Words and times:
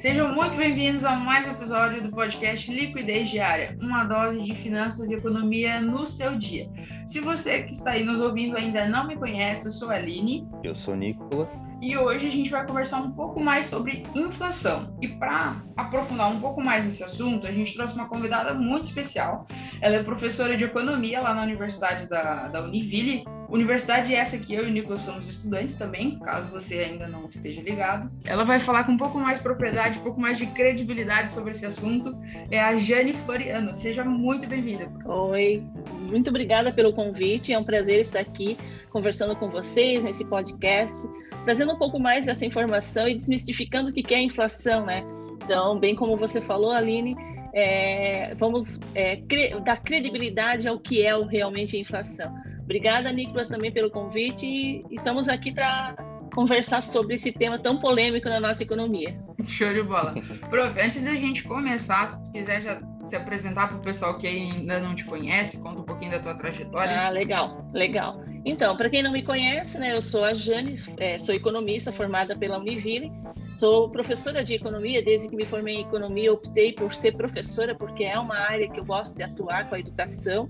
Sejam 0.00 0.34
muito 0.34 0.56
bem-vindos 0.56 1.04
a 1.04 1.14
mais 1.14 1.46
um 1.46 1.50
episódio 1.50 2.02
do 2.02 2.08
podcast 2.08 2.72
Liquidez 2.72 3.28
Diária, 3.28 3.76
uma 3.82 4.02
dose 4.04 4.42
de 4.42 4.54
finanças 4.54 5.10
e 5.10 5.14
economia 5.14 5.78
no 5.78 6.06
seu 6.06 6.38
dia. 6.38 6.70
Se 7.06 7.20
você 7.20 7.64
que 7.64 7.74
está 7.74 7.90
aí 7.90 8.02
nos 8.02 8.18
ouvindo 8.18 8.56
ainda 8.56 8.88
não 8.88 9.06
me 9.06 9.14
conhece, 9.14 9.66
eu 9.66 9.70
sou 9.70 9.90
a 9.90 9.96
Aline. 9.96 10.48
Eu 10.64 10.74
sou 10.74 10.96
Nicolas. 10.96 11.52
E 11.82 11.98
hoje 11.98 12.28
a 12.28 12.30
gente 12.30 12.48
vai 12.48 12.66
conversar 12.66 12.96
um 12.96 13.10
pouco 13.10 13.40
mais 13.40 13.66
sobre 13.66 14.02
inflação. 14.14 14.96
E 15.02 15.08
para 15.08 15.62
aprofundar 15.76 16.32
um 16.32 16.40
pouco 16.40 16.62
mais 16.62 16.82
nesse 16.82 17.04
assunto, 17.04 17.46
a 17.46 17.52
gente 17.52 17.74
trouxe 17.74 17.94
uma 17.94 18.08
convidada 18.08 18.54
muito 18.54 18.84
especial. 18.84 19.46
Ela 19.82 19.96
é 19.96 20.02
professora 20.02 20.56
de 20.56 20.64
economia 20.64 21.20
lá 21.20 21.34
na 21.34 21.42
Universidade 21.42 22.08
da, 22.08 22.48
da 22.48 22.62
Univille, 22.64 23.22
Universidade 23.50 24.14
essa 24.14 24.38
que 24.38 24.54
eu 24.54 24.64
e 24.64 24.70
o 24.70 24.72
Nicolas 24.72 25.02
somos 25.02 25.28
estudantes 25.28 25.74
também, 25.76 26.18
caso 26.20 26.48
você 26.50 26.78
ainda 26.78 27.08
não 27.08 27.28
esteja 27.28 27.60
ligado. 27.60 28.08
Ela 28.24 28.44
vai 28.44 28.60
falar 28.60 28.84
com 28.84 28.92
um 28.92 28.96
pouco 28.96 29.18
mais 29.18 29.38
de 29.38 29.42
propriedade, 29.42 29.98
um 29.98 30.02
pouco 30.02 30.20
mais 30.20 30.38
de 30.38 30.46
credibilidade 30.46 31.32
sobre 31.32 31.50
esse 31.50 31.66
assunto. 31.66 32.16
É 32.48 32.60
a 32.60 32.76
Jane 32.76 33.12
Floriano. 33.12 33.74
Seja 33.74 34.04
muito 34.04 34.46
bem-vinda. 34.46 34.88
Oi, 35.04 35.64
muito 35.98 36.30
obrigada 36.30 36.72
pelo 36.72 36.92
convite. 36.92 37.52
É 37.52 37.58
um 37.58 37.64
prazer 37.64 38.00
estar 38.00 38.20
aqui 38.20 38.56
conversando 38.90 39.34
com 39.34 39.48
vocês 39.48 40.04
nesse 40.04 40.24
podcast, 40.26 41.08
trazendo 41.44 41.72
um 41.72 41.78
pouco 41.78 41.98
mais 41.98 42.26
dessa 42.26 42.46
informação 42.46 43.08
e 43.08 43.14
desmistificando 43.14 43.90
o 43.90 43.92
que 43.92 44.14
é 44.14 44.18
a 44.18 44.22
inflação, 44.22 44.86
né? 44.86 45.04
Então, 45.42 45.76
bem 45.76 45.96
como 45.96 46.16
você 46.16 46.40
falou, 46.40 46.70
Aline, 46.70 47.16
é, 47.52 48.32
vamos 48.36 48.78
é, 48.94 49.16
cre 49.16 49.58
dar 49.60 49.82
credibilidade 49.82 50.68
ao 50.68 50.78
que 50.78 51.04
é 51.04 51.16
realmente 51.24 51.76
a 51.76 51.80
inflação. 51.80 52.32
Obrigada, 52.70 53.10
Nicolas, 53.10 53.48
também 53.48 53.72
pelo 53.72 53.90
convite 53.90 54.46
e 54.46 54.84
estamos 54.92 55.28
aqui 55.28 55.52
para 55.52 55.96
conversar 56.32 56.80
sobre 56.84 57.16
esse 57.16 57.32
tema 57.32 57.58
tão 57.58 57.80
polêmico 57.80 58.28
na 58.28 58.38
nossa 58.38 58.62
economia. 58.62 59.18
Show 59.44 59.72
de 59.72 59.82
bola. 59.82 60.14
Prof, 60.48 60.80
antes 60.80 61.02
da 61.02 61.16
gente 61.16 61.42
começar, 61.42 62.06
se 62.10 62.30
quiser 62.30 62.62
já 62.62 62.80
se 63.10 63.16
apresentar 63.16 63.66
para 63.66 63.76
o 63.76 63.80
pessoal 63.80 64.16
que 64.16 64.26
ainda 64.26 64.78
não 64.78 64.94
te 64.94 65.04
conhece, 65.04 65.58
conta 65.58 65.80
um 65.80 65.82
pouquinho 65.82 66.12
da 66.12 66.20
tua 66.20 66.34
trajetória. 66.34 67.06
Ah, 67.06 67.10
legal, 67.10 67.64
legal. 67.74 68.22
Então, 68.44 68.76
para 68.76 68.88
quem 68.88 69.02
não 69.02 69.10
me 69.10 69.22
conhece, 69.22 69.78
né, 69.78 69.94
eu 69.94 70.00
sou 70.00 70.24
a 70.24 70.32
Jane, 70.32 70.76
é, 70.96 71.18
sou 71.18 71.34
economista 71.34 71.90
formada 71.92 72.36
pela 72.36 72.58
Univille, 72.58 73.12
sou 73.56 73.90
professora 73.90 74.44
de 74.44 74.54
economia, 74.54 75.02
desde 75.02 75.28
que 75.28 75.34
me 75.34 75.44
formei 75.44 75.74
em 75.74 75.80
economia, 75.80 76.32
optei 76.32 76.72
por 76.72 76.94
ser 76.94 77.16
professora, 77.16 77.74
porque 77.74 78.04
é 78.04 78.18
uma 78.18 78.36
área 78.36 78.70
que 78.70 78.78
eu 78.78 78.84
gosto 78.84 79.16
de 79.16 79.24
atuar 79.24 79.68
com 79.68 79.74
a 79.74 79.80
educação, 79.80 80.48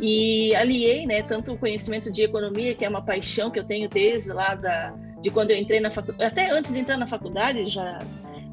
e 0.00 0.54
aliei, 0.54 1.06
né, 1.06 1.22
tanto 1.24 1.52
o 1.52 1.58
conhecimento 1.58 2.10
de 2.10 2.22
economia, 2.22 2.74
que 2.74 2.84
é 2.84 2.88
uma 2.88 3.02
paixão 3.02 3.50
que 3.50 3.58
eu 3.58 3.64
tenho 3.64 3.88
desde 3.88 4.32
lá 4.32 4.54
da, 4.54 4.94
de 5.20 5.30
quando 5.30 5.50
eu 5.50 5.56
entrei 5.56 5.80
na 5.80 5.90
faculdade, 5.90 6.32
até 6.32 6.50
antes 6.50 6.72
de 6.72 6.78
entrar 6.78 6.96
na 6.96 7.06
faculdade, 7.06 7.66
já 7.66 7.98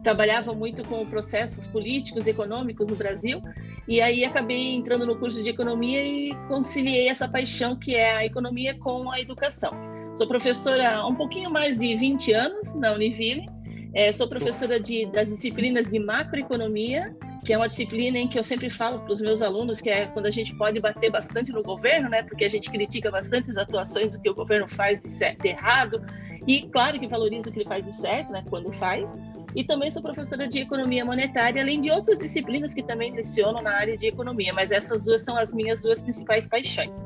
trabalhava 0.03 0.53
muito 0.53 0.83
com 0.83 1.05
processos 1.05 1.65
políticos 1.65 2.27
e 2.27 2.31
econômicos 2.31 2.89
no 2.89 2.95
Brasil, 2.95 3.41
e 3.87 4.01
aí 4.01 4.23
acabei 4.23 4.73
entrando 4.73 5.05
no 5.05 5.17
curso 5.17 5.41
de 5.41 5.49
economia 5.49 6.03
e 6.03 6.35
conciliei 6.47 7.07
essa 7.07 7.27
paixão 7.27 7.75
que 7.75 7.95
é 7.95 8.17
a 8.17 8.25
economia 8.25 8.77
com 8.77 9.09
a 9.11 9.19
educação. 9.19 9.71
Sou 10.13 10.27
professora 10.27 10.97
há 10.97 11.07
um 11.07 11.15
pouquinho 11.15 11.49
mais 11.49 11.79
de 11.79 11.95
20 11.95 12.33
anos 12.33 12.75
na 12.75 12.93
Univille, 12.93 13.47
é, 13.93 14.11
sou 14.11 14.27
professora 14.27 14.79
de, 14.79 15.05
das 15.05 15.29
disciplinas 15.29 15.87
de 15.87 15.99
macroeconomia, 15.99 17.15
que 17.45 17.53
é 17.53 17.57
uma 17.57 17.67
disciplina 17.67 18.17
em 18.17 18.27
que 18.27 18.39
eu 18.39 18.43
sempre 18.43 18.69
falo 18.69 18.99
para 18.99 19.11
os 19.11 19.21
meus 19.21 19.41
alunos 19.41 19.81
que 19.81 19.89
é 19.89 20.07
quando 20.07 20.25
a 20.25 20.31
gente 20.31 20.55
pode 20.55 20.79
bater 20.79 21.11
bastante 21.11 21.51
no 21.51 21.61
governo, 21.61 22.09
né? 22.09 22.23
Porque 22.23 22.43
a 22.45 22.49
gente 22.49 22.71
critica 22.71 23.11
bastante 23.11 23.49
as 23.49 23.57
atuações 23.57 24.13
do 24.13 24.21
que 24.21 24.29
o 24.29 24.33
governo 24.33 24.67
faz 24.67 25.01
de, 25.01 25.09
certo, 25.09 25.41
de 25.41 25.49
errado 25.49 26.01
e 26.47 26.63
claro 26.63 26.99
que 26.99 27.07
valoriza 27.07 27.49
o 27.49 27.51
que 27.51 27.59
ele 27.59 27.67
faz 27.67 27.85
de 27.85 27.91
certo, 27.91 28.31
né? 28.31 28.43
Quando 28.49 28.71
faz. 28.71 29.15
E 29.55 29.63
também 29.63 29.89
sou 29.89 30.01
professora 30.01 30.47
de 30.47 30.59
economia 30.59 31.05
monetária, 31.05 31.61
além 31.61 31.79
de 31.79 31.91
outras 31.91 32.19
disciplinas 32.19 32.73
que 32.73 32.81
também 32.81 33.11
leciono 33.11 33.61
na 33.61 33.73
área 33.73 33.95
de 33.95 34.07
economia, 34.07 34.53
mas 34.53 34.71
essas 34.71 35.03
duas 35.03 35.21
são 35.21 35.37
as 35.37 35.53
minhas 35.53 35.81
duas 35.81 36.01
principais 36.01 36.47
paixões. 36.47 37.05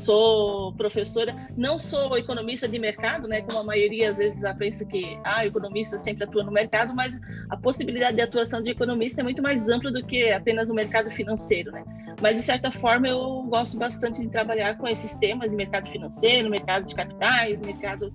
Sou 0.00 0.72
professora, 0.74 1.34
não 1.56 1.76
sou 1.76 2.16
economista 2.16 2.68
de 2.68 2.78
mercado, 2.78 3.26
né? 3.26 3.42
Como 3.42 3.58
a 3.60 3.64
maioria 3.64 4.10
às 4.10 4.18
vezes 4.18 4.42
pensa 4.56 4.84
que 4.84 5.18
ah, 5.24 5.44
economista 5.44 5.98
sempre 5.98 6.24
atua 6.24 6.44
no 6.44 6.52
mercado, 6.52 6.94
mas 6.94 7.18
a 7.50 7.56
possibilidade 7.56 8.16
de 8.16 8.22
atuação 8.22 8.62
de 8.62 8.70
economista 8.70 9.20
é 9.20 9.24
muito 9.24 9.42
mais 9.42 9.68
ampla 9.68 9.90
do 9.90 10.04
que 10.04 10.30
apenas 10.30 10.70
o 10.70 10.74
mercado 10.74 11.10
financeiro, 11.10 11.72
né? 11.72 11.84
Mas 12.20 12.38
de 12.38 12.44
certa 12.44 12.70
forma 12.70 13.08
eu 13.08 13.42
gosto 13.48 13.76
bastante 13.76 14.20
de 14.20 14.28
trabalhar 14.28 14.76
com 14.76 14.86
esses 14.86 15.14
temas, 15.14 15.52
mercado 15.52 15.88
financeiro, 15.88 16.48
mercado 16.48 16.86
de 16.86 16.94
capitais, 16.94 17.60
mercado 17.60 18.12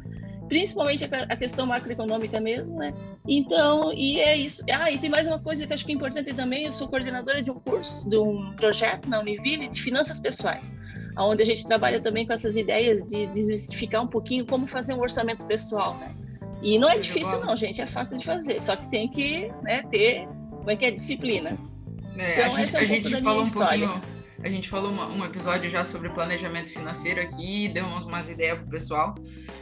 principalmente 0.47 1.03
a, 1.05 1.35
questão 1.35 1.65
macroeconômica 1.65 2.39
mesmo, 2.39 2.77
né? 2.77 2.93
Então, 3.27 3.93
e 3.93 4.19
é 4.19 4.35
isso. 4.35 4.63
Ah, 4.71 4.91
e 4.91 4.97
tem 4.97 5.09
mais 5.09 5.27
uma 5.27 5.39
coisa 5.39 5.65
que 5.65 5.73
acho 5.73 5.85
que 5.85 5.91
é 5.91 5.95
importante 5.95 6.33
também, 6.33 6.65
eu 6.65 6.71
sou 6.71 6.87
coordenadora 6.87 7.41
de 7.41 7.51
um 7.51 7.59
curso, 7.59 8.07
de 8.09 8.17
um 8.17 8.53
projeto 8.55 9.09
na 9.09 9.19
Univille 9.19 9.67
de 9.67 9.81
finanças 9.81 10.19
pessoais, 10.19 10.73
onde 11.17 11.41
a 11.41 11.45
gente 11.45 11.65
trabalha 11.65 11.99
também 12.01 12.25
com 12.25 12.33
essas 12.33 12.57
ideias 12.57 13.03
de 13.05 13.27
desmistificar 13.27 14.03
um 14.03 14.07
pouquinho 14.07 14.45
como 14.45 14.67
fazer 14.67 14.93
um 14.93 14.99
orçamento 14.99 15.45
pessoal, 15.45 15.97
né? 15.97 16.15
E 16.61 16.77
não 16.77 16.89
é 16.89 16.97
difícil 16.97 17.39
não, 17.41 17.57
gente, 17.57 17.81
é 17.81 17.87
fácil 17.87 18.17
de 18.17 18.25
fazer, 18.25 18.61
só 18.61 18.75
que 18.75 18.89
tem 18.89 19.09
que 19.09 19.51
né, 19.63 19.83
ter, 19.83 20.27
como 20.49 20.71
é 20.71 20.75
que 20.75 20.85
é, 20.85 20.91
disciplina. 20.91 21.57
É, 22.17 22.33
então, 22.33 22.55
a 22.55 22.65
gente, 22.65 22.75
é 22.75 22.79
um 22.79 22.81
a 22.81 22.85
gente 22.85 23.21
falou 23.21 23.39
um 23.39 23.43
história. 23.43 23.87
pouquinho 23.87 24.12
a 24.43 24.49
gente 24.49 24.69
falou 24.69 24.91
uma, 24.91 25.07
um 25.07 25.23
episódio 25.23 25.69
já 25.69 25.83
sobre 25.83 26.09
planejamento 26.09 26.69
financeiro 26.69 27.21
aqui, 27.21 27.69
deu 27.69 27.85
umas, 27.85 28.03
umas 28.03 28.29
ideias 28.29 28.59
pro 28.59 28.69
pessoal. 28.69 29.15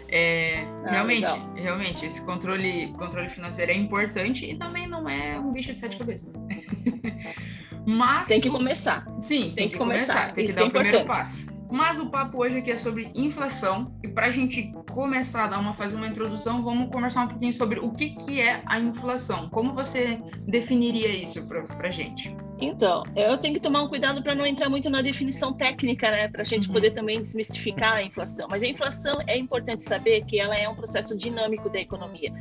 É, 0.09 0.64
ah, 0.86 0.92
realmente, 0.92 1.22
legal. 1.22 1.53
realmente, 1.56 2.06
esse 2.06 2.25
controle, 2.25 2.92
controle 2.94 3.30
financeiro 3.30 3.72
é 3.72 3.75
importante 3.75 4.46
e 4.46 4.58
também 4.58 4.88
não 4.88 5.08
é 5.08 5.40
um 5.40 5.53
bicho 5.53 5.74
de 5.74 5.80
sete 5.80 5.97
cabeças. 5.97 6.34
Mas 7.86 8.28
tem 8.28 8.42
que 8.42 8.50
começar. 8.50 9.06
Sim, 9.22 9.42
tem, 9.42 9.53
tem 9.53 9.68
que, 9.68 9.74
que, 9.74 9.78
começar. 9.78 10.14
começar. 10.14 10.34
Tem 10.34 10.46
Isso 10.46 10.53
que 10.53 10.59
dar 10.59 10.66
é 10.66 10.69
o 10.69 10.72
primeiro 10.72 11.06
passo. 11.06 11.52
Mas 11.72 12.00
o 12.00 12.09
papo 12.09 12.40
hoje 12.40 12.58
aqui 12.58 12.72
é 12.72 12.75
sobre 12.75 13.09
inflação 13.16 13.98
e 14.03 14.08
para 14.08 14.25
a 14.25 14.31
gente 14.31 14.74
começar 14.92 15.46
a 15.46 15.48
dar 15.48 15.59
uma 15.59 15.74
fazer 15.74 15.96
uma 15.96 16.08
introdução, 16.08 16.62
vamos 16.62 16.92
conversar 16.92 17.24
um 17.24 17.28
pouquinho 17.30 17.53
sobre 17.53 17.80
o 17.80 17.92
que, 17.92 18.09
que 18.09 18.42
é 18.42 18.62
a 18.66 18.78
inflação. 18.78 19.50
Como 19.50 19.74
você 19.74 20.22
definiria 20.46 21.08
isso 21.08 21.48
para 21.48 21.88
a 21.88 21.92
gente? 21.92 22.36
Então, 22.61 23.03
eu 23.16 23.39
tenho 23.39 23.55
que 23.55 23.59
tomar 23.59 23.81
um 23.81 23.88
cuidado 23.88 24.22
para 24.22 24.35
não 24.35 24.45
entrar 24.45 24.69
muito 24.69 24.88
na 24.88 25.01
definição 25.01 25.51
técnica, 25.51 26.11
né, 26.11 26.27
para 26.27 26.44
a 26.44 26.45
gente 26.45 26.67
uhum. 26.67 26.73
poder 26.73 26.91
também 26.91 27.19
desmistificar 27.19 27.95
a 27.95 28.03
inflação. 28.03 28.47
Mas 28.49 28.61
a 28.61 28.67
inflação 28.67 29.19
é 29.25 29.35
importante 29.35 29.83
saber 29.83 30.23
que 30.25 30.39
ela 30.39 30.55
é 30.55 30.69
um 30.69 30.75
processo 30.75 31.17
dinâmico 31.17 31.69
da 31.69 31.79
economia. 31.79 32.31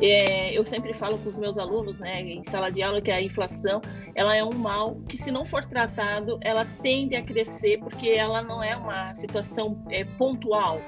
É, 0.00 0.56
eu 0.56 0.64
sempre 0.64 0.94
falo 0.94 1.18
com 1.18 1.28
os 1.28 1.38
meus 1.38 1.58
alunos, 1.58 2.00
né, 2.00 2.22
em 2.22 2.42
sala 2.42 2.70
de 2.70 2.82
aula, 2.82 3.02
que 3.02 3.10
a 3.10 3.20
inflação 3.20 3.82
ela 4.14 4.34
é 4.34 4.42
um 4.42 4.54
mal 4.54 4.96
que, 5.06 5.16
se 5.18 5.30
não 5.30 5.44
for 5.44 5.62
tratado, 5.62 6.38
ela 6.40 6.64
tende 6.82 7.14
a 7.14 7.22
crescer 7.22 7.78
porque 7.78 8.08
ela 8.08 8.40
não 8.40 8.62
é 8.62 8.74
uma 8.74 9.14
situação 9.14 9.78
é, 9.90 10.04
pontual. 10.04 10.80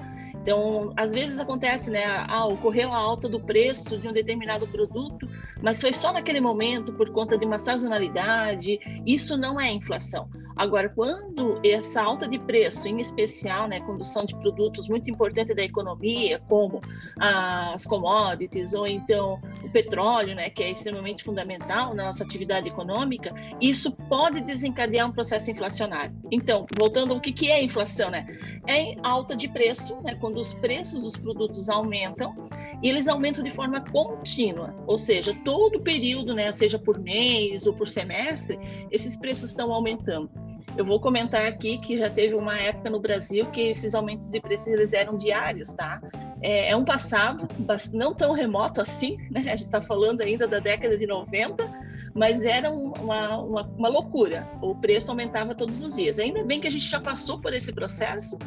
Então, 0.48 0.94
às 0.97 1.12
vezes 1.12 1.38
acontece, 1.38 1.91
né? 1.91 2.06
Ah, 2.26 2.47
ocorreu 2.47 2.91
a 2.91 2.97
alta 2.97 3.28
do 3.28 3.38
preço 3.38 3.98
de 3.98 4.09
um 4.09 4.14
determinado 4.14 4.66
produto, 4.66 5.28
mas 5.62 5.78
foi 5.78 5.92
só 5.92 6.10
naquele 6.10 6.41
momento 6.41 6.91
por 6.94 7.10
conta 7.10 7.36
de 7.36 7.44
uma 7.44 7.59
sazonalidade. 7.59 8.78
Isso 9.06 9.36
não 9.36 9.60
é 9.60 9.70
inflação. 9.70 10.26
Agora, 10.59 10.89
quando 10.89 11.61
essa 11.65 12.03
alta 12.03 12.27
de 12.27 12.37
preço, 12.37 12.89
em 12.89 12.99
especial, 12.99 13.69
né, 13.69 13.81
condução 13.81 14.25
de 14.25 14.35
produtos 14.35 14.89
muito 14.89 15.09
importantes 15.09 15.55
da 15.55 15.63
economia, 15.63 16.43
como 16.49 16.81
as 17.21 17.87
commodities 17.87 18.75
ou 18.75 18.85
então 18.85 19.41
o 19.63 19.71
petróleo, 19.71 20.35
né, 20.35 20.51
que 20.51 20.61
é 20.65 20.73
extremamente 20.73 21.23
fundamental 21.23 21.95
na 21.95 22.07
nossa 22.07 22.25
atividade 22.25 22.67
econômica, 22.67 23.33
isso 23.61 23.95
pode 24.09 24.41
desencadear 24.41 25.09
um 25.09 25.13
processo 25.13 25.49
inflacionário. 25.49 26.13
Então, 26.29 26.67
voltando 26.77 27.15
ao 27.15 27.21
que, 27.21 27.33
que 27.33 27.53
é 27.53 27.63
inflação, 27.63 28.11
né? 28.11 28.27
É 28.67 28.97
alta 29.05 29.37
de 29.37 29.49
preço, 29.49 30.01
né, 30.03 30.17
quando 30.17 30.39
os 30.41 30.53
preços 30.55 31.05
dos 31.05 31.17
produtos 31.17 31.69
aumentam, 31.69 32.35
e 32.83 32.89
eles 32.89 33.07
aumentam 33.07 33.45
de 33.45 33.51
forma 33.51 33.81
contínua, 33.81 34.75
ou 34.89 34.99
seja, 34.99 35.33
todo 35.45 35.81
período, 35.81 36.34
né, 36.34 36.51
seja 36.53 36.81
por 36.81 36.99
mês 36.99 37.65
ou 37.66 37.75
por 37.75 37.87
semestre, 37.87 38.59
esses 38.91 39.16
preços 39.16 39.51
estão 39.51 39.72
aumentando. 39.72 40.47
Eu 40.78 40.84
vou 40.84 41.01
comentar 41.01 41.45
aqui 41.45 41.77
que 41.77 41.97
já 41.97 42.09
teve 42.09 42.36
uma 42.36 42.57
época 42.57 42.89
no 42.89 43.01
Brasil 43.01 43.51
que 43.51 43.63
esses 43.63 43.97
aumentos 43.97 44.30
de 44.30 44.41
preços 44.41 44.69
eles 44.69 44.92
eram 44.92 45.19
diários, 45.19 45.75
tá? 45.75 46.01
É, 46.41 46.71
é 46.71 46.77
um 46.77 46.84
passado 46.84 47.48
não 47.92 48.15
tão 48.15 48.33
remoto 48.33 48.80
assim, 48.80 49.16
né? 49.28 49.41
A 49.41 49.57
gente 49.57 49.65
está 49.65 49.83
falando 49.83 50.21
ainda 50.21 50.47
da 50.47 50.60
década 50.60 50.97
de 50.97 51.04
90, 51.04 51.69
mas 52.15 52.45
era 52.45 52.71
uma, 52.71 53.39
uma, 53.41 53.63
uma, 53.63 53.89
loucura. 53.89 54.48
O 54.63 54.72
preço 54.77 55.10
aumentava 55.10 55.53
todos 55.53 55.83
os 55.83 55.97
dias. 55.97 56.16
Ainda 56.21 56.45
bem 56.45 56.60
que 56.60 56.69
a 56.69 56.71
gente 56.71 56.89
já 56.89 57.01
passou 57.01 57.41
por 57.41 57.53
esse 57.53 57.72
processo, 57.72 58.39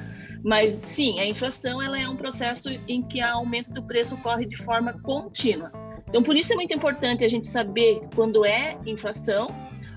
mas 0.41 0.71
sim, 0.71 1.19
a 1.19 1.25
inflação 1.25 1.81
ela 1.81 1.99
é 1.99 2.07
um 2.07 2.15
processo 2.15 2.69
em 2.87 3.01
que 3.01 3.21
o 3.21 3.27
aumento 3.27 3.73
do 3.73 3.83
preço 3.83 4.15
ocorre 4.15 4.45
de 4.45 4.55
forma 4.55 4.97
contínua. 5.01 5.69
Então, 6.07 6.23
por 6.23 6.37
isso 6.37 6.53
é 6.53 6.55
muito 6.55 6.73
importante 6.73 7.25
a 7.25 7.27
gente 7.27 7.47
saber 7.47 8.01
quando 8.15 8.45
é 8.45 8.77
inflação 8.85 9.49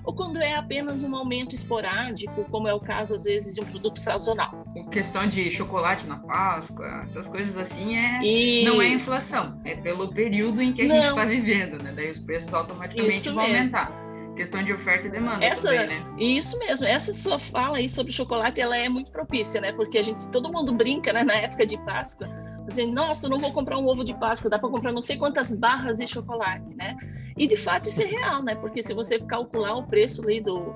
ou 0.05 0.13
quando 0.13 0.41
é 0.41 0.55
apenas 0.55 1.03
um 1.03 1.15
aumento 1.15 1.55
esporádico, 1.55 2.45
como 2.45 2.67
é 2.67 2.73
o 2.73 2.79
caso 2.79 3.15
às 3.15 3.23
vezes 3.23 3.55
de 3.55 3.61
um 3.61 3.65
produto 3.65 3.97
sazonal. 3.99 4.65
questão 4.91 5.27
de 5.27 5.49
chocolate 5.49 6.05
na 6.05 6.17
Páscoa, 6.17 7.01
essas 7.03 7.27
coisas 7.27 7.57
assim, 7.57 7.97
é, 7.97 8.63
não 8.63 8.81
é 8.81 8.89
inflação, 8.89 9.59
é 9.63 9.75
pelo 9.75 10.13
período 10.13 10.61
em 10.61 10.73
que 10.73 10.83
a 10.83 10.87
não. 10.87 10.95
gente 10.95 11.09
está 11.09 11.25
vivendo, 11.25 11.83
né? 11.83 11.93
Daí 11.95 12.11
os 12.11 12.19
preços 12.19 12.53
automaticamente 12.53 13.17
Isso 13.17 13.33
vão 13.33 13.43
mesmo. 13.43 13.57
aumentar. 13.57 13.91
Questão 14.35 14.61
de 14.61 14.73
oferta 14.73 15.07
e 15.07 15.09
demanda 15.09 15.45
essa, 15.45 15.69
também, 15.69 15.87
né? 15.87 16.05
Isso 16.17 16.59
mesmo. 16.59 16.85
Essa 16.85 17.13
sua 17.13 17.39
fala 17.39 17.77
aí 17.77 17.87
sobre 17.87 18.11
chocolate, 18.11 18.59
ela 18.59 18.77
é 18.77 18.89
muito 18.89 19.09
propícia, 19.09 19.61
né? 19.61 19.71
Porque 19.71 19.97
a 19.97 20.03
gente, 20.03 20.27
todo 20.27 20.51
mundo 20.51 20.73
brinca, 20.73 21.13
né? 21.13 21.23
Na 21.23 21.35
época 21.35 21.65
de 21.65 21.77
Páscoa, 21.85 22.27
assim, 22.67 22.91
nossa, 22.91 23.29
não 23.29 23.39
vou 23.39 23.51
comprar 23.51 23.77
um 23.77 23.87
ovo 23.87 24.03
de 24.03 24.13
Páscoa, 24.17 24.49
dá 24.49 24.59
para 24.59 24.69
comprar 24.69 24.91
não 24.91 25.01
sei 25.01 25.17
quantas 25.17 25.57
barras 25.57 25.97
de 25.97 26.07
chocolate, 26.07 26.75
né? 26.75 26.95
E 27.37 27.47
de 27.47 27.57
fato 27.57 27.89
isso 27.89 28.01
é 28.01 28.05
real, 28.05 28.43
né? 28.43 28.55
Porque 28.55 28.81
se 28.81 28.93
você 28.93 29.19
calcular 29.19 29.75
o 29.75 29.87
preço 29.87 30.23
ali 30.23 30.41
do 30.41 30.75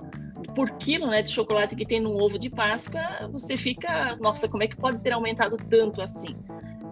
por 0.56 0.72
quilo, 0.72 1.08
né, 1.08 1.22
de 1.22 1.32
chocolate 1.32 1.76
que 1.76 1.86
tem 1.86 2.00
num 2.00 2.16
ovo 2.16 2.40
de 2.40 2.50
Páscoa, 2.50 3.30
você 3.32 3.56
fica, 3.58 4.16
nossa, 4.18 4.48
como 4.48 4.64
é 4.64 4.68
que 4.68 4.76
pode 4.76 5.02
ter 5.02 5.12
aumentado 5.12 5.58
tanto 5.58 6.02
assim? 6.02 6.36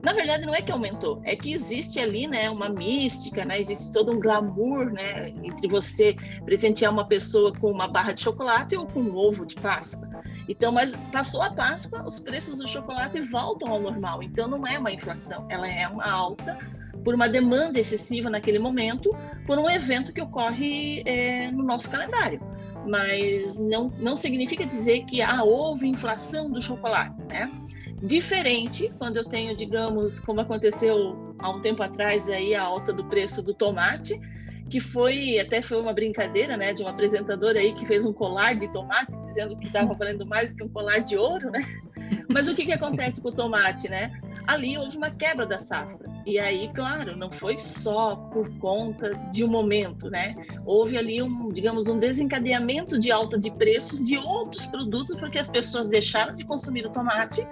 Na 0.03 0.13
verdade, 0.13 0.45
não 0.45 0.53
é 0.53 0.61
que 0.61 0.71
aumentou, 0.71 1.19
é 1.25 1.35
que 1.35 1.51
existe 1.51 1.99
ali, 1.99 2.27
né, 2.27 2.49
uma 2.49 2.69
mística, 2.69 3.43
né, 3.43 3.59
existe 3.59 3.91
todo 3.91 4.11
um 4.11 4.19
glamour, 4.19 4.91
né, 4.91 5.29
entre 5.43 5.67
você 5.67 6.15
presentear 6.45 6.93
uma 6.93 7.07
pessoa 7.07 7.51
com 7.51 7.71
uma 7.71 7.87
barra 7.87 8.13
de 8.13 8.21
chocolate 8.21 8.75
ou 8.75 8.85
com 8.85 9.01
um 9.01 9.15
ovo 9.15 9.45
de 9.45 9.55
Páscoa. 9.55 10.07
Então, 10.47 10.71
mas 10.71 10.95
passou 11.11 11.41
a 11.41 11.51
Páscoa, 11.51 12.03
os 12.05 12.19
preços 12.19 12.59
do 12.59 12.67
chocolate 12.67 13.19
voltam 13.19 13.71
ao 13.71 13.79
normal. 13.79 14.23
Então, 14.23 14.47
não 14.47 14.65
é 14.65 14.79
uma 14.79 14.91
inflação, 14.91 15.45
ela 15.49 15.67
é 15.67 15.87
uma 15.87 16.09
alta 16.09 16.57
por 17.03 17.13
uma 17.15 17.29
demanda 17.29 17.79
excessiva 17.79 18.29
naquele 18.29 18.59
momento, 18.59 19.15
por 19.45 19.57
um 19.57 19.69
evento 19.69 20.11
que 20.11 20.21
ocorre 20.21 21.03
é, 21.05 21.49
no 21.51 21.63
nosso 21.63 21.89
calendário. 21.89 22.41
Mas 22.85 23.59
não, 23.59 23.93
não 23.97 24.15
significa 24.15 24.65
dizer 24.65 25.05
que 25.05 25.21
ah, 25.21 25.43
houve 25.43 25.87
inflação 25.87 26.51
do 26.51 26.61
chocolate, 26.61 27.21
né? 27.23 27.49
Diferente 28.01 28.93
quando 28.97 29.17
eu 29.17 29.25
tenho, 29.25 29.55
digamos, 29.55 30.19
como 30.19 30.41
aconteceu 30.41 31.35
há 31.39 31.49
um 31.49 31.61
tempo 31.61 31.81
atrás 31.81 32.29
aí 32.29 32.53
a 32.53 32.63
alta 32.63 32.93
do 32.93 33.05
preço 33.05 33.41
do 33.41 33.53
tomate, 33.53 34.19
que 34.69 34.79
foi 34.79 35.39
até 35.39 35.61
foi 35.61 35.79
uma 35.79 35.93
brincadeira, 35.93 36.57
né, 36.57 36.73
de 36.73 36.83
um 36.83 36.87
apresentador 36.87 37.55
aí 37.55 37.73
que 37.73 37.85
fez 37.85 38.05
um 38.05 38.13
colar 38.13 38.55
de 38.55 38.71
tomate 38.71 39.11
dizendo 39.23 39.55
que 39.57 39.67
estava 39.67 39.93
valendo 39.93 40.25
mais 40.25 40.53
que 40.53 40.63
um 40.63 40.69
colar 40.69 40.99
de 40.99 41.17
ouro, 41.17 41.49
né? 41.51 41.61
Mas 42.31 42.47
o 42.47 42.55
que 42.55 42.65
que 42.65 42.73
acontece 42.73 43.21
com 43.21 43.29
o 43.29 43.31
tomate, 43.31 43.89
né? 43.89 44.11
Ali 44.45 44.77
houve 44.77 44.97
uma 44.97 45.11
quebra 45.11 45.45
da 45.45 45.57
safra. 45.57 46.07
E 46.25 46.37
aí, 46.39 46.69
claro, 46.73 47.15
não 47.15 47.31
foi 47.31 47.57
só 47.57 48.15
por 48.15 48.49
conta 48.59 49.13
de 49.31 49.43
um 49.43 49.47
momento, 49.47 50.09
né? 50.09 50.35
Houve 50.65 50.97
ali 50.97 51.21
um, 51.21 51.47
digamos, 51.49 51.87
um 51.87 51.97
desencadeamento 51.97 52.99
de 52.99 53.11
alta 53.11 53.37
de 53.37 53.49
preços 53.51 54.05
de 54.05 54.17
outros 54.17 54.65
produtos 54.65 55.15
porque 55.17 55.39
as 55.39 55.49
pessoas 55.49 55.89
deixaram 55.89 56.35
de 56.35 56.45
consumir 56.45 56.85
o 56.85 56.91
tomate 56.91 57.47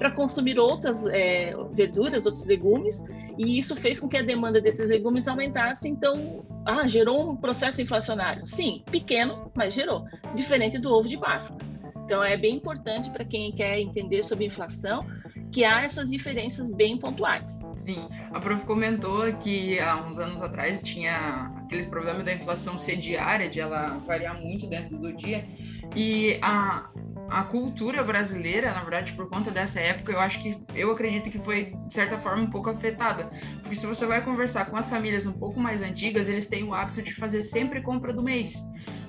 para 0.00 0.10
consumir 0.10 0.58
outras 0.58 1.04
é, 1.04 1.54
verduras, 1.74 2.24
outros 2.24 2.46
legumes, 2.46 3.04
e 3.36 3.58
isso 3.58 3.76
fez 3.76 4.00
com 4.00 4.08
que 4.08 4.16
a 4.16 4.22
demanda 4.22 4.58
desses 4.58 4.88
legumes 4.88 5.28
aumentasse. 5.28 5.90
Então, 5.90 6.42
ah, 6.64 6.88
gerou 6.88 7.32
um 7.32 7.36
processo 7.36 7.82
inflacionário. 7.82 8.46
Sim, 8.46 8.82
pequeno, 8.90 9.52
mas 9.54 9.74
gerou, 9.74 10.06
diferente 10.34 10.78
do 10.78 10.90
ovo 10.90 11.06
de 11.06 11.18
Páscoa. 11.18 11.58
Então, 12.02 12.24
é 12.24 12.34
bem 12.34 12.56
importante 12.56 13.10
para 13.10 13.26
quem 13.26 13.52
quer 13.52 13.78
entender 13.78 14.24
sobre 14.24 14.46
inflação 14.46 15.04
que 15.52 15.64
há 15.64 15.82
essas 15.82 16.10
diferenças 16.10 16.74
bem 16.74 16.96
pontuais. 16.96 17.62
Sim, 17.86 18.08
a 18.32 18.40
prof 18.40 18.64
comentou 18.64 19.30
que 19.34 19.78
há 19.80 19.96
uns 19.96 20.18
anos 20.18 20.40
atrás 20.40 20.82
tinha 20.82 21.52
aqueles 21.58 21.86
problemas 21.86 22.24
da 22.24 22.32
inflação 22.32 22.78
sediária, 22.78 23.50
de 23.50 23.60
ela 23.60 23.98
variar 24.06 24.40
muito 24.40 24.66
dentro 24.66 24.98
do 24.98 25.12
dia, 25.12 25.46
e 25.94 26.38
a, 26.40 26.89
a 27.30 27.44
cultura 27.44 28.02
brasileira, 28.02 28.74
na 28.74 28.80
verdade, 28.80 29.12
por 29.12 29.28
conta 29.28 29.50
dessa 29.50 29.78
época, 29.78 30.10
eu 30.10 30.18
acho 30.18 30.40
que 30.42 30.58
eu 30.74 30.90
acredito 30.90 31.30
que 31.30 31.38
foi 31.38 31.76
de 31.86 31.94
certa 31.94 32.18
forma 32.18 32.42
um 32.42 32.50
pouco 32.50 32.68
afetada, 32.68 33.30
porque 33.60 33.76
se 33.76 33.86
você 33.86 34.04
vai 34.04 34.22
conversar 34.24 34.66
com 34.66 34.76
as 34.76 34.88
famílias 34.88 35.26
um 35.26 35.32
pouco 35.32 35.60
mais 35.60 35.80
antigas, 35.80 36.28
eles 36.28 36.48
têm 36.48 36.64
o 36.64 36.74
hábito 36.74 37.02
de 37.02 37.14
fazer 37.14 37.42
sempre 37.42 37.80
compra 37.82 38.12
do 38.12 38.22
mês. 38.22 38.58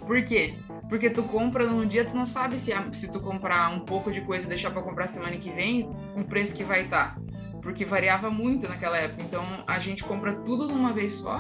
Por 0.06 0.24
quê? 0.24 0.54
Porque 0.88 1.10
tu 1.10 1.24
compra 1.24 1.66
num 1.66 1.88
dia, 1.88 2.06
tu 2.06 2.16
não 2.16 2.28
sabe 2.28 2.60
se, 2.60 2.72
se 2.94 3.12
tu 3.12 3.20
comprar 3.20 3.74
um 3.74 3.80
pouco 3.80 4.12
de 4.12 4.22
coisa 4.22 4.46
e 4.46 4.50
deixar 4.50 4.70
para 4.70 4.82
comprar 4.82 5.08
semana 5.08 5.38
que 5.38 5.50
vem, 5.50 5.90
o 6.16 6.24
preço 6.24 6.56
que 6.56 6.64
vai 6.64 6.84
estar. 6.84 7.16
Tá. 7.16 7.22
Porque 7.62 7.86
variava 7.86 8.30
muito 8.30 8.68
naquela 8.68 8.98
época. 8.98 9.24
Então 9.24 9.46
a 9.66 9.80
gente 9.80 10.04
compra 10.04 10.34
tudo 10.34 10.68
de 10.68 10.74
uma 10.74 10.92
vez 10.92 11.14
só, 11.14 11.40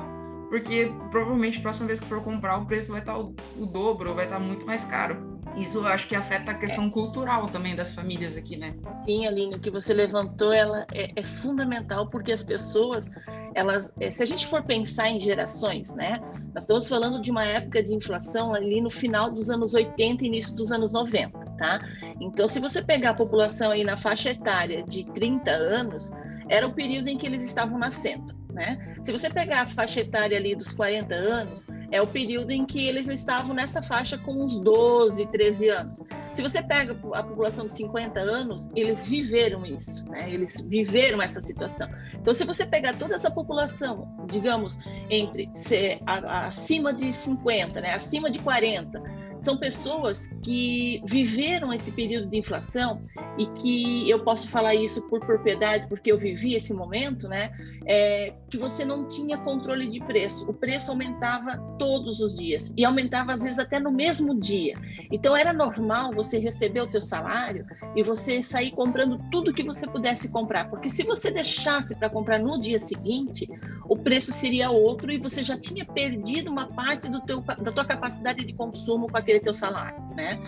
porque 0.49 0.91
provavelmente 1.09 1.57
a 1.57 1.61
próxima 1.61 1.87
vez 1.87 1.99
que 1.99 2.05
for 2.05 2.23
comprar 2.23 2.57
o 2.57 2.65
preço 2.65 2.91
vai 2.91 3.01
estar 3.01 3.13
tá 3.13 3.19
o, 3.19 3.35
o 3.57 3.65
dobro, 3.65 4.15
vai 4.15 4.25
estar 4.25 4.37
tá 4.37 4.43
muito 4.43 4.65
mais 4.65 4.85
caro. 4.85 5.30
Isso 5.55 5.79
eu 5.79 5.87
acho 5.87 6.07
que 6.07 6.15
afeta 6.15 6.51
a 6.51 6.53
questão 6.53 6.85
é. 6.85 6.89
cultural 6.89 7.47
também 7.47 7.75
das 7.75 7.91
famílias 7.91 8.37
aqui, 8.37 8.57
né? 8.57 8.73
Sim, 9.05 9.27
Aline, 9.27 9.55
o 9.55 9.59
que 9.59 9.69
você 9.69 9.93
levantou 9.93 10.53
ela 10.53 10.85
é, 10.93 11.11
é, 11.15 11.23
fundamental 11.23 12.07
porque 12.07 12.31
as 12.31 12.43
pessoas, 12.43 13.09
elas, 13.53 13.93
é, 13.99 14.09
se 14.09 14.23
a 14.23 14.25
gente 14.25 14.47
for 14.47 14.63
pensar 14.63 15.09
em 15.09 15.19
gerações, 15.19 15.93
né? 15.95 16.19
Nós 16.53 16.63
estamos 16.63 16.87
falando 16.87 17.21
de 17.21 17.31
uma 17.31 17.45
época 17.45 17.83
de 17.83 17.93
inflação 17.93 18.53
ali 18.53 18.81
no 18.81 18.89
final 18.89 19.31
dos 19.31 19.49
anos 19.49 19.73
80 19.73 20.23
e 20.23 20.27
início 20.27 20.55
dos 20.55 20.71
anos 20.71 20.93
90, 20.93 21.37
tá? 21.57 21.79
Então, 22.19 22.47
se 22.47 22.59
você 22.59 22.81
pegar 22.81 23.11
a 23.11 23.15
população 23.15 23.71
aí 23.71 23.83
na 23.83 23.97
faixa 23.97 24.31
etária 24.31 24.83
de 24.83 25.05
30 25.11 25.51
anos, 25.51 26.11
era 26.49 26.67
o 26.67 26.73
período 26.73 27.07
em 27.07 27.17
que 27.17 27.25
eles 27.25 27.43
estavam 27.43 27.77
nascendo. 27.77 28.41
Né? 28.51 28.95
Se 29.01 29.11
você 29.11 29.29
pegar 29.29 29.61
a 29.61 29.65
faixa 29.65 30.01
etária 30.01 30.37
ali 30.37 30.55
dos 30.55 30.73
40 30.73 31.15
anos, 31.15 31.67
é 31.91 32.01
o 32.01 32.07
período 32.07 32.51
em 32.51 32.65
que 32.65 32.87
eles 32.87 33.07
estavam 33.07 33.53
nessa 33.53 33.81
faixa 33.81 34.17
com 34.17 34.43
uns 34.43 34.57
12, 34.57 35.27
13 35.27 35.69
anos. 35.69 36.03
Se 36.31 36.41
você 36.41 36.63
pega 36.63 36.95
a 37.13 37.23
população 37.23 37.65
de 37.65 37.73
50 37.73 38.19
anos, 38.19 38.69
eles 38.73 39.05
viveram 39.07 39.65
isso, 39.65 40.07
né? 40.09 40.31
eles 40.31 40.61
viveram 40.61 41.21
essa 41.21 41.41
situação. 41.41 41.89
Então, 42.13 42.33
se 42.33 42.45
você 42.45 42.65
pegar 42.65 42.97
toda 42.97 43.15
essa 43.15 43.29
população, 43.29 44.07
digamos, 44.31 44.79
entre 45.09 45.49
ser, 45.53 45.99
acima 46.05 46.93
de 46.93 47.11
50, 47.11 47.81
né? 47.81 47.93
acima 47.93 48.31
de 48.31 48.39
40, 48.39 48.99
são 49.41 49.57
pessoas 49.57 50.27
que 50.43 51.01
viveram 51.05 51.73
esse 51.73 51.91
período 51.91 52.27
de 52.27 52.37
inflação 52.37 53.01
e 53.37 53.47
que 53.47 54.09
eu 54.09 54.23
posso 54.23 54.47
falar 54.47 54.75
isso 54.75 55.07
por 55.09 55.19
propriedade, 55.19 55.87
porque 55.87 56.11
eu 56.11 56.17
vivi 56.17 56.53
esse 56.53 56.73
momento, 56.73 57.27
né? 57.27 57.51
É, 57.87 58.33
que 58.49 58.57
você 58.57 58.85
não 58.85 59.07
tinha 59.07 59.37
controle 59.39 59.87
de 59.87 59.99
preço. 59.99 60.47
O 60.47 60.53
preço 60.53 60.91
aumentava 60.91 61.57
todos 61.79 62.21
os 62.21 62.37
dias 62.37 62.71
e 62.77 62.85
aumentava 62.85 63.33
às 63.33 63.41
vezes 63.41 63.57
até 63.57 63.79
no 63.79 63.91
mesmo 63.91 64.39
dia. 64.39 64.75
Então 65.11 65.35
era 65.35 65.51
normal 65.51 66.11
você 66.13 66.37
receber 66.37 66.81
o 66.81 66.87
teu 66.87 67.01
salário 67.01 67.65
e 67.95 68.03
você 68.03 68.43
sair 68.43 68.71
comprando 68.71 69.19
tudo 69.31 69.53
que 69.53 69.63
você 69.63 69.87
pudesse 69.87 70.29
comprar, 70.29 70.69
porque 70.69 70.89
se 70.89 71.03
você 71.03 71.31
deixasse 71.31 71.95
para 71.97 72.09
comprar 72.09 72.37
no 72.37 72.59
dia 72.59 72.77
seguinte, 72.77 73.49
o 73.89 73.97
preço 73.97 74.31
seria 74.31 74.69
outro 74.69 75.11
e 75.11 75.17
você 75.17 75.41
já 75.41 75.57
tinha 75.57 75.83
perdido 75.83 76.51
uma 76.51 76.67
parte 76.67 77.09
do 77.09 77.21
teu, 77.21 77.41
da 77.41 77.71
tua 77.71 77.85
capacidade 77.85 78.45
de 78.45 78.53
consumo 78.53 79.07
com 79.09 79.17
aquele 79.17 79.30
teu 79.39 79.53
salário, 79.53 80.01
né? 80.15 80.39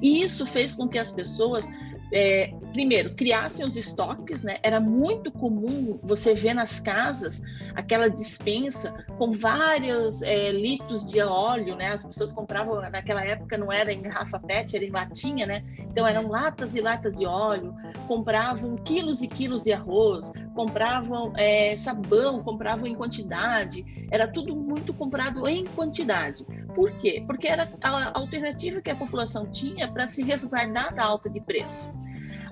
E 0.00 0.22
isso 0.22 0.46
fez 0.46 0.74
com 0.74 0.88
que 0.88 0.98
as 0.98 1.12
pessoas 1.12 1.68
é, 2.12 2.52
primeiro, 2.72 3.14
criassem 3.14 3.64
os 3.64 3.76
estoques, 3.76 4.42
né? 4.42 4.58
Era 4.62 4.78
muito 4.78 5.30
comum 5.30 5.98
você 6.02 6.34
ver 6.34 6.54
nas 6.54 6.78
casas 6.78 7.42
aquela 7.74 8.08
dispensa 8.08 8.92
com 9.16 9.32
vários 9.32 10.22
é, 10.22 10.52
litros 10.52 11.06
de 11.06 11.20
óleo, 11.20 11.74
né? 11.74 11.92
As 11.92 12.04
pessoas 12.04 12.32
compravam, 12.32 12.80
naquela 12.90 13.24
época 13.24 13.56
não 13.56 13.72
era 13.72 13.92
em 13.92 14.02
garrafa 14.02 14.38
PET, 14.38 14.76
era 14.76 14.84
em 14.84 14.90
latinha, 14.90 15.46
né? 15.46 15.64
Então 15.78 16.06
eram 16.06 16.28
latas 16.28 16.74
e 16.74 16.80
latas 16.80 17.16
de 17.16 17.26
óleo, 17.26 17.74
compravam 18.06 18.76
quilos 18.76 19.22
e 19.22 19.28
quilos 19.28 19.64
de 19.64 19.72
arroz, 19.72 20.32
compravam 20.54 21.32
é, 21.36 21.74
sabão, 21.76 22.42
compravam 22.42 22.86
em 22.86 22.94
quantidade, 22.94 23.84
era 24.10 24.28
tudo 24.28 24.54
muito 24.54 24.92
comprado 24.92 25.48
em 25.48 25.64
quantidade. 25.64 26.44
Por 26.74 26.92
quê? 26.98 27.22
Porque 27.26 27.48
era 27.48 27.70
a 27.82 28.18
alternativa 28.18 28.80
que 28.80 28.90
a 28.90 28.96
população 28.96 29.46
tinha 29.50 29.88
para 29.88 30.06
se 30.06 30.22
resguardar 30.22 30.94
da 30.94 31.04
alta 31.04 31.30
de 31.30 31.40
preço. 31.40 31.90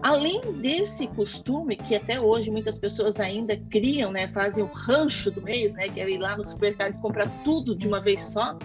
Além 0.03 0.41
desse 0.61 1.07
costume 1.09 1.77
que 1.77 1.95
até 1.95 2.21
hoje 2.21 2.51
muitas 2.51 2.79
pessoas 2.79 3.21
ainda 3.21 3.57
criam, 3.71 4.11
né, 4.11 4.29
fazem 4.29 4.65
o 4.65 4.71
rancho 4.73 5.31
do 5.31 5.43
mês, 5.43 5.75
né, 5.75 5.89
que 5.89 6.01
é 6.01 6.09
ir 6.09 6.19
lá 6.19 6.37
no 6.37 6.45
supermercado 6.45 6.95
e 6.95 7.01
comprar 7.01 7.29
tudo 7.45 7.77
de 7.77 7.87
uma 7.87 8.01
vez 8.01 8.23
só, 8.23 8.57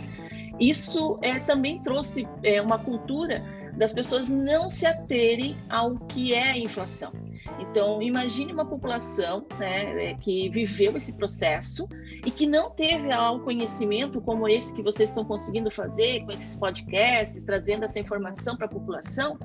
isso 0.60 1.20
é, 1.22 1.40
também 1.40 1.82
trouxe 1.82 2.26
é, 2.42 2.62
uma 2.62 2.80
cultura 2.80 3.44
das 3.78 3.92
pessoas 3.92 4.30
não 4.30 4.70
se 4.70 4.86
aterem 4.86 5.58
ao 5.70 5.98
que 5.98 6.34
é 6.34 6.52
a 6.52 6.58
inflação. 6.58 7.12
Então, 7.60 8.02
imagine 8.02 8.52
uma 8.52 8.66
população 8.66 9.46
né, 9.60 10.12
é, 10.12 10.14
que 10.16 10.50
viveu 10.50 10.96
esse 10.98 11.16
processo 11.16 11.88
e 12.26 12.32
que 12.32 12.46
não 12.48 12.72
teve 12.72 13.14
o 13.14 13.40
conhecimento 13.40 14.20
como 14.22 14.48
esse 14.48 14.74
que 14.74 14.82
vocês 14.82 15.10
estão 15.10 15.24
conseguindo 15.24 15.70
fazer 15.72 16.24
com 16.26 16.32
esses 16.32 16.56
podcasts, 16.56 17.44
trazendo 17.44 17.86
essa 17.86 18.00
informação 18.00 18.56
para 18.56 18.66
a 18.66 18.70
população, 18.70 19.38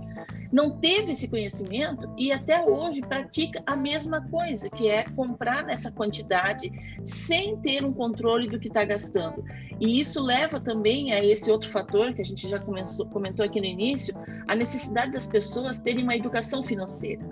não 0.52 0.78
teve 0.78 1.12
esse 1.12 1.28
conhecimento 1.28 2.12
e 2.16 2.32
até 2.32 2.64
hoje 2.64 3.00
pratica 3.00 3.62
a 3.66 3.76
mesma 3.76 4.20
coisa, 4.28 4.68
que 4.70 4.88
é 4.88 5.04
comprar 5.10 5.64
nessa 5.64 5.92
quantidade 5.92 6.70
sem 7.04 7.56
ter 7.58 7.84
um 7.84 7.92
controle 7.92 8.48
do 8.48 8.58
que 8.58 8.68
está 8.68 8.84
gastando. 8.84 9.44
E 9.78 10.00
isso 10.00 10.22
leva 10.22 10.58
também 10.58 11.12
a 11.12 11.24
esse 11.24 11.50
outro 11.50 11.68
fator 11.70 12.12
que 12.14 12.22
a 12.22 12.24
gente 12.24 12.48
já 12.48 12.58
começou, 12.58 13.06
comentou 13.06 13.44
aqui 13.44 13.60
no 13.60 13.66
início, 13.66 14.14
a 14.48 14.54
necessidade 14.54 15.12
das 15.12 15.26
pessoas 15.26 15.78
terem 15.78 16.02
uma 16.02 16.16
educação 16.16 16.62
financeira. 16.62 17.24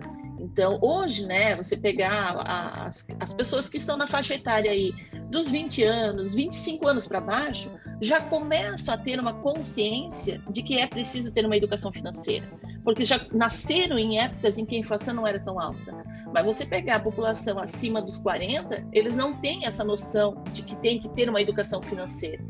Então, 0.51 0.79
hoje, 0.81 1.27
né, 1.27 1.55
você 1.55 1.77
pegar 1.77 2.41
as, 2.87 3.07
as 3.21 3.33
pessoas 3.33 3.69
que 3.69 3.77
estão 3.77 3.97
na 3.97 4.07
faixa 4.07 4.35
etária 4.35 4.71
aí 4.71 4.93
dos 5.31 5.51
20 5.51 5.83
anos, 5.85 6.35
25 6.35 6.89
anos 6.89 7.07
para 7.07 7.21
baixo, 7.21 7.71
já 8.01 8.21
começam 8.21 8.95
a 8.95 8.99
ter 8.99 9.21
uma 9.21 9.35
consciência 9.35 10.43
de 10.51 10.63
que 10.63 10.79
é 10.79 10.87
preciso 10.87 11.33
ter 11.33 11.45
uma 11.45 11.57
educação 11.57 11.93
financeira, 11.93 12.49
porque 12.83 13.05
já 13.05 13.21
nasceram 13.31 13.99
em 13.99 14.19
épocas 14.19 14.57
em 14.57 14.65
que 14.65 14.75
a 14.75 14.79
inflação 14.79 15.15
não 15.15 15.27
era 15.27 15.39
tão 15.39 15.61
alta. 15.61 15.95
Mas 16.33 16.45
você 16.45 16.65
pegar 16.65 16.97
a 16.97 17.01
população 17.01 17.59
acima 17.59 18.01
dos 18.01 18.19
40, 18.19 18.87
eles 18.93 19.17
não 19.17 19.35
têm 19.41 19.67
essa 19.67 19.85
noção 19.85 20.43
de 20.51 20.63
que 20.63 20.75
tem 20.77 20.99
que 20.99 21.09
ter 21.11 21.29
uma 21.29 21.43
educação 21.43 21.83
financeira. 21.83 22.43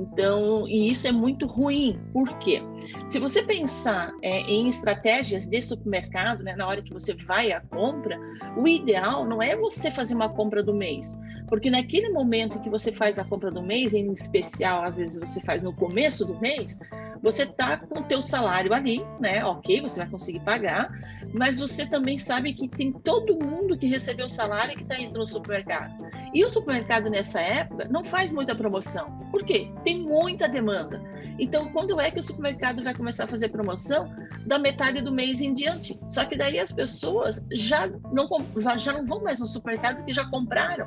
Então, 0.00 0.66
e 0.66 0.90
isso 0.90 1.06
é 1.06 1.12
muito 1.12 1.46
ruim. 1.46 2.00
Por 2.12 2.38
quê? 2.38 2.62
Se 3.08 3.18
você 3.18 3.42
pensar 3.42 4.12
é, 4.22 4.40
em 4.40 4.66
estratégias 4.66 5.46
de 5.46 5.60
supermercado, 5.60 6.42
né, 6.42 6.56
na 6.56 6.66
hora 6.66 6.80
que 6.80 6.92
você 6.92 7.12
vai 7.12 7.52
à 7.52 7.60
compra, 7.60 8.18
o 8.56 8.66
ideal 8.66 9.26
não 9.26 9.42
é 9.42 9.54
você 9.54 9.90
fazer 9.90 10.14
uma 10.14 10.30
compra 10.30 10.62
do 10.62 10.72
mês, 10.72 11.20
porque 11.48 11.68
naquele 11.68 12.08
momento 12.10 12.60
que 12.60 12.70
você 12.70 12.90
faz 12.90 13.18
a 13.18 13.24
compra 13.24 13.50
do 13.50 13.62
mês, 13.62 13.92
em 13.92 14.10
especial, 14.12 14.84
às 14.84 14.96
vezes 14.96 15.18
você 15.18 15.40
faz 15.42 15.62
no 15.64 15.74
começo 15.74 16.24
do 16.24 16.38
mês, 16.40 16.78
você 17.22 17.44
tá 17.44 17.76
com 17.76 18.00
o 18.00 18.04
teu 18.04 18.22
salário 18.22 18.72
ali, 18.72 19.04
né? 19.20 19.44
Ok, 19.44 19.80
você 19.80 20.00
vai 20.00 20.08
conseguir 20.08 20.40
pagar, 20.40 20.90
mas 21.34 21.58
você 21.58 21.84
também 21.86 22.16
sabe 22.16 22.54
que 22.54 22.68
tem 22.68 22.92
todo 22.92 23.44
mundo 23.44 23.76
que 23.76 23.86
recebeu 23.86 24.26
o 24.26 24.30
salário 24.30 24.74
que 24.74 24.82
está 24.82 24.98
indo 24.98 25.18
no 25.18 25.26
supermercado. 25.26 25.92
E 26.32 26.44
o 26.44 26.48
supermercado 26.48 27.10
nessa 27.10 27.40
época 27.40 27.88
não 27.88 28.04
faz 28.04 28.32
muita 28.32 28.54
promoção. 28.54 29.10
Por 29.32 29.44
quê? 29.44 29.70
Tem 29.84 29.89
muita 29.98 30.48
demanda. 30.48 31.00
Então, 31.38 31.72
quando 31.72 31.98
é 32.00 32.10
que 32.10 32.20
o 32.20 32.22
supermercado 32.22 32.82
vai 32.82 32.94
começar 32.94 33.24
a 33.24 33.26
fazer 33.26 33.48
promoção? 33.48 34.12
Da 34.46 34.58
metade 34.58 35.00
do 35.00 35.12
mês 35.12 35.40
em 35.40 35.54
diante. 35.54 35.98
Só 36.08 36.24
que 36.24 36.36
daí 36.36 36.58
as 36.58 36.72
pessoas 36.72 37.44
já 37.50 37.86
não, 38.12 38.28
já 38.76 38.92
não 38.92 39.06
vão 39.06 39.22
mais 39.22 39.40
no 39.40 39.46
supermercado 39.46 39.96
porque 39.96 40.12
já 40.12 40.28
compraram. 40.28 40.86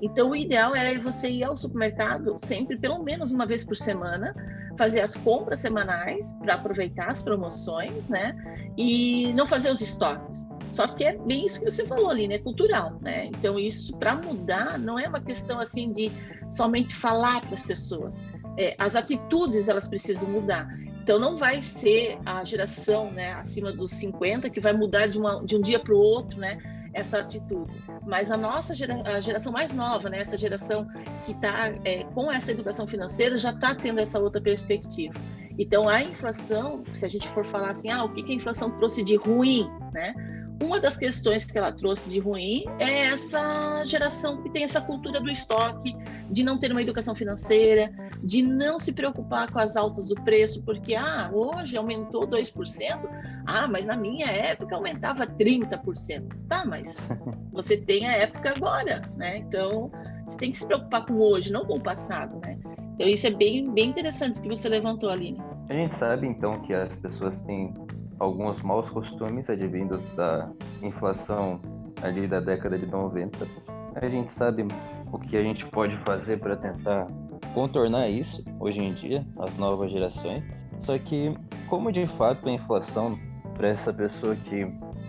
Então, 0.00 0.30
o 0.30 0.36
ideal 0.36 0.74
era 0.74 1.00
você 1.00 1.28
ir 1.28 1.42
ao 1.42 1.56
supermercado 1.56 2.36
sempre, 2.38 2.78
pelo 2.78 3.02
menos 3.02 3.32
uma 3.32 3.46
vez 3.46 3.64
por 3.64 3.76
semana, 3.76 4.34
fazer 4.76 5.00
as 5.00 5.16
compras 5.16 5.58
semanais 5.58 6.32
para 6.34 6.54
aproveitar 6.54 7.10
as 7.10 7.22
promoções, 7.22 8.08
né? 8.08 8.36
E 8.76 9.32
não 9.32 9.46
fazer 9.46 9.70
os 9.70 9.80
estoques. 9.80 10.46
Só 10.70 10.86
que 10.86 11.04
é 11.04 11.16
bem 11.16 11.46
isso 11.46 11.58
que 11.58 11.70
você 11.70 11.86
falou 11.86 12.10
ali, 12.10 12.28
né? 12.28 12.38
Cultural, 12.38 12.98
né? 13.00 13.26
Então, 13.26 13.58
isso 13.58 13.96
para 13.96 14.14
mudar 14.14 14.78
não 14.78 14.98
é 14.98 15.08
uma 15.08 15.20
questão 15.20 15.58
assim 15.58 15.92
de 15.92 16.12
somente 16.48 16.94
falar 16.94 17.40
para 17.40 17.54
as 17.54 17.64
pessoas. 17.64 18.20
É, 18.58 18.74
as 18.78 18.96
atitudes 18.96 19.68
elas 19.68 19.86
precisam 19.88 20.28
mudar. 20.28 20.68
Então 21.02 21.18
não 21.18 21.38
vai 21.38 21.62
ser 21.62 22.18
a 22.26 22.44
geração 22.44 23.10
né, 23.10 23.32
acima 23.34 23.72
dos 23.72 23.92
50 23.92 24.50
que 24.50 24.60
vai 24.60 24.72
mudar 24.72 25.06
de, 25.06 25.18
uma, 25.18 25.42
de 25.44 25.56
um 25.56 25.60
dia 25.60 25.80
para 25.80 25.94
o 25.94 25.98
outro, 25.98 26.38
né? 26.38 26.58
essa 26.92 27.18
atitude. 27.18 27.70
Mas 28.06 28.30
a 28.30 28.36
nossa 28.36 28.74
gera, 28.74 29.02
a 29.04 29.20
geração 29.20 29.52
mais 29.52 29.72
nova, 29.72 30.08
né, 30.08 30.20
essa 30.20 30.36
geração 30.36 30.86
que 31.24 31.32
está 31.32 31.68
é, 31.84 32.04
com 32.14 32.30
essa 32.30 32.50
educação 32.50 32.86
financeira, 32.86 33.36
já 33.36 33.50
está 33.50 33.74
tendo 33.74 34.00
essa 34.00 34.18
outra 34.18 34.40
perspectiva. 34.40 35.14
Então, 35.58 35.88
a 35.88 36.02
inflação, 36.02 36.84
se 36.94 37.04
a 37.04 37.08
gente 37.08 37.28
for 37.28 37.44
falar 37.44 37.70
assim, 37.70 37.90
ah, 37.90 38.04
o 38.04 38.12
que, 38.12 38.22
que 38.22 38.32
a 38.32 38.34
inflação 38.34 38.70
trouxe 38.78 39.02
de 39.02 39.16
ruim, 39.16 39.68
né? 39.92 40.14
Uma 40.60 40.80
das 40.80 40.96
questões 40.96 41.44
que 41.44 41.56
ela 41.56 41.72
trouxe 41.72 42.10
de 42.10 42.18
ruim 42.18 42.64
é 42.80 43.06
essa 43.06 43.84
geração 43.86 44.42
que 44.42 44.50
tem 44.50 44.64
essa 44.64 44.80
cultura 44.80 45.20
do 45.20 45.30
estoque, 45.30 45.96
de 46.28 46.42
não 46.42 46.58
ter 46.58 46.72
uma 46.72 46.82
educação 46.82 47.14
financeira, 47.14 47.92
de 48.24 48.42
não 48.42 48.78
se 48.78 48.92
preocupar 48.92 49.50
com 49.52 49.60
as 49.60 49.76
altas 49.76 50.08
do 50.08 50.16
preço, 50.16 50.64
porque 50.64 50.96
ah, 50.96 51.30
hoje 51.32 51.76
aumentou 51.76 52.26
2%, 52.26 53.08
ah, 53.46 53.68
mas 53.68 53.86
na 53.86 53.96
minha 53.96 54.26
época 54.26 54.74
aumentava 54.74 55.26
30%. 55.26 56.26
Tá, 56.48 56.64
mas 56.64 57.08
você 57.52 57.76
tem 57.76 58.08
a 58.08 58.16
época 58.16 58.52
agora, 58.56 59.02
né? 59.16 59.38
Então, 59.38 59.92
você 60.26 60.36
tem 60.38 60.50
que 60.50 60.58
se 60.58 60.66
preocupar 60.66 61.06
com 61.06 61.14
hoje, 61.14 61.52
não 61.52 61.64
com 61.64 61.74
o 61.74 61.80
passado, 61.80 62.40
né? 62.44 62.58
Então, 62.94 63.06
isso 63.06 63.28
é 63.28 63.30
bem, 63.30 63.70
bem 63.70 63.90
interessante 63.90 64.40
que 64.40 64.48
você 64.48 64.68
levantou, 64.68 65.08
Aline. 65.08 65.40
A 65.68 65.72
gente 65.72 65.94
sabe, 65.94 66.26
então, 66.26 66.60
que 66.62 66.74
as 66.74 66.92
pessoas 66.96 67.42
têm 67.42 67.72
alguns 68.18 68.62
maus 68.62 68.90
costumes 68.90 69.48
advindos 69.48 70.02
da 70.14 70.50
inflação 70.82 71.60
ali 72.02 72.26
da 72.26 72.40
década 72.40 72.78
de 72.78 72.86
90. 72.86 73.46
A 73.94 74.08
gente 74.08 74.30
sabe 74.30 74.66
o 75.10 75.18
que 75.18 75.36
a 75.36 75.42
gente 75.42 75.66
pode 75.66 75.96
fazer 75.98 76.38
para 76.38 76.56
tentar 76.56 77.06
contornar 77.54 78.08
isso 78.08 78.44
hoje 78.60 78.80
em 78.80 78.92
dia, 78.92 79.26
as 79.38 79.56
novas 79.56 79.90
gerações. 79.90 80.44
Só 80.78 80.96
que, 80.98 81.34
como 81.68 81.90
de 81.90 82.06
fato 82.06 82.48
a 82.48 82.52
inflação, 82.52 83.18
para 83.54 83.68
essa 83.68 83.92
pessoa 83.92 84.36
que 84.36 84.66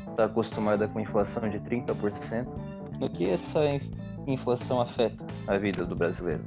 está 0.09 0.25
acostumada 0.25 0.87
com 0.87 0.99
inflação 0.99 1.47
de 1.49 1.59
30%, 1.59 2.47
no 2.99 3.09
que 3.09 3.29
essa 3.29 3.59
inflação 4.25 4.81
afeta 4.81 5.23
a 5.47 5.57
vida 5.57 5.85
do 5.85 5.95
brasileiro? 5.95 6.43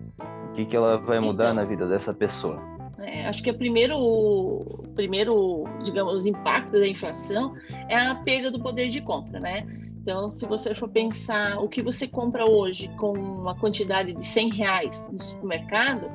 O 0.50 0.54
que, 0.54 0.66
que 0.66 0.76
ela 0.76 0.99
vai 0.99 1.21
mudar 1.21 1.52
então, 1.52 1.54
na 1.54 1.64
vida 1.64 1.87
dessa 1.87 2.12
pessoa? 2.12 2.61
É, 3.02 3.26
acho 3.26 3.42
que 3.42 3.50
o 3.50 3.54
primeiro, 3.54 4.85
primeiro, 4.94 5.64
digamos, 5.85 6.14
os 6.14 6.26
impactos 6.26 6.80
da 6.80 6.87
inflação 6.87 7.54
é 7.88 7.97
a 7.97 8.14
perda 8.14 8.50
do 8.50 8.61
poder 8.61 8.88
de 8.88 9.00
compra, 9.00 9.40
né? 9.40 9.66
Então, 10.00 10.30
se 10.30 10.47
você 10.47 10.75
for 10.75 10.88
pensar 10.88 11.59
o 11.59 11.68
que 11.68 11.80
você 11.80 12.09
compra 12.09 12.44
hoje 12.44 12.88
com 12.99 13.12
uma 13.12 13.54
quantidade 13.54 14.12
de 14.12 14.26
100 14.26 14.50
reais 14.50 15.09
no 15.12 15.23
supermercado, 15.23 16.11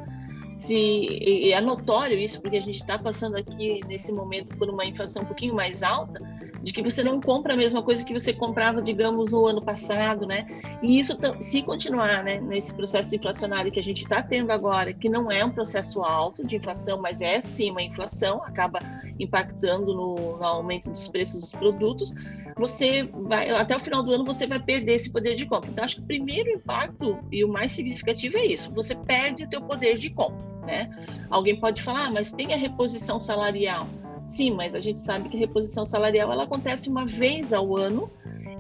se 0.58 1.52
é 1.52 1.62
notório 1.62 2.18
isso, 2.18 2.42
porque 2.42 2.58
a 2.58 2.62
gente 2.62 2.78
está 2.78 2.98
passando 2.98 3.38
aqui 3.38 3.80
nesse 3.88 4.12
momento 4.12 4.58
por 4.58 4.68
uma 4.70 4.84
inflação 4.84 5.22
um 5.22 5.26
pouquinho 5.26 5.54
mais 5.54 5.84
alta, 5.84 6.20
de 6.64 6.74
que 6.74 6.82
você 6.82 7.04
não 7.04 7.22
compra 7.22 7.54
a 7.54 7.56
mesma 7.56 7.84
coisa 7.84 8.04
que 8.04 8.12
você 8.12 8.34
comprava, 8.34 8.82
digamos, 8.82 9.32
no 9.32 9.46
ano 9.46 9.62
passado, 9.62 10.26
né? 10.26 10.48
E 10.82 11.00
isso, 11.00 11.16
se 11.42 11.62
continuar, 11.62 12.24
né, 12.24 12.42
nesse 12.42 12.74
processo 12.74 13.16
inflacionário 13.16 13.72
que 13.72 13.80
a 13.80 13.84
gente 13.84 14.02
está 14.02 14.22
tendo 14.22 14.52
agora, 14.52 14.92
que 14.92 15.08
não 15.08 15.32
é 15.32 15.46
um 15.46 15.52
processo 15.52 16.04
alto 16.04 16.44
de 16.44 16.56
inflação, 16.56 17.00
mas 17.00 17.22
é 17.22 17.40
sim 17.40 17.70
uma 17.70 17.84
inflação, 17.84 18.44
acaba 18.44 18.80
impactando 19.20 19.94
no, 19.94 20.38
no 20.38 20.44
aumento 20.44 20.90
dos 20.90 21.08
preços 21.08 21.42
dos 21.42 21.52
produtos, 21.52 22.14
você 22.58 23.04
vai, 23.04 23.50
até 23.50 23.76
o 23.76 23.80
final 23.80 24.02
do 24.04 24.12
ano, 24.12 24.24
você 24.24 24.48
vai 24.48 24.60
perder 24.60 24.94
esse 24.94 25.12
poder 25.12 25.36
de 25.36 25.46
compra. 25.46 25.70
Então, 25.70 25.84
acho 25.84 25.98
que 25.98 26.02
o 26.02 26.06
primeiro 26.06 26.50
impacto 26.50 27.20
e 27.32 27.44
o 27.44 27.48
mais 27.48 27.72
significativo 27.72 28.38
é 28.38 28.46
isso: 28.46 28.74
você 28.74 28.96
perde 28.96 29.44
o 29.44 29.50
teu 29.50 29.62
poder 29.62 29.98
de 29.98 30.10
compra, 30.10 30.46
né? 30.66 30.90
Alguém 31.30 31.60
pode 31.60 31.82
falar, 31.82 32.08
ah, 32.08 32.12
mas 32.12 32.32
tem 32.32 32.54
a 32.54 32.58
reposição 32.58 33.20
salarial. 33.20 33.88
Sim, 34.26 34.52
mas 34.52 34.76
a 34.76 34.80
gente 34.80 35.00
sabe 35.00 35.30
que 35.30 35.38
a 35.38 35.40
reposição 35.40 35.86
salarial 35.86 36.32
ela 36.32 36.44
acontece 36.44 36.90
uma 36.90 37.06
vez 37.06 37.54
ao 37.54 37.78
ano 37.78 38.12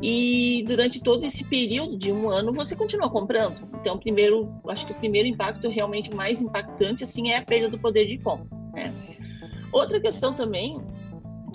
e 0.01 0.63
durante 0.67 1.01
todo 1.01 1.25
esse 1.25 1.43
período 1.45 1.97
de 1.97 2.11
um 2.11 2.29
ano 2.29 2.53
você 2.53 2.75
continua 2.75 3.09
comprando. 3.09 3.67
Então, 3.81 3.97
primeiro, 3.97 4.49
acho 4.69 4.85
que 4.85 4.93
o 4.93 4.95
primeiro 4.95 5.27
impacto 5.27 5.67
realmente 5.69 6.13
mais 6.13 6.41
impactante 6.41 7.03
assim 7.03 7.31
é 7.31 7.37
a 7.37 7.41
perda 7.41 7.69
do 7.69 7.79
poder 7.79 8.05
de 8.05 8.17
compra. 8.17 8.47
Né? 8.73 8.93
Outra 9.71 9.99
questão 9.99 10.33
também 10.33 10.79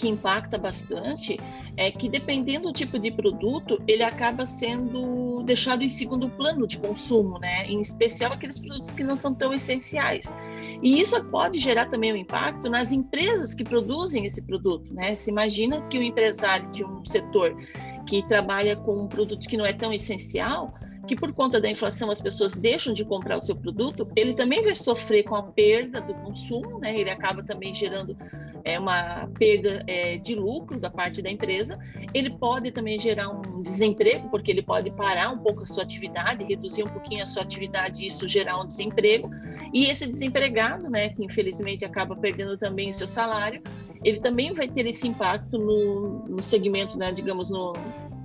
que 0.03 0.09
impacta 0.09 0.59
bastante 0.59 1.39
é 1.77 1.89
que 1.93 2.09
dependendo 2.09 2.67
do 2.67 2.73
tipo 2.73 2.99
de 2.99 3.13
produto, 3.13 3.81
ele 3.87 4.03
acaba 4.03 4.45
sendo 4.45 5.45
deixado 5.45 5.85
em 5.85 5.89
segundo 5.89 6.29
plano 6.29 6.67
de 6.67 6.77
consumo, 6.79 7.39
né? 7.39 7.67
Em 7.67 7.81
especial 7.81 8.33
aqueles 8.33 8.59
produtos 8.59 8.93
que 8.93 9.05
não 9.05 9.15
são 9.15 9.33
tão 9.33 9.55
essenciais. 9.55 10.35
E 10.83 11.01
isso 11.01 11.23
pode 11.27 11.61
gerar 11.61 11.87
também 11.87 12.13
um 12.13 12.17
impacto 12.17 12.69
nas 12.69 12.91
empresas 12.91 13.55
que 13.55 13.63
produzem 13.63 14.25
esse 14.25 14.43
produto, 14.43 14.93
né? 14.93 15.15
Se 15.15 15.31
imagina 15.31 15.81
que 15.83 15.97
o 15.97 16.03
empresário 16.03 16.69
de 16.73 16.85
um 16.85 17.05
setor 17.05 17.57
que 18.05 18.27
trabalha 18.27 18.75
com 18.75 19.05
um 19.05 19.07
produto 19.07 19.49
que 19.49 19.57
não 19.57 19.65
é 19.65 19.73
tão 19.73 19.93
essencial, 19.93 20.75
que 21.07 21.17
por 21.17 21.33
conta 21.33 21.61
da 21.61 21.69
inflação 21.69 22.11
as 22.11 22.21
pessoas 22.21 22.55
deixam 22.55 22.93
de 22.95 23.05
comprar 23.05 23.37
o 23.37 23.41
seu 23.41 23.57
produto, 23.57 24.09
ele 24.15 24.35
também 24.35 24.63
vai 24.63 24.75
sofrer 24.75 25.25
com 25.25 25.35
a 25.35 25.43
perda 25.43 26.01
do 26.01 26.15
consumo, 26.15 26.79
né? 26.79 26.97
Ele 26.99 27.11
acaba 27.11 27.43
também 27.43 27.75
gerando 27.75 28.17
é, 28.65 28.79
uma 28.79 29.29
perda 29.39 29.83
é, 29.87 30.19
de 30.19 30.35
lucro 30.35 30.79
da 30.79 30.91
parte 30.91 31.21
da 31.21 31.31
empresa. 31.31 31.79
Ele 32.15 32.31
pode 32.31 32.71
também 32.71 32.99
gerar 32.99 33.31
um 33.31 33.63
desemprego, 33.63 34.29
porque 34.31 34.51
ele 34.51 34.63
pode 34.63 34.91
parar 34.93 35.31
um 35.31 35.39
pouco 35.39 35.63
a 35.63 35.67
sua 35.67 35.83
atividade, 35.83 36.45
reduzir 36.45 36.85
um 36.85 36.89
pouquinho 36.89 37.23
a 37.23 37.27
sua 37.27 37.43
atividade 37.43 38.03
e 38.03 38.07
isso 38.07 38.29
gerar 38.29 38.61
um 38.61 38.67
desemprego. 38.67 39.31
E 39.73 39.87
esse 39.87 40.07
desempregado, 40.07 40.89
né, 40.89 41.09
que 41.09 41.25
infelizmente 41.25 41.85
acaba 41.85 42.15
perdendo 42.15 42.57
também 42.57 42.91
o 42.91 42.95
seu 42.95 43.07
salário, 43.07 43.61
ele 44.05 44.21
também 44.21 44.53
vai 44.53 44.69
ter 44.69 44.87
esse 44.87 45.07
impacto 45.07 45.59
no, 45.59 46.27
no 46.29 46.43
segmento, 46.43 46.97
né, 46.97 47.13
digamos, 47.13 47.51
no, 47.51 47.73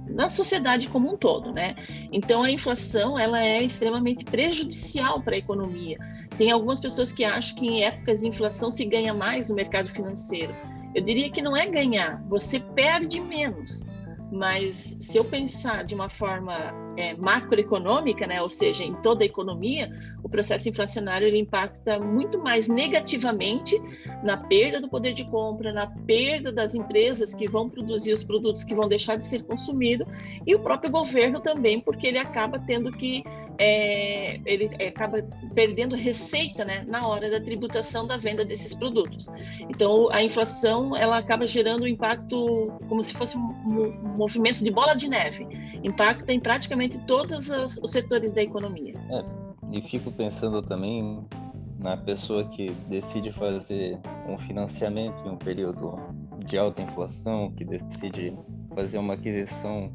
na 0.09 0.29
sociedade 0.29 0.87
como 0.89 1.13
um 1.13 1.17
todo, 1.17 1.51
né? 1.51 1.75
Então 2.11 2.43
a 2.43 2.51
inflação 2.51 3.17
ela 3.17 3.43
é 3.43 3.63
extremamente 3.63 4.23
prejudicial 4.25 5.21
para 5.21 5.35
a 5.35 5.39
economia. 5.39 5.97
Tem 6.37 6.51
algumas 6.51 6.79
pessoas 6.79 7.11
que 7.11 7.23
acham 7.23 7.55
que 7.55 7.67
em 7.67 7.83
épocas 7.83 8.21
de 8.21 8.27
inflação 8.27 8.71
se 8.71 8.85
ganha 8.85 9.13
mais 9.13 9.49
no 9.49 9.55
mercado 9.55 9.89
financeiro. 9.89 10.55
Eu 10.95 11.03
diria 11.03 11.29
que 11.29 11.41
não 11.41 11.55
é 11.55 11.65
ganhar, 11.65 12.23
você 12.27 12.59
perde 12.59 13.19
menos. 13.19 13.85
Mas 14.31 14.97
se 14.99 15.17
eu 15.17 15.23
pensar 15.23 15.85
de 15.85 15.95
uma 15.95 16.09
forma 16.09 16.73
é, 16.97 17.15
macroeconômica, 17.15 18.25
né, 18.25 18.41
ou 18.41 18.49
seja, 18.49 18.83
em 18.83 18.93
toda 18.95 19.23
a 19.23 19.25
economia, 19.25 19.89
o 20.23 20.27
processo 20.27 20.67
inflacionário 20.67 21.27
ele 21.27 21.39
impacta 21.39 21.99
muito 21.99 22.39
mais 22.39 22.67
negativamente 22.67 23.79
na 24.23 24.35
perda 24.35 24.81
do 24.81 24.89
poder 24.89 25.13
de 25.13 25.23
compra, 25.25 25.71
na 25.71 25.87
perda 25.87 26.51
das 26.51 26.73
empresas 26.73 27.33
que 27.33 27.47
vão 27.47 27.69
produzir 27.69 28.11
os 28.13 28.23
produtos 28.23 28.63
que 28.63 28.73
vão 28.73 28.87
deixar 28.87 29.15
de 29.15 29.25
ser 29.25 29.43
consumidos 29.43 30.07
e 30.45 30.55
o 30.55 30.59
próprio 30.59 30.89
governo 30.89 31.39
também, 31.39 31.79
porque 31.79 32.07
ele 32.07 32.17
acaba 32.17 32.59
tendo 32.59 32.91
que 32.91 33.23
é, 33.59 34.39
ele 34.45 34.69
acaba 34.85 35.21
perdendo 35.53 35.95
receita, 35.95 36.65
né, 36.65 36.83
na 36.87 37.07
hora 37.07 37.29
da 37.29 37.39
tributação 37.39 38.07
da 38.07 38.17
venda 38.17 38.43
desses 38.43 38.73
produtos. 38.73 39.27
Então 39.69 40.09
a 40.11 40.23
inflação 40.23 40.95
ela 40.95 41.17
acaba 41.17 41.45
gerando 41.45 41.83
um 41.83 41.87
impacto 41.87 42.71
como 42.87 43.03
se 43.03 43.13
fosse 43.13 43.37
um, 43.37 43.41
um 43.41 44.17
movimento 44.17 44.63
de 44.63 44.71
bola 44.71 44.95
de 44.95 45.07
neve, 45.07 45.47
impacta 45.83 46.33
em 46.33 46.39
praticamente 46.39 46.86
praticamente 46.87 46.99
todos 47.05 47.49
os, 47.49 47.77
os 47.77 47.91
setores 47.91 48.33
da 48.33 48.41
economia. 48.41 48.95
É, 49.11 49.23
e 49.71 49.81
fico 49.89 50.11
pensando 50.11 50.61
também 50.61 51.25
na 51.79 51.97
pessoa 51.97 52.43
que 52.45 52.71
decide 52.89 53.31
fazer 53.33 53.99
um 54.27 54.37
financiamento 54.39 55.15
em 55.25 55.29
um 55.29 55.37
período 55.37 55.99
de 56.45 56.57
alta 56.57 56.81
inflação, 56.81 57.51
que 57.51 57.65
decide 57.65 58.37
fazer 58.73 58.97
uma 58.97 59.13
aquisição 59.13 59.91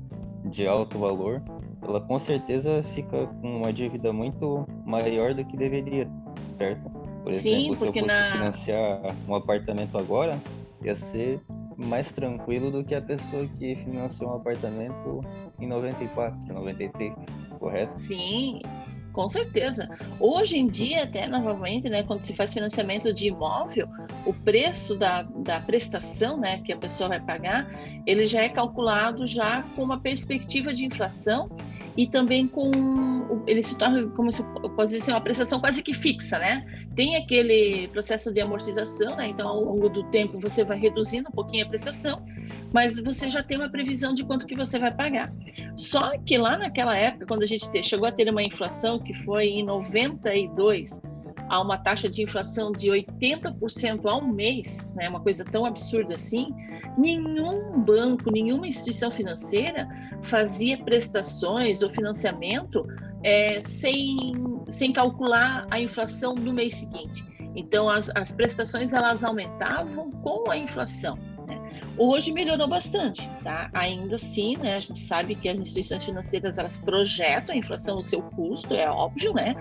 de 0.46 0.66
alto 0.66 0.98
valor, 0.98 1.42
ela 1.80 2.00
com 2.00 2.18
certeza 2.18 2.84
fica 2.94 3.26
com 3.26 3.58
uma 3.58 3.72
dívida 3.72 4.12
muito 4.12 4.66
maior 4.84 5.34
do 5.34 5.44
que 5.44 5.56
deveria, 5.56 6.08
certo? 6.56 6.90
Por 7.22 7.32
Sim, 7.34 7.70
exemplo, 7.70 7.78
se 7.78 7.86
eu 7.86 7.92
fosse 7.92 8.06
na... 8.06 8.32
financiar 8.32 9.16
um 9.28 9.34
apartamento 9.34 9.96
agora, 9.96 10.40
ia 10.82 10.96
ser 10.96 11.40
mais 11.82 12.10
tranquilo 12.12 12.70
do 12.70 12.84
que 12.84 12.94
a 12.94 13.02
pessoa 13.02 13.46
que 13.58 13.76
financiou 13.76 14.30
um 14.30 14.36
apartamento 14.36 15.20
em 15.60 15.66
94, 15.66 16.38
93, 16.52 17.12
correto? 17.58 17.98
Sim, 18.00 18.60
com 19.12 19.28
certeza. 19.28 19.88
Hoje 20.18 20.58
em 20.58 20.66
dia, 20.66 21.04
até 21.04 21.26
novamente, 21.26 21.88
né, 21.88 22.02
quando 22.02 22.24
se 22.24 22.34
faz 22.34 22.52
financiamento 22.52 23.12
de 23.12 23.28
imóvel, 23.28 23.88
o 24.24 24.32
preço 24.32 24.96
da, 24.96 25.22
da 25.22 25.60
prestação 25.60 26.38
né, 26.38 26.62
que 26.62 26.72
a 26.72 26.76
pessoa 26.76 27.08
vai 27.08 27.20
pagar, 27.20 27.68
ele 28.06 28.26
já 28.26 28.42
é 28.42 28.48
calculado 28.48 29.26
já 29.26 29.62
com 29.76 29.82
uma 29.82 30.00
perspectiva 30.00 30.72
de 30.72 30.86
inflação 30.86 31.50
e 31.96 32.06
também 32.06 32.48
com 32.48 33.42
ele 33.46 33.62
se 33.62 33.76
torna 33.76 34.06
como 34.08 34.30
se 34.32 34.42
posso 34.76 34.92
dizer 34.92 35.12
uma 35.12 35.20
prestação 35.20 35.60
quase 35.60 35.82
que 35.82 35.92
fixa, 35.92 36.38
né? 36.38 36.64
Tem 36.94 37.16
aquele 37.16 37.88
processo 37.88 38.32
de 38.32 38.40
amortização, 38.40 39.16
né? 39.16 39.28
Então 39.28 39.46
ao 39.48 39.62
longo 39.62 39.88
do 39.88 40.02
tempo 40.04 40.40
você 40.40 40.64
vai 40.64 40.78
reduzindo 40.78 41.28
um 41.28 41.32
pouquinho 41.32 41.64
a 41.64 41.68
prestação, 41.68 42.24
mas 42.72 42.98
você 42.98 43.28
já 43.28 43.42
tem 43.42 43.58
uma 43.58 43.68
previsão 43.68 44.14
de 44.14 44.24
quanto 44.24 44.46
que 44.46 44.54
você 44.54 44.78
vai 44.78 44.94
pagar. 44.94 45.32
Só 45.76 46.16
que 46.18 46.38
lá 46.38 46.56
naquela 46.56 46.96
época, 46.96 47.26
quando 47.26 47.42
a 47.42 47.46
gente 47.46 47.68
chegou 47.82 48.06
a 48.06 48.12
ter 48.12 48.28
uma 48.28 48.42
inflação 48.42 48.98
que 48.98 49.14
foi 49.24 49.46
em 49.48 49.64
92 49.64 51.02
a 51.52 51.60
uma 51.60 51.76
taxa 51.76 52.08
de 52.08 52.22
inflação 52.22 52.72
de 52.72 52.88
80% 52.88 54.06
ao 54.06 54.22
mês, 54.22 54.90
né, 54.94 55.06
uma 55.06 55.20
coisa 55.20 55.44
tão 55.44 55.66
absurda 55.66 56.14
assim, 56.14 56.48
nenhum 56.96 57.78
banco, 57.78 58.30
nenhuma 58.32 58.66
instituição 58.66 59.10
financeira 59.10 59.86
fazia 60.22 60.78
prestações 60.78 61.82
ou 61.82 61.90
financiamento 61.90 62.88
é, 63.22 63.60
sem, 63.60 64.32
sem 64.70 64.94
calcular 64.94 65.66
a 65.70 65.78
inflação 65.78 66.34
no 66.34 66.54
mês 66.54 66.76
seguinte. 66.76 67.22
Então, 67.54 67.86
as, 67.86 68.10
as 68.16 68.32
prestações 68.32 68.94
elas 68.94 69.22
aumentavam 69.22 70.10
com 70.10 70.50
a 70.50 70.56
inflação. 70.56 71.18
Né? 71.46 71.60
Hoje 71.98 72.32
melhorou 72.32 72.66
bastante, 72.66 73.28
tá? 73.44 73.68
Ainda 73.74 74.14
assim, 74.14 74.56
né, 74.56 74.76
a 74.76 74.80
gente 74.80 74.98
sabe 74.98 75.34
que 75.34 75.50
as 75.50 75.58
instituições 75.58 76.02
financeiras 76.02 76.56
elas 76.56 76.78
projetam 76.78 77.54
a 77.54 77.58
inflação 77.58 77.96
no 77.96 78.02
seu 78.02 78.22
custo, 78.22 78.72
é 78.72 78.88
óbvio, 78.88 79.34
né? 79.34 79.54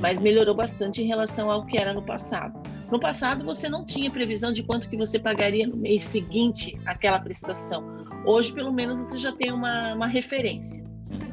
Mas 0.00 0.20
melhorou 0.20 0.54
bastante 0.54 1.02
em 1.02 1.06
relação 1.06 1.50
ao 1.50 1.64
que 1.66 1.78
era 1.78 1.92
no 1.92 2.02
passado. 2.02 2.60
No 2.90 3.00
passado, 3.00 3.44
você 3.44 3.68
não 3.68 3.84
tinha 3.84 4.10
previsão 4.10 4.52
de 4.52 4.62
quanto 4.62 4.88
que 4.88 4.96
você 4.96 5.18
pagaria 5.18 5.66
no 5.66 5.76
mês 5.76 6.02
seguinte 6.02 6.78
aquela 6.84 7.18
prestação. 7.18 8.04
Hoje, 8.26 8.52
pelo 8.52 8.72
menos, 8.72 9.00
você 9.00 9.18
já 9.18 9.32
tem 9.32 9.52
uma, 9.52 9.94
uma 9.94 10.06
referência. 10.06 10.84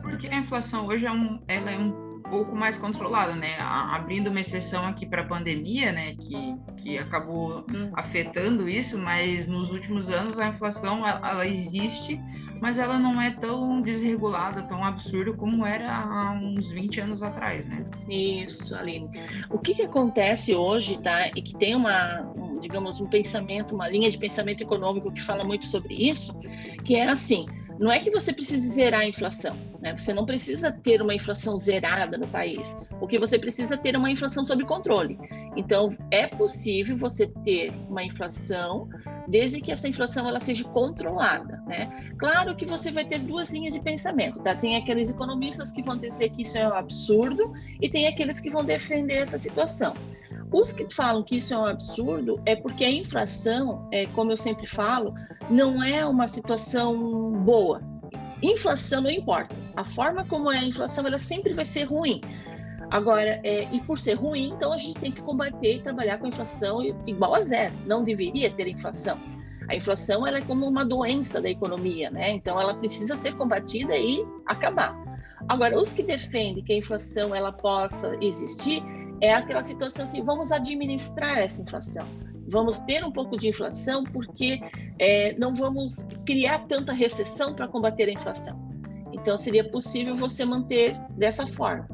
Porque 0.01 0.27
a 0.27 0.37
inflação 0.37 0.87
hoje 0.87 1.05
é 1.05 1.11
um, 1.11 1.41
ela 1.47 1.71
é 1.71 1.77
um 1.77 2.21
pouco 2.31 2.55
mais 2.55 2.77
controlada, 2.77 3.35
né? 3.35 3.57
Abrindo 3.59 4.29
uma 4.29 4.39
exceção 4.39 4.85
aqui 4.85 5.05
para 5.05 5.21
a 5.21 5.25
pandemia, 5.25 5.91
né? 5.91 6.15
Que, 6.15 6.55
que 6.77 6.97
acabou 6.97 7.65
hum. 7.69 7.91
afetando 7.93 8.69
isso, 8.69 8.97
mas 8.97 9.47
nos 9.47 9.69
últimos 9.69 10.09
anos 10.09 10.39
a 10.39 10.47
inflação 10.47 11.05
ela 11.05 11.45
existe, 11.45 12.19
mas 12.61 12.77
ela 12.77 12.99
não 12.99 13.19
é 13.19 13.31
tão 13.31 13.81
desregulada, 13.81 14.61
tão 14.61 14.85
absurda 14.85 15.33
como 15.33 15.65
era 15.65 15.91
há 15.91 16.31
uns 16.31 16.71
20 16.71 17.01
anos 17.01 17.23
atrás, 17.23 17.65
né? 17.65 17.83
Isso, 18.07 18.75
Aline. 18.75 19.09
O 19.49 19.57
que, 19.57 19.73
que 19.73 19.81
acontece 19.81 20.53
hoje, 20.53 20.99
tá? 21.01 21.27
E 21.29 21.41
que 21.41 21.57
tem 21.57 21.75
uma, 21.75 22.21
um, 22.37 22.59
digamos, 22.59 23.01
um 23.01 23.07
pensamento, 23.07 23.73
uma 23.73 23.89
linha 23.89 24.11
de 24.11 24.17
pensamento 24.19 24.61
econômico 24.61 25.11
que 25.11 25.23
fala 25.23 25.43
muito 25.43 25.65
sobre 25.65 25.95
isso, 25.95 26.37
que 26.85 26.95
é 26.95 27.09
assim 27.09 27.47
não 27.81 27.91
é 27.91 27.99
que 27.99 28.11
você 28.11 28.31
precise 28.31 28.67
zerar 28.67 29.01
a 29.01 29.07
inflação, 29.07 29.57
né? 29.79 29.97
Você 29.97 30.13
não 30.13 30.23
precisa 30.23 30.71
ter 30.71 31.01
uma 31.01 31.15
inflação 31.15 31.57
zerada 31.57 32.15
no 32.15 32.27
país. 32.27 32.77
O 33.01 33.07
que 33.07 33.17
você 33.17 33.39
precisa 33.39 33.75
ter 33.75 33.95
é 33.95 33.97
uma 33.97 34.11
inflação 34.11 34.43
sob 34.43 34.63
controle. 34.65 35.17
Então, 35.55 35.89
é 36.11 36.27
possível 36.27 36.95
você 36.95 37.27
ter 37.43 37.73
uma 37.89 38.03
inflação 38.03 38.87
desde 39.27 39.61
que 39.61 39.71
essa 39.71 39.87
inflação 39.87 40.27
ela 40.27 40.39
seja 40.39 40.63
controlada, 40.63 41.61
né? 41.67 42.13
Claro 42.17 42.55
que 42.55 42.65
você 42.65 42.91
vai 42.91 43.05
ter 43.05 43.19
duas 43.19 43.49
linhas 43.49 43.73
de 43.73 43.81
pensamento, 43.81 44.39
tá? 44.39 44.55
Tem 44.55 44.77
aqueles 44.77 45.09
economistas 45.09 45.71
que 45.71 45.83
vão 45.83 45.97
dizer 45.97 46.29
que 46.29 46.43
isso 46.43 46.57
é 46.57 46.67
um 46.67 46.73
absurdo 46.73 47.51
e 47.81 47.89
tem 47.89 48.07
aqueles 48.07 48.39
que 48.39 48.49
vão 48.49 48.63
defender 48.63 49.15
essa 49.15 49.37
situação. 49.37 49.93
Os 50.51 50.73
que 50.73 50.85
falam 50.93 51.23
que 51.23 51.37
isso 51.37 51.53
é 51.53 51.57
um 51.57 51.65
absurdo 51.65 52.41
é 52.45 52.55
porque 52.55 52.83
a 52.83 52.91
inflação, 52.91 53.87
é, 53.91 54.05
como 54.07 54.31
eu 54.31 54.37
sempre 54.37 54.67
falo, 54.67 55.13
não 55.49 55.81
é 55.81 56.05
uma 56.05 56.27
situação 56.27 57.31
boa. 57.43 57.81
Inflação 58.43 59.01
não 59.01 59.09
importa. 59.09 59.55
A 59.75 59.83
forma 59.83 60.25
como 60.25 60.51
é 60.51 60.59
a 60.59 60.63
inflação, 60.63 61.05
ela 61.07 61.19
sempre 61.19 61.53
vai 61.53 61.65
ser 61.65 61.83
ruim. 61.83 62.19
Agora, 62.91 63.39
é, 63.43 63.73
e 63.73 63.79
por 63.79 63.97
ser 63.97 64.15
ruim, 64.15 64.49
então 64.49 64.73
a 64.73 64.77
gente 64.77 64.99
tem 64.99 65.11
que 65.13 65.21
combater 65.21 65.77
e 65.77 65.81
trabalhar 65.81 66.17
com 66.17 66.25
a 66.25 66.29
inflação 66.29 66.83
igual 67.07 67.33
a 67.33 67.39
zero. 67.39 67.73
Não 67.87 68.03
deveria 68.03 68.51
ter 68.51 68.67
inflação. 68.67 69.17
A 69.69 69.75
inflação 69.75 70.27
ela 70.27 70.39
é 70.39 70.41
como 70.41 70.67
uma 70.67 70.83
doença 70.83 71.39
da 71.41 71.49
economia, 71.49 72.11
né? 72.11 72.31
Então 72.31 72.59
ela 72.59 72.73
precisa 72.73 73.15
ser 73.15 73.33
combatida 73.35 73.95
e 73.95 74.27
acabar. 74.45 74.93
Agora, 75.47 75.79
os 75.79 75.93
que 75.93 76.03
defendem 76.03 76.61
que 76.61 76.73
a 76.73 76.77
inflação 76.77 77.33
ela 77.33 77.53
possa 77.53 78.17
existir, 78.21 78.83
é 79.21 79.33
aquela 79.33 79.63
situação 79.63 80.03
assim, 80.03 80.21
vamos 80.21 80.51
administrar 80.51 81.37
essa 81.37 81.61
inflação. 81.61 82.05
Vamos 82.49 82.79
ter 82.79 83.05
um 83.05 83.11
pouco 83.11 83.37
de 83.37 83.47
inflação 83.47 84.03
porque 84.03 84.59
é, 84.99 85.33
não 85.37 85.53
vamos 85.53 86.05
criar 86.25 86.59
tanta 86.67 86.91
recessão 86.91 87.53
para 87.53 87.69
combater 87.69 88.09
a 88.09 88.11
inflação. 88.11 88.59
Então, 89.13 89.37
seria 89.37 89.63
possível 89.63 90.15
você 90.15 90.43
manter 90.43 90.99
dessa 91.11 91.47
forma, 91.47 91.87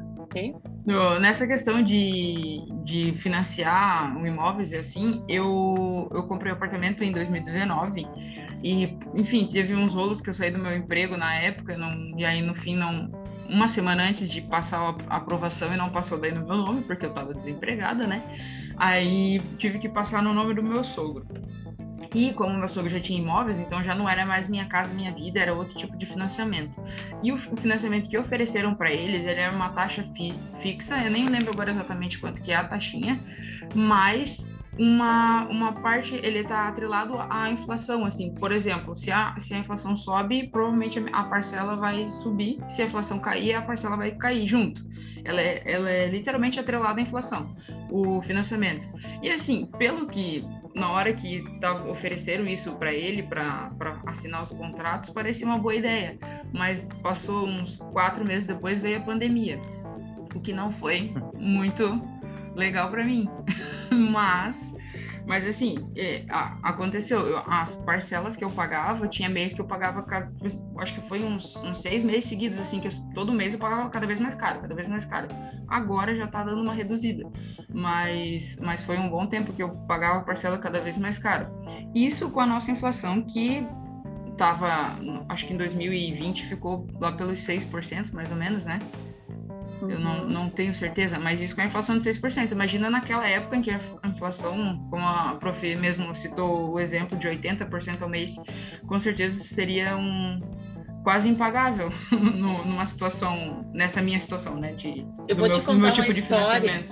Nessa 1.20 1.46
questão 1.46 1.82
de, 1.82 2.62
de 2.82 3.12
financiar 3.12 4.16
um 4.16 4.26
imóveis 4.26 4.72
e 4.72 4.76
assim, 4.76 5.22
eu, 5.28 6.08
eu 6.10 6.22
comprei 6.26 6.50
um 6.50 6.54
apartamento 6.56 7.04
em 7.04 7.12
2019 7.12 8.06
e, 8.62 8.96
enfim, 9.14 9.46
teve 9.46 9.74
uns 9.74 9.94
rolos 9.94 10.20
que 10.20 10.30
eu 10.30 10.34
saí 10.34 10.50
do 10.50 10.58
meu 10.58 10.74
emprego 10.74 11.16
na 11.16 11.34
época, 11.34 11.76
não, 11.76 12.18
e 12.18 12.24
aí 12.24 12.42
no 12.42 12.54
fim, 12.54 12.74
não, 12.74 13.10
uma 13.48 13.68
semana 13.68 14.08
antes 14.08 14.28
de 14.28 14.40
passar 14.40 14.94
a 15.08 15.16
aprovação 15.16 15.72
e 15.72 15.76
não 15.76 15.90
passou 15.90 16.18
daí 16.18 16.32
no 16.32 16.44
meu 16.44 16.56
nome, 16.56 16.82
porque 16.82 17.04
eu 17.04 17.10
estava 17.10 17.32
desempregada, 17.34 18.06
né? 18.06 18.22
Aí 18.76 19.40
tive 19.58 19.78
que 19.78 19.88
passar 19.88 20.22
no 20.22 20.32
nome 20.32 20.54
do 20.54 20.62
meu 20.62 20.82
sogro. 20.82 21.26
E 22.14 22.32
como 22.32 22.56
meu 22.56 22.68
sogro 22.68 22.90
já 22.90 23.00
tinha 23.00 23.20
imóveis, 23.20 23.58
então 23.58 23.82
já 23.82 23.94
não 23.94 24.08
era 24.08 24.24
mais 24.24 24.48
minha 24.48 24.66
casa, 24.66 24.92
minha 24.92 25.12
vida, 25.12 25.40
era 25.40 25.54
outro 25.54 25.76
tipo 25.76 25.96
de 25.96 26.06
financiamento. 26.06 26.80
E 27.22 27.32
o 27.32 27.38
financiamento 27.38 28.08
que 28.08 28.16
ofereceram 28.16 28.74
para 28.74 28.90
eles, 28.90 29.26
ele 29.26 29.40
era 29.40 29.54
uma 29.54 29.70
taxa 29.70 30.02
fi 30.16 30.34
fixa, 30.60 30.96
eu 30.98 31.10
nem 31.10 31.28
lembro 31.28 31.50
agora 31.50 31.70
exatamente 31.70 32.18
quanto 32.18 32.40
que 32.42 32.50
é 32.50 32.56
a 32.56 32.64
taxinha, 32.64 33.20
mas 33.74 34.48
uma, 34.78 35.44
uma 35.48 35.72
parte 35.72 36.14
ele 36.14 36.38
está 36.38 36.68
atrelado 36.68 37.14
à 37.28 37.50
inflação, 37.50 38.04
assim, 38.04 38.32
por 38.34 38.52
exemplo, 38.52 38.96
se 38.96 39.10
a, 39.10 39.34
se 39.38 39.52
a 39.52 39.58
inflação 39.58 39.96
sobe, 39.96 40.48
provavelmente 40.48 41.02
a 41.12 41.24
parcela 41.24 41.76
vai 41.76 42.08
subir, 42.10 42.58
se 42.70 42.82
a 42.82 42.86
inflação 42.86 43.18
cair, 43.18 43.54
a 43.54 43.62
parcela 43.62 43.96
vai 43.96 44.12
cair 44.12 44.46
junto. 44.46 44.86
Ela 45.24 45.40
é, 45.40 45.62
ela 45.66 45.90
é 45.90 46.06
literalmente 46.06 46.60
atrelada 46.60 47.00
à 47.00 47.02
inflação, 47.02 47.54
o 47.90 48.22
financiamento. 48.22 48.88
E 49.20 49.28
assim, 49.28 49.66
pelo 49.78 50.06
que 50.06 50.46
na 50.78 50.90
hora 50.90 51.12
que 51.12 51.44
tava, 51.60 51.90
ofereceram 51.90 52.46
isso 52.46 52.76
para 52.76 52.92
ele, 52.92 53.22
para 53.22 53.70
assinar 54.06 54.42
os 54.42 54.52
contratos, 54.52 55.10
parecia 55.10 55.46
uma 55.46 55.58
boa 55.58 55.74
ideia. 55.74 56.18
Mas 56.52 56.88
passou 57.02 57.46
uns 57.46 57.78
quatro 57.92 58.24
meses 58.24 58.48
depois, 58.48 58.78
veio 58.78 58.98
a 58.98 59.02
pandemia, 59.02 59.58
o 60.34 60.40
que 60.40 60.52
não 60.52 60.72
foi 60.72 61.12
muito 61.36 62.00
legal 62.54 62.90
para 62.90 63.04
mim. 63.04 63.28
Mas 63.90 64.74
mas 65.28 65.46
assim, 65.46 65.92
é, 65.94 66.24
a, 66.30 66.70
aconteceu, 66.70 67.20
eu, 67.20 67.42
as 67.46 67.74
parcelas 67.74 68.34
que 68.34 68.42
eu 68.42 68.50
pagava, 68.50 69.06
tinha 69.06 69.28
mês 69.28 69.52
que 69.52 69.60
eu 69.60 69.66
pagava, 69.66 70.02
acho 70.78 70.94
que 70.94 71.06
foi 71.06 71.22
uns, 71.22 71.54
uns 71.56 71.82
seis 71.82 72.02
meses 72.02 72.24
seguidos, 72.24 72.58
assim, 72.58 72.80
que 72.80 72.88
eu, 72.88 72.92
todo 73.14 73.30
mês 73.30 73.52
eu 73.52 73.60
pagava 73.60 73.90
cada 73.90 74.06
vez 74.06 74.18
mais 74.18 74.34
caro, 74.34 74.62
cada 74.62 74.74
vez 74.74 74.88
mais 74.88 75.04
caro. 75.04 75.28
Agora 75.68 76.16
já 76.16 76.26
tá 76.26 76.42
dando 76.42 76.62
uma 76.62 76.72
reduzida, 76.72 77.30
mas, 77.68 78.56
mas 78.58 78.82
foi 78.82 78.96
um 78.96 79.10
bom 79.10 79.26
tempo 79.26 79.52
que 79.52 79.62
eu 79.62 79.68
pagava 79.86 80.24
parcela 80.24 80.56
cada 80.56 80.80
vez 80.80 80.96
mais 80.96 81.18
caro. 81.18 81.46
Isso 81.94 82.30
com 82.30 82.40
a 82.40 82.46
nossa 82.46 82.70
inflação 82.70 83.20
que 83.20 83.66
tava, 84.38 84.96
acho 85.28 85.46
que 85.46 85.52
em 85.52 85.58
2020 85.58 86.46
ficou 86.46 86.86
lá 86.98 87.12
pelos 87.12 87.40
6%, 87.40 88.14
mais 88.14 88.30
ou 88.30 88.36
menos, 88.36 88.64
né? 88.64 88.78
Uhum. 89.80 89.90
Eu 89.90 90.00
não, 90.00 90.24
não 90.28 90.50
tenho 90.50 90.74
certeza, 90.74 91.18
mas 91.18 91.40
isso 91.40 91.54
com 91.54 91.60
a 91.60 91.64
inflação 91.64 91.98
de 91.98 92.04
6%. 92.08 92.50
Imagina 92.50 92.90
naquela 92.90 93.28
época 93.28 93.56
em 93.56 93.62
que 93.62 93.70
a 93.70 93.80
inflação, 94.06 94.86
como 94.90 95.06
a 95.06 95.36
prof 95.38 95.76
mesmo 95.76 96.14
citou 96.14 96.72
o 96.72 96.80
exemplo 96.80 97.16
de 97.18 97.28
80% 97.28 98.02
ao 98.02 98.08
mês, 98.08 98.34
com 98.86 98.98
certeza 98.98 99.42
seria 99.42 99.96
um 99.96 100.40
quase 101.02 101.28
impagável 101.28 101.90
no, 102.10 102.64
numa 102.64 102.86
situação, 102.86 103.70
nessa 103.72 104.02
minha 104.02 104.18
situação, 104.18 104.56
né? 104.56 104.72
De, 104.72 105.06
eu 105.28 105.36
vou 105.36 105.48
meu, 105.48 105.52
te 105.52 105.62
contar 105.62 105.92
tipo 105.92 106.06
uma 106.06 106.10
história. 106.10 106.86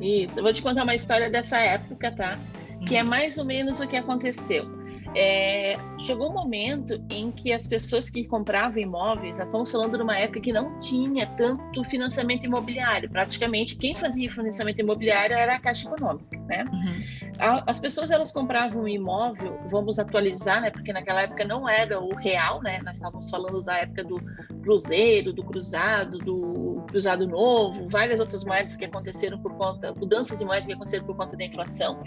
Isso, 0.00 0.38
eu 0.38 0.42
vou 0.42 0.52
te 0.52 0.62
contar 0.62 0.82
uma 0.82 0.94
história 0.94 1.30
dessa 1.30 1.58
época, 1.58 2.12
tá? 2.12 2.38
Que 2.86 2.96
é 2.96 3.02
uhum. 3.02 3.08
mais 3.08 3.38
ou 3.38 3.44
menos 3.44 3.80
o 3.80 3.88
que 3.88 3.96
aconteceu 3.96 4.73
é, 5.14 5.76
chegou 5.98 6.30
um 6.30 6.32
momento 6.32 7.02
em 7.08 7.30
que 7.30 7.52
as 7.52 7.66
pessoas 7.66 8.10
que 8.10 8.24
compravam 8.24 8.82
imóveis, 8.82 9.38
nós 9.38 9.48
estamos 9.48 9.70
falando 9.70 9.96
de 9.96 10.02
uma 10.02 10.18
época 10.18 10.40
que 10.40 10.52
não 10.52 10.78
tinha 10.78 11.26
tanto 11.36 11.84
financiamento 11.84 12.44
imobiliário. 12.44 13.08
Praticamente 13.08 13.76
quem 13.76 13.94
fazia 13.94 14.30
financiamento 14.30 14.80
imobiliário 14.80 15.34
era 15.34 15.54
a 15.54 15.60
Caixa 15.60 15.88
Econômica, 15.88 16.38
né? 16.46 16.64
Uhum. 16.70 17.62
As 17.66 17.78
pessoas 17.78 18.10
elas 18.10 18.32
compravam 18.32 18.82
um 18.82 18.88
imóvel, 18.88 19.58
vamos 19.70 19.98
atualizar, 19.98 20.60
né? 20.60 20.70
Porque 20.70 20.92
naquela 20.92 21.22
época 21.22 21.44
não 21.44 21.68
era 21.68 22.00
o 22.00 22.14
real, 22.14 22.60
né? 22.62 22.80
Nós 22.82 22.96
estávamos 22.96 23.30
falando 23.30 23.62
da 23.62 23.78
época 23.78 24.04
do 24.04 24.16
cruzeiro, 24.62 25.32
do 25.32 25.44
cruzado, 25.44 26.18
do 26.18 26.84
cruzado 26.88 27.26
novo, 27.26 27.88
várias 27.88 28.20
outras 28.20 28.44
moedas 28.44 28.76
que 28.76 28.84
aconteceram 28.84 29.38
por 29.38 29.54
conta, 29.56 29.92
mudanças 29.94 30.38
de 30.38 30.44
moedas 30.44 30.66
que 30.66 30.72
aconteceram 30.72 31.06
por 31.06 31.16
conta 31.16 31.36
da 31.36 31.44
inflação. 31.44 32.02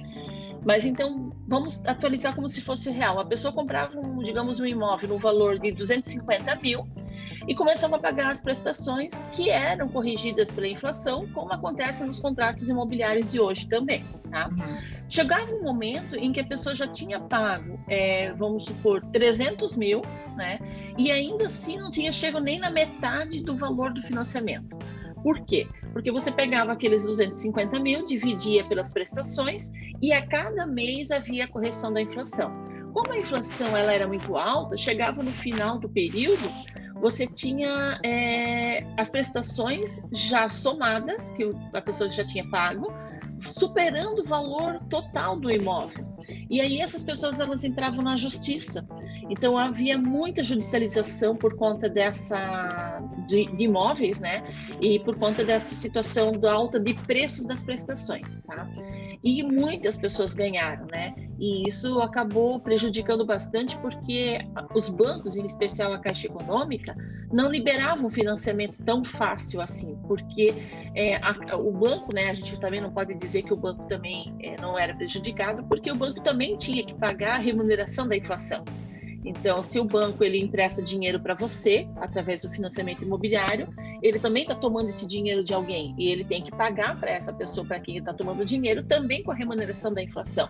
Mas 0.65 0.85
então, 0.85 1.31
vamos 1.47 1.83
atualizar 1.85 2.35
como 2.35 2.47
se 2.47 2.61
fosse 2.61 2.89
real. 2.89 3.19
A 3.19 3.25
pessoa 3.25 3.53
comprava, 3.53 3.99
um, 3.99 4.21
digamos, 4.21 4.59
um 4.59 4.65
imóvel 4.65 5.09
no 5.09 5.17
valor 5.17 5.59
de 5.59 5.71
250 5.71 6.55
mil 6.57 6.87
e 7.47 7.55
começava 7.55 7.95
a 7.95 7.99
pagar 7.99 8.29
as 8.31 8.41
prestações 8.41 9.23
que 9.31 9.49
eram 9.49 9.87
corrigidas 9.87 10.53
pela 10.53 10.67
inflação, 10.67 11.25
como 11.33 11.53
acontece 11.53 12.05
nos 12.05 12.19
contratos 12.19 12.67
imobiliários 12.67 13.31
de 13.31 13.39
hoje 13.39 13.67
também. 13.67 14.05
Tá? 14.29 14.49
Uhum. 14.49 15.05
Chegava 15.09 15.49
um 15.53 15.63
momento 15.63 16.15
em 16.15 16.33
que 16.33 16.41
a 16.41 16.45
pessoa 16.45 16.75
já 16.75 16.87
tinha 16.87 17.19
pago, 17.19 17.79
é, 17.87 18.33
vamos 18.33 18.65
supor, 18.65 19.01
300 19.13 19.77
mil, 19.77 20.01
né? 20.35 20.59
E 20.97 21.09
ainda 21.09 21.45
assim 21.45 21.77
não 21.77 21.89
tinha 21.89 22.11
chego 22.11 22.39
nem 22.39 22.59
na 22.59 22.69
metade 22.69 23.41
do 23.41 23.55
valor 23.55 23.93
do 23.93 24.01
financiamento. 24.01 24.77
Por 25.23 25.39
quê? 25.45 25.67
Porque 25.93 26.11
você 26.11 26.31
pegava 26.31 26.73
aqueles 26.73 27.03
250 27.05 27.79
mil, 27.79 28.05
dividia 28.05 28.63
pelas 28.65 28.93
prestações 28.93 29.71
e 30.01 30.13
a 30.13 30.25
cada 30.25 30.65
mês 30.65 31.11
havia 31.11 31.45
a 31.45 31.47
correção 31.47 31.91
da 31.91 32.01
inflação. 32.01 32.51
Como 32.93 33.11
a 33.11 33.17
inflação 33.17 33.75
ela 33.75 33.93
era 33.93 34.07
muito 34.07 34.35
alta, 34.37 34.75
chegava 34.75 35.21
no 35.21 35.31
final 35.31 35.77
do 35.77 35.89
período, 35.89 36.49
você 36.99 37.27
tinha 37.27 37.99
é, 38.03 38.83
as 38.97 39.09
prestações 39.09 40.01
já 40.11 40.49
somadas, 40.49 41.31
que 41.31 41.53
a 41.73 41.81
pessoa 41.81 42.09
já 42.09 42.25
tinha 42.25 42.47
pago, 42.49 42.91
superando 43.39 44.21
o 44.21 44.25
valor 44.25 44.79
total 44.89 45.39
do 45.39 45.51
imóvel. 45.51 46.16
E 46.49 46.61
aí 46.61 46.81
essas 46.81 47.03
pessoas 47.03 47.39
elas 47.39 47.63
entravam 47.63 48.03
na 48.03 48.15
justiça. 48.15 48.87
Então 49.29 49.57
havia 49.57 49.97
muita 49.97 50.43
judicialização 50.43 51.35
por 51.35 51.55
conta 51.55 51.89
dessa 51.89 53.01
de, 53.27 53.45
de 53.55 53.65
imóveis, 53.65 54.19
né? 54.19 54.43
E 54.81 54.99
por 54.99 55.17
conta 55.17 55.43
dessa 55.43 55.75
situação 55.75 56.31
da 56.31 56.53
alta 56.53 56.79
de 56.79 56.93
preços 56.93 57.45
das 57.45 57.63
prestações, 57.63 58.43
tá? 58.43 58.67
E 59.23 59.43
muitas 59.43 59.97
pessoas 59.97 60.33
ganharam, 60.33 60.85
né? 60.91 61.13
E 61.39 61.67
isso 61.67 61.99
acabou 61.99 62.59
prejudicando 62.59 63.25
bastante 63.25 63.77
porque 63.77 64.39
os 64.73 64.89
bancos, 64.89 65.37
em 65.37 65.45
especial 65.45 65.93
a 65.93 65.99
Caixa 65.99 66.27
Econômica, 66.27 66.95
não 67.31 67.51
liberavam 67.51 68.09
financiamento 68.09 68.83
tão 68.83 69.03
fácil 69.03 69.61
assim, 69.61 69.95
porque 70.07 70.53
é, 70.95 71.17
a, 71.17 71.57
o 71.57 71.71
banco, 71.71 72.13
né? 72.13 72.29
A 72.29 72.33
gente 72.33 72.59
também 72.59 72.81
não 72.81 72.91
pode 72.91 73.13
dizer 73.15 73.43
que 73.43 73.53
o 73.53 73.57
banco 73.57 73.87
também 73.87 74.35
é, 74.41 74.59
não 74.59 74.77
era 74.77 74.95
prejudicado, 74.95 75.63
porque 75.67 75.91
o 75.91 75.95
banco 75.95 76.16
também 76.21 76.57
tinha 76.57 76.83
que 76.85 76.93
pagar 76.93 77.35
a 77.35 77.39
remuneração 77.39 78.07
da 78.07 78.15
inflação. 78.15 78.63
Então, 79.27 79.61
se 79.61 79.77
o 79.77 79.83
banco 79.83 80.23
ele 80.23 80.39
empresta 80.39 80.81
dinheiro 80.81 81.19
para 81.19 81.33
você 81.33 81.85
através 81.97 82.43
do 82.43 82.49
financiamento 82.49 83.03
imobiliário, 83.03 83.67
ele 84.01 84.19
também 84.19 84.43
está 84.43 84.55
tomando 84.55 84.87
esse 84.87 85.05
dinheiro 85.05 85.43
de 85.43 85.53
alguém 85.53 85.93
e 85.97 86.09
ele 86.09 86.23
tem 86.23 86.41
que 86.41 86.49
pagar 86.49 86.97
para 86.97 87.11
essa 87.11 87.33
pessoa 87.33 87.67
para 87.67 87.79
quem 87.79 87.97
está 87.97 88.13
tomando 88.13 88.45
dinheiro 88.45 88.83
também 88.83 89.21
com 89.23 89.31
a 89.31 89.35
remuneração 89.35 89.93
da 89.93 90.01
inflação. 90.01 90.47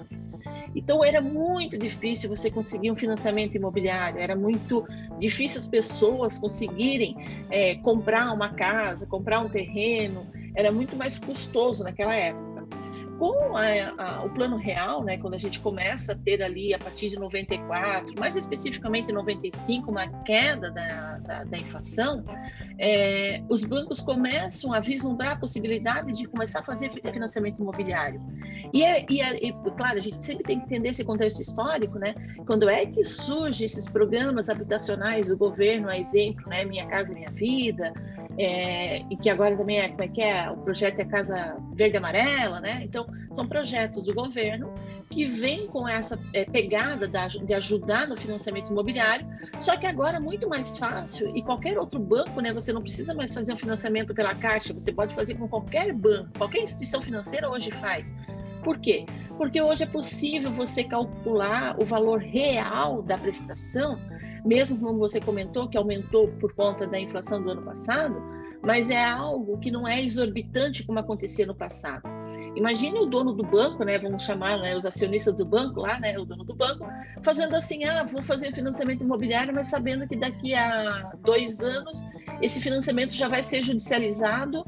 Então 0.75 1.03
era 1.03 1.19
muito 1.19 1.75
difícil 1.75 2.29
você 2.29 2.51
conseguir 2.51 2.91
um 2.91 2.95
financiamento 2.95 3.55
imobiliário, 3.55 4.19
era 4.19 4.35
muito 4.35 4.85
difícil 5.17 5.59
as 5.59 5.67
pessoas 5.67 6.37
conseguirem 6.37 7.15
é, 7.49 7.75
comprar 7.75 8.31
uma 8.31 8.53
casa, 8.53 9.07
comprar 9.07 9.39
um 9.39 9.49
terreno, 9.49 10.27
era 10.53 10.71
muito 10.71 10.95
mais 10.95 11.17
custoso 11.17 11.83
naquela 11.83 12.13
época 12.13 12.46
com 13.17 13.55
a, 13.55 13.63
a, 13.97 14.23
o 14.23 14.29
plano 14.29 14.57
real, 14.57 15.03
né, 15.03 15.17
quando 15.17 15.33
a 15.33 15.37
gente 15.37 15.59
começa 15.59 16.13
a 16.13 16.15
ter 16.15 16.41
ali 16.41 16.73
a 16.73 16.79
partir 16.79 17.09
de 17.09 17.17
94, 17.17 18.13
mais 18.19 18.35
especificamente 18.35 19.11
95, 19.11 19.89
uma 19.89 20.07
queda 20.23 20.71
da, 20.71 21.17
da, 21.19 21.43
da 21.43 21.57
inflação, 21.57 22.23
é, 22.79 23.41
os 23.49 23.63
bancos 23.63 23.99
começam 23.99 24.73
a 24.73 24.79
vislumbrar 24.79 25.33
a 25.33 25.35
possibilidade 25.35 26.13
de 26.13 26.25
começar 26.25 26.59
a 26.59 26.63
fazer 26.63 26.89
financiamento 26.89 27.59
imobiliário. 27.59 28.21
E, 28.73 28.83
é, 28.83 29.05
e, 29.09 29.21
é, 29.21 29.47
e, 29.47 29.53
claro, 29.75 29.97
a 29.97 30.01
gente 30.01 30.23
sempre 30.23 30.43
tem 30.43 30.59
que 30.59 30.65
entender 30.65 30.89
esse 30.89 31.03
contexto 31.03 31.41
histórico, 31.41 31.97
né? 31.97 32.13
Quando 32.45 32.69
é 32.69 32.85
que 32.85 33.03
surgem 33.03 33.65
esses 33.65 33.87
programas 33.89 34.49
habitacionais 34.49 35.27
do 35.29 35.37
governo, 35.37 35.89
a 35.89 35.97
exemplo, 35.97 36.47
né, 36.47 36.65
Minha 36.65 36.85
Casa 36.87 37.13
Minha 37.13 37.31
Vida, 37.31 37.93
é, 38.37 38.99
e 39.09 39.17
que 39.17 39.29
agora 39.29 39.57
também 39.57 39.79
é, 39.79 39.89
como 39.89 40.03
é 40.03 40.07
que 40.07 40.21
é, 40.21 40.49
o 40.49 40.57
projeto 40.57 40.99
é 40.99 41.05
Casa 41.05 41.57
Verde 41.73 41.97
Amarela, 41.97 42.59
né? 42.59 42.81
Então, 42.83 43.07
são 43.31 43.47
projetos 43.47 44.05
do 44.05 44.13
governo 44.13 44.73
que 45.09 45.25
vêm 45.25 45.67
com 45.67 45.87
essa 45.87 46.19
é, 46.33 46.45
pegada 46.45 47.07
da, 47.07 47.27
de 47.27 47.53
ajudar 47.53 48.07
no 48.07 48.15
financiamento 48.15 48.71
imobiliário, 48.71 49.25
só 49.59 49.75
que 49.75 49.87
agora 49.87 50.17
é 50.17 50.19
muito 50.19 50.47
mais 50.47 50.77
fácil 50.77 51.35
e 51.35 51.41
qualquer 51.41 51.77
outro 51.79 51.99
banco, 51.99 52.39
né? 52.39 52.53
Você 52.53 52.71
não 52.71 52.81
precisa 52.81 53.13
mais 53.15 53.33
fazer 53.33 53.53
um 53.53 53.57
financiamento 53.57 54.13
pela 54.13 54.35
Caixa, 54.35 54.73
você 54.73 54.91
pode 54.91 55.15
fazer 55.15 55.35
com 55.35 55.47
qualquer 55.47 55.91
banco, 55.93 56.29
qualquer 56.37 56.61
instituição 56.61 57.01
financeira 57.01 57.49
hoje 57.49 57.71
faz. 57.71 58.13
Por 58.67 58.79
quê? 58.79 59.05
Porque 59.37 59.61
hoje 59.61 59.83
é 59.83 59.87
possível 59.87 60.51
você 60.51 60.83
calcular 60.83 61.81
o 61.81 61.85
valor 61.85 62.19
real 62.19 63.01
da 63.01 63.17
prestação, 63.17 63.97
mesmo 64.43 64.77
como 64.77 64.99
você 64.99 65.21
comentou, 65.21 65.69
que 65.69 65.77
aumentou 65.77 66.27
por 66.33 66.53
conta 66.53 66.85
da 66.85 66.99
inflação 66.99 67.41
do 67.41 67.51
ano 67.51 67.61
passado, 67.61 68.21
mas 68.61 68.89
é 68.89 69.01
algo 69.01 69.57
que 69.59 69.71
não 69.71 69.87
é 69.87 70.03
exorbitante 70.03 70.83
como 70.83 70.99
acontecia 70.99 71.45
no 71.45 71.55
passado. 71.55 72.03
Imagine 72.57 72.99
o 72.99 73.05
dono 73.05 73.31
do 73.31 73.43
banco, 73.43 73.85
né, 73.85 73.97
vamos 73.97 74.23
chamar 74.23 74.59
né, 74.59 74.75
os 74.75 74.85
acionistas 74.85 75.33
do 75.33 75.45
banco 75.45 75.79
lá, 75.79 75.97
né, 75.97 76.19
o 76.19 76.25
dono 76.25 76.43
do 76.43 76.53
banco, 76.53 76.85
fazendo 77.23 77.55
assim, 77.55 77.85
ah, 77.85 78.03
vou 78.03 78.21
fazer 78.21 78.53
financiamento 78.53 79.01
imobiliário, 79.01 79.53
mas 79.55 79.67
sabendo 79.67 80.05
que 80.05 80.17
daqui 80.17 80.53
a 80.53 81.13
dois 81.23 81.61
anos 81.61 82.05
esse 82.41 82.59
financiamento 82.59 83.13
já 83.13 83.29
vai 83.29 83.41
ser 83.41 83.61
judicializado 83.61 84.65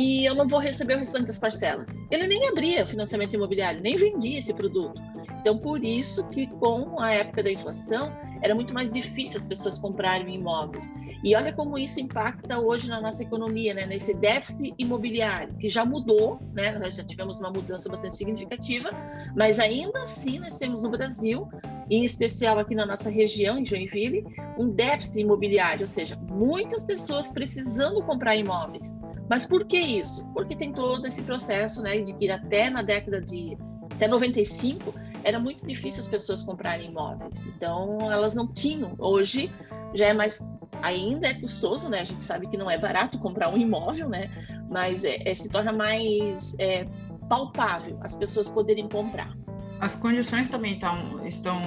e 0.00 0.24
eu 0.24 0.34
não 0.34 0.48
vou 0.48 0.58
receber 0.58 0.94
o 0.94 0.98
restante 0.98 1.26
das 1.26 1.38
parcelas. 1.38 1.94
Ele 2.10 2.26
nem 2.26 2.48
abria 2.48 2.86
financiamento 2.86 3.34
imobiliário, 3.34 3.82
nem 3.82 3.96
vendia 3.96 4.38
esse 4.38 4.54
produto. 4.54 4.98
Então, 5.38 5.58
por 5.58 5.84
isso 5.84 6.26
que 6.30 6.46
com 6.46 6.98
a 6.98 7.10
época 7.10 7.42
da 7.42 7.52
inflação, 7.52 8.10
era 8.40 8.54
muito 8.54 8.72
mais 8.72 8.94
difícil 8.94 9.36
as 9.36 9.44
pessoas 9.44 9.78
comprarem 9.78 10.34
imóveis. 10.34 10.90
E 11.22 11.36
olha 11.36 11.52
como 11.52 11.76
isso 11.76 12.00
impacta 12.00 12.58
hoje 12.58 12.88
na 12.88 12.98
nossa 12.98 13.22
economia, 13.22 13.74
né? 13.74 13.84
nesse 13.84 14.14
déficit 14.14 14.74
imobiliário, 14.78 15.54
que 15.58 15.68
já 15.68 15.84
mudou, 15.84 16.40
né? 16.54 16.78
nós 16.78 16.96
já 16.96 17.04
tivemos 17.04 17.38
uma 17.38 17.50
mudança 17.50 17.90
bastante 17.90 18.16
significativa, 18.16 18.88
mas 19.36 19.60
ainda 19.60 20.00
assim 20.00 20.38
nós 20.38 20.56
temos 20.56 20.82
no 20.82 20.88
Brasil, 20.88 21.46
em 21.90 22.04
especial 22.04 22.58
aqui 22.58 22.74
na 22.74 22.86
nossa 22.86 23.10
região, 23.10 23.58
em 23.58 23.66
Joinville, 23.66 24.24
um 24.58 24.70
déficit 24.70 25.20
imobiliário, 25.20 25.82
ou 25.82 25.86
seja, 25.86 26.16
muitas 26.30 26.84
pessoas 26.86 27.30
precisando 27.30 28.02
comprar 28.02 28.34
imóveis. 28.34 28.96
Mas 29.30 29.46
por 29.46 29.64
que 29.64 29.78
isso? 29.78 30.26
Porque 30.34 30.56
tem 30.56 30.72
todo 30.72 31.06
esse 31.06 31.22
processo 31.22 31.80
né, 31.82 32.00
de 32.00 32.12
que 32.14 32.28
até 32.28 32.68
na 32.68 32.82
década 32.82 33.20
de 33.20 33.56
até 33.92 34.08
95 34.08 34.92
era 35.22 35.38
muito 35.38 35.64
difícil 35.64 36.00
as 36.00 36.08
pessoas 36.08 36.42
comprarem 36.42 36.88
imóveis. 36.88 37.46
Então, 37.46 38.10
elas 38.10 38.34
não 38.34 38.52
tinham. 38.52 38.96
Hoje 38.98 39.52
já 39.94 40.06
é 40.06 40.12
mais 40.12 40.44
ainda 40.82 41.28
é 41.28 41.34
custoso, 41.34 41.88
né? 41.88 42.00
A 42.00 42.04
gente 42.04 42.24
sabe 42.24 42.48
que 42.48 42.56
não 42.56 42.68
é 42.68 42.76
barato 42.76 43.18
comprar 43.20 43.50
um 43.50 43.56
imóvel, 43.56 44.08
né? 44.08 44.30
Mas 44.68 45.04
é, 45.04 45.22
é, 45.24 45.32
se 45.32 45.48
torna 45.48 45.72
mais 45.72 46.56
é, 46.58 46.88
palpável 47.28 47.98
as 48.00 48.16
pessoas 48.16 48.48
poderem 48.48 48.88
comprar. 48.88 49.32
As 49.78 49.94
condições 49.94 50.48
também 50.48 50.80
tão, 50.80 51.24
estão 51.24 51.60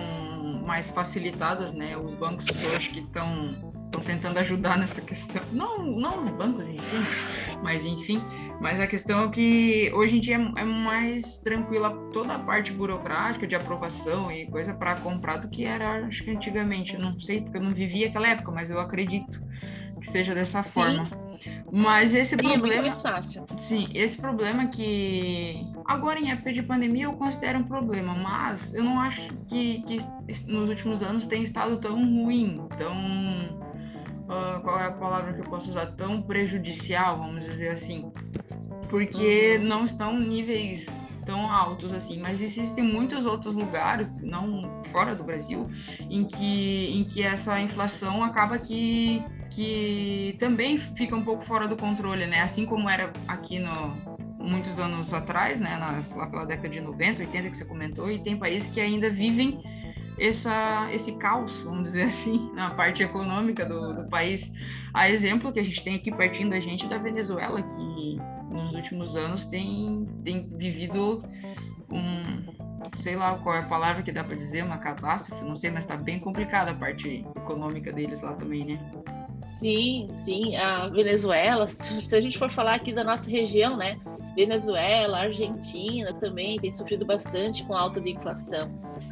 mais 0.65 0.89
facilitadas, 0.89 1.71
né? 1.71 1.95
Os 1.95 2.13
bancos 2.15 2.45
acho 2.75 2.91
que 2.91 2.99
estão 2.99 3.72
estão 3.93 4.01
tentando 4.01 4.39
ajudar 4.39 4.77
nessa 4.77 5.01
questão. 5.01 5.41
Não, 5.51 5.83
não 5.83 6.17
os 6.17 6.29
bancos 6.31 6.67
em 6.67 6.79
si, 6.79 6.95
mas 7.61 7.85
enfim. 7.85 8.21
Mas 8.59 8.79
a 8.79 8.87
questão 8.87 9.25
é 9.25 9.29
que 9.29 9.91
hoje 9.93 10.17
em 10.17 10.19
dia 10.19 10.37
é, 10.37 10.61
é 10.61 10.63
mais 10.63 11.37
tranquila 11.37 11.91
toda 12.11 12.33
a 12.33 12.39
parte 12.39 12.71
burocrática 12.71 13.45
de 13.45 13.55
aprovação 13.55 14.31
e 14.31 14.47
coisa 14.47 14.73
para 14.73 14.95
comprar 14.95 15.37
do 15.37 15.49
que 15.49 15.65
era, 15.65 16.05
acho 16.05 16.23
que 16.23 16.31
antigamente. 16.31 16.97
Não 16.97 17.19
sei, 17.19 17.41
porque 17.41 17.57
eu 17.57 17.61
não 17.61 17.69
vivi 17.69 18.05
aquela 18.05 18.27
época, 18.27 18.51
mas 18.51 18.69
eu 18.69 18.79
acredito 18.79 19.41
que 20.01 20.09
seja 20.09 20.33
dessa 20.33 20.61
sim. 20.61 20.71
forma. 20.71 21.07
Mas 21.71 22.13
esse 22.13 22.35
sim, 22.35 22.37
problema. 22.37 22.79
É 22.79 22.81
mais 22.81 23.01
fácil. 23.01 23.45
Sim, 23.57 23.89
esse 23.93 24.15
problema 24.17 24.67
que 24.67 25.67
agora 25.85 26.19
em 26.19 26.31
época 26.31 26.53
de 26.53 26.63
pandemia 26.63 27.05
eu 27.05 27.13
considero 27.13 27.59
um 27.59 27.63
problema, 27.63 28.15
mas 28.15 28.73
eu 28.73 28.83
não 28.83 28.99
acho 28.99 29.27
que, 29.47 29.81
que 29.81 29.97
nos 30.47 30.69
últimos 30.69 31.03
anos 31.03 31.27
tem 31.27 31.43
estado 31.43 31.77
tão 31.79 31.95
ruim, 31.95 32.65
tão 32.77 32.93
uh, 34.23 34.61
qual 34.61 34.79
é 34.79 34.85
a 34.85 34.91
palavra 34.91 35.33
que 35.33 35.39
eu 35.39 35.45
posso 35.45 35.69
usar, 35.69 35.87
tão 35.87 36.21
prejudicial, 36.21 37.17
vamos 37.17 37.45
dizer 37.45 37.69
assim, 37.69 38.11
porque 38.89 39.57
não 39.57 39.85
estão 39.85 40.17
níveis 40.19 40.85
tão 41.25 41.49
altos 41.49 41.93
assim, 41.93 42.19
mas 42.19 42.41
existem 42.41 42.83
muitos 42.83 43.25
outros 43.25 43.55
lugares, 43.55 44.21
não 44.21 44.83
fora 44.91 45.15
do 45.15 45.23
Brasil, 45.23 45.69
em 46.09 46.25
que, 46.25 46.91
em 46.93 47.03
que 47.03 47.23
essa 47.23 47.59
inflação 47.59 48.23
acaba 48.23 48.57
que, 48.57 49.23
que 49.49 50.35
também 50.39 50.77
fica 50.77 51.15
um 51.15 51.23
pouco 51.23 51.43
fora 51.43 51.67
do 51.67 51.77
controle, 51.77 52.27
né? 52.27 52.41
Assim 52.41 52.65
como 52.65 52.89
era 52.89 53.11
aqui 53.27 53.59
no 53.59 54.13
muitos 54.43 54.77
anos 54.77 55.13
atrás, 55.13 55.57
né, 55.57 55.77
nas, 55.77 56.13
lá 56.13 56.27
pela 56.27 56.45
década 56.45 56.67
de 56.67 56.81
90, 56.81 57.21
80 57.21 57.49
que 57.49 57.57
você 57.57 57.63
comentou, 57.63 58.11
e 58.11 58.19
tem 58.19 58.37
países 58.37 58.67
que 58.67 58.81
ainda 58.81 59.09
vivem 59.09 59.63
essa, 60.17 60.87
esse 60.91 61.13
caos, 61.13 61.61
vamos 61.61 61.83
dizer 61.83 62.03
assim, 62.07 62.51
na 62.53 62.71
parte 62.71 63.03
econômica 63.03 63.65
do, 63.65 63.93
do 63.93 64.09
país. 64.09 64.53
A 64.93 65.09
exemplo 65.09 65.51
que 65.51 65.59
a 65.59 65.63
gente 65.63 65.83
tem 65.83 65.95
aqui 65.95 66.11
pertinho 66.11 66.49
da 66.49 66.59
gente 66.59 66.87
da 66.87 66.97
Venezuela, 66.97 67.61
que 67.61 68.19
nos 68.51 68.73
últimos 68.73 69.15
anos 69.15 69.45
tem, 69.45 70.07
tem 70.23 70.47
vivido 70.55 71.23
um, 71.91 72.53
sei 73.01 73.15
lá 73.15 73.37
qual 73.37 73.55
é 73.55 73.59
a 73.59 73.63
palavra 73.63 74.03
que 74.03 74.11
dá 74.11 74.23
para 74.23 74.35
dizer, 74.35 74.63
uma 74.63 74.77
catástrofe, 74.77 75.43
não 75.43 75.55
sei, 75.55 75.71
mas 75.71 75.83
está 75.83 75.95
bem 75.95 76.19
complicada 76.19 76.71
a 76.71 76.75
parte 76.75 77.25
econômica 77.35 77.91
deles 77.91 78.21
lá 78.21 78.33
também, 78.33 78.65
né? 78.65 78.79
Sim, 79.43 80.07
sim. 80.09 80.55
A 80.55 80.87
Venezuela, 80.87 81.67
se 81.69 82.15
a 82.15 82.19
gente 82.19 82.37
for 82.37 82.49
falar 82.49 82.75
aqui 82.75 82.93
da 82.93 83.03
nossa 83.03 83.29
região, 83.29 83.77
né? 83.77 83.99
Venezuela, 84.35 85.19
Argentina 85.19 86.13
também 86.15 86.59
tem 86.59 86.71
sofrido 86.71 87.05
bastante 87.05 87.63
com 87.65 87.75
alta 87.75 88.01
de 88.01 88.11
inflação. 88.11 88.71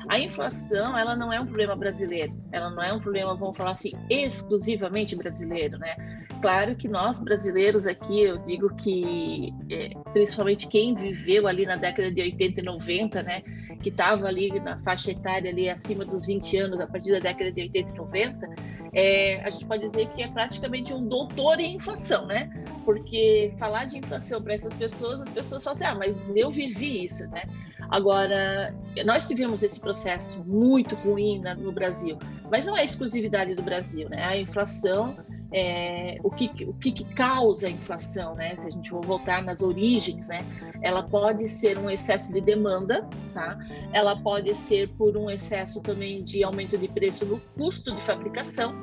A 0.09 0.19
inflação, 0.19 0.97
ela 0.97 1.15
não 1.15 1.31
é 1.31 1.39
um 1.39 1.45
problema 1.45 1.75
brasileiro, 1.75 2.33
ela 2.51 2.69
não 2.71 2.81
é 2.81 2.91
um 2.91 2.99
problema, 2.99 3.35
vamos 3.35 3.55
falar 3.55 3.71
assim, 3.71 3.91
exclusivamente 4.09 5.15
brasileiro, 5.15 5.77
né? 5.77 5.95
Claro 6.41 6.75
que 6.75 6.87
nós 6.87 7.23
brasileiros 7.23 7.85
aqui, 7.85 8.23
eu 8.23 8.35
digo 8.37 8.75
que 8.75 9.53
é, 9.69 9.89
principalmente 10.11 10.67
quem 10.67 10.95
viveu 10.95 11.47
ali 11.47 11.65
na 11.65 11.75
década 11.75 12.11
de 12.11 12.19
80 12.19 12.59
e 12.59 12.63
90, 12.63 13.23
né, 13.23 13.41
que 13.81 13.89
estava 13.89 14.27
ali 14.27 14.59
na 14.59 14.79
faixa 14.81 15.11
etária 15.11 15.51
ali 15.51 15.69
acima 15.69 16.03
dos 16.03 16.25
20 16.25 16.57
anos, 16.57 16.79
a 16.79 16.87
partir 16.87 17.11
da 17.11 17.19
década 17.19 17.51
de 17.51 17.61
80 17.61 17.91
e 17.91 17.95
90, 17.95 18.49
é, 18.93 19.41
a 19.45 19.49
gente 19.49 19.65
pode 19.65 19.83
dizer 19.83 20.07
que 20.09 20.21
é 20.21 20.27
praticamente 20.27 20.93
um 20.93 21.07
doutor 21.07 21.59
em 21.59 21.75
inflação, 21.75 22.25
né? 22.25 22.49
Porque 22.83 23.53
falar 23.57 23.85
de 23.85 23.97
inflação 23.97 24.41
para 24.41 24.53
essas 24.53 24.75
pessoas, 24.75 25.21
as 25.21 25.31
pessoas 25.31 25.63
falam 25.63 25.75
assim, 25.75 25.85
ah, 25.85 25.95
mas 25.95 26.35
eu 26.35 26.51
vivi 26.51 27.05
isso, 27.05 27.27
né? 27.29 27.43
Agora, 27.89 28.73
nós 29.05 29.27
tivemos 29.27 29.63
esse 29.63 29.79
processo 29.79 30.43
muito 30.45 30.95
ruim 30.95 31.41
no 31.57 31.71
Brasil, 31.71 32.17
mas 32.49 32.65
não 32.65 32.77
é 32.77 32.83
exclusividade 32.83 33.55
do 33.55 33.61
Brasil, 33.61 34.09
né? 34.09 34.23
A 34.23 34.37
inflação, 34.37 35.17
é, 35.51 36.17
o, 36.23 36.29
que, 36.29 36.49
o 36.65 36.73
que, 36.73 36.91
que, 36.91 37.03
causa 37.13 37.67
a 37.67 37.69
inflação, 37.69 38.35
né? 38.35 38.55
Se 38.57 38.67
a 38.67 38.69
gente 38.71 38.89
for 38.89 39.05
voltar 39.05 39.43
nas 39.43 39.61
origens, 39.61 40.29
né? 40.29 40.45
Ela 40.81 41.03
pode 41.03 41.47
ser 41.47 41.77
um 41.77 41.89
excesso 41.89 42.33
de 42.33 42.39
demanda, 42.39 43.07
tá? 43.33 43.59
Ela 43.91 44.15
pode 44.15 44.55
ser 44.55 44.89
por 44.89 45.17
um 45.17 45.29
excesso 45.29 45.81
também 45.81 46.23
de 46.23 46.43
aumento 46.43 46.77
de 46.77 46.87
preço 46.87 47.25
no 47.25 47.39
custo 47.57 47.93
de 47.93 48.01
fabricação, 48.01 48.73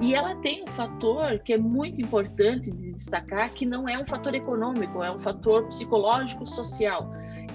e 0.00 0.14
ela 0.14 0.34
tem 0.36 0.64
um 0.64 0.68
fator 0.68 1.38
que 1.40 1.52
é 1.52 1.58
muito 1.58 2.00
importante 2.00 2.70
de 2.70 2.90
destacar, 2.90 3.52
que 3.52 3.66
não 3.66 3.88
é 3.88 3.98
um 3.98 4.06
fator 4.06 4.34
econômico, 4.34 5.02
é 5.02 5.10
um 5.10 5.20
fator 5.20 5.66
psicológico 5.66 6.46
social 6.46 7.10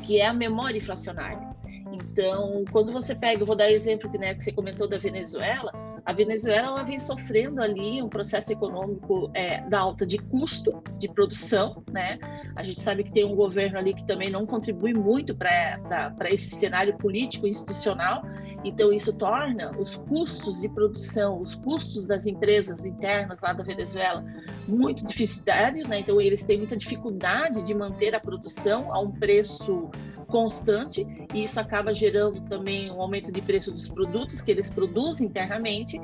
que 0.09 0.19
é 0.19 0.25
a 0.25 0.33
memória 0.33 0.77
inflacionária. 0.77 1.47
Então, 1.91 2.63
quando 2.71 2.91
você 2.91 3.15
pega, 3.15 3.43
eu 3.43 3.45
vou 3.45 3.55
dar 3.55 3.69
exemplo 3.69 4.09
né, 4.17 4.33
que 4.33 4.43
você 4.43 4.51
comentou 4.51 4.87
da 4.87 4.97
Venezuela, 4.97 5.71
a 6.05 6.13
Venezuela 6.13 6.67
ela 6.67 6.83
vem 6.83 6.99
sofrendo 6.99 7.61
ali 7.61 8.01
um 8.01 8.09
processo 8.09 8.51
econômico 8.51 9.29
é, 9.33 9.61
da 9.69 9.79
alta 9.79 10.05
de 10.05 10.17
custo 10.17 10.83
de 10.97 11.07
produção, 11.07 11.83
né? 11.91 12.19
A 12.55 12.63
gente 12.63 12.81
sabe 12.81 13.03
que 13.03 13.11
tem 13.11 13.25
um 13.25 13.35
governo 13.35 13.77
ali 13.77 13.93
que 13.93 14.05
também 14.05 14.29
não 14.29 14.45
contribui 14.45 14.93
muito 14.93 15.35
para 15.35 16.29
esse 16.29 16.55
cenário 16.55 16.97
político 16.97 17.47
institucional, 17.47 18.23
então 18.63 18.91
isso 18.91 19.17
torna 19.17 19.71
os 19.77 19.95
custos 19.95 20.59
de 20.59 20.69
produção, 20.69 21.41
os 21.41 21.55
custos 21.55 22.05
das 22.05 22.25
empresas 22.25 22.85
internas 22.85 23.41
lá 23.41 23.53
da 23.53 23.63
Venezuela 23.63 24.23
muito 24.67 25.03
deficitários, 25.05 25.87
né? 25.87 25.99
Então 25.99 26.19
eles 26.19 26.43
têm 26.43 26.57
muita 26.57 26.75
dificuldade 26.75 27.61
de 27.63 27.73
manter 27.73 28.13
a 28.13 28.19
produção 28.19 28.93
a 28.93 28.99
um 28.99 29.11
preço 29.11 29.89
constante 30.29 31.05
e 31.33 31.43
isso 31.43 31.59
acaba 31.59 31.93
gerando 31.93 32.41
também 32.41 32.89
um 32.91 33.01
aumento 33.01 33.31
de 33.31 33.41
preço 33.41 33.71
dos 33.71 33.89
produtos 33.89 34.41
que 34.41 34.51
eles 34.51 34.69
produzem 34.69 35.27
internamente. 35.27 35.99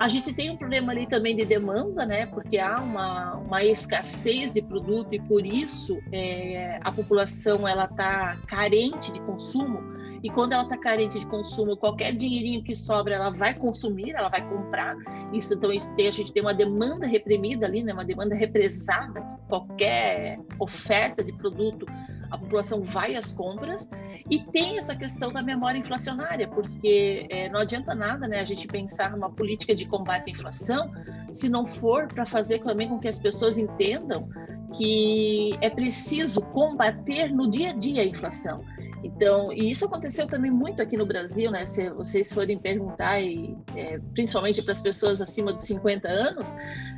A 0.00 0.06
gente 0.06 0.32
tem 0.32 0.50
um 0.50 0.56
problema 0.56 0.92
ali 0.92 1.06
também 1.06 1.34
de 1.34 1.44
demanda, 1.44 2.06
né? 2.06 2.26
Porque 2.26 2.58
há 2.58 2.80
uma, 2.80 3.34
uma 3.34 3.64
escassez 3.64 4.52
de 4.52 4.62
produto 4.62 5.12
e 5.12 5.20
por 5.20 5.44
isso 5.44 5.98
é, 6.12 6.78
a 6.82 6.92
população 6.92 7.66
ela 7.66 7.84
está 7.84 8.36
carente 8.46 9.12
de 9.12 9.20
consumo. 9.22 9.82
E 10.22 10.30
quando 10.30 10.52
ela 10.52 10.64
está 10.64 10.76
carente 10.76 11.18
de 11.18 11.26
consumo, 11.26 11.76
qualquer 11.76 12.14
dinheirinho 12.14 12.62
que 12.62 12.74
sobra, 12.74 13.14
ela 13.14 13.30
vai 13.30 13.54
consumir, 13.54 14.12
ela 14.12 14.28
vai 14.28 14.46
comprar. 14.48 14.96
Isso, 15.32 15.54
então, 15.54 15.72
isso 15.72 15.94
tem, 15.94 16.08
a 16.08 16.12
gente 16.12 16.32
tem 16.32 16.42
uma 16.42 16.54
demanda 16.54 17.06
reprimida 17.06 17.66
ali, 17.66 17.82
né? 17.82 17.92
Uma 17.92 18.04
demanda 18.04 18.34
represada. 18.34 19.20
Qualquer 19.48 20.38
oferta 20.58 21.22
de 21.22 21.32
produto 21.32 21.86
a 22.30 22.38
população 22.38 22.82
vai 22.82 23.16
às 23.16 23.32
compras 23.32 23.90
e 24.30 24.40
tem 24.40 24.78
essa 24.78 24.94
questão 24.94 25.32
da 25.32 25.42
memória 25.42 25.78
inflacionária, 25.78 26.46
porque 26.48 27.26
é, 27.30 27.48
não 27.48 27.60
adianta 27.60 27.94
nada 27.94 28.28
né, 28.28 28.40
a 28.40 28.44
gente 28.44 28.66
pensar 28.66 29.10
numa 29.10 29.30
política 29.30 29.74
de 29.74 29.86
combate 29.86 30.28
à 30.28 30.30
inflação 30.30 30.90
se 31.30 31.48
não 31.48 31.66
for 31.66 32.08
para 32.08 32.24
fazer 32.24 32.60
também 32.60 32.88
com 32.88 32.98
que 32.98 33.08
as 33.08 33.18
pessoas 33.18 33.58
entendam 33.58 34.28
que 34.76 35.56
é 35.60 35.70
preciso 35.70 36.42
combater 36.42 37.32
no 37.32 37.50
dia 37.50 37.70
a 37.70 37.72
dia 37.72 38.02
a 38.02 38.04
inflação. 38.04 38.62
Então, 39.02 39.52
e 39.52 39.70
isso 39.70 39.84
aconteceu 39.84 40.26
também 40.26 40.50
muito 40.50 40.82
aqui 40.82 40.96
no 40.96 41.06
Brasil, 41.06 41.50
né? 41.50 41.64
Se 41.66 41.88
vocês 41.90 42.32
forem 42.32 42.58
perguntar, 42.58 43.20
e, 43.20 43.56
é, 43.76 43.98
principalmente 44.12 44.62
para 44.62 44.72
as 44.72 44.82
pessoas 44.82 45.20
acima 45.20 45.52
de 45.52 45.64
50 45.64 46.08
anos, 46.08 46.54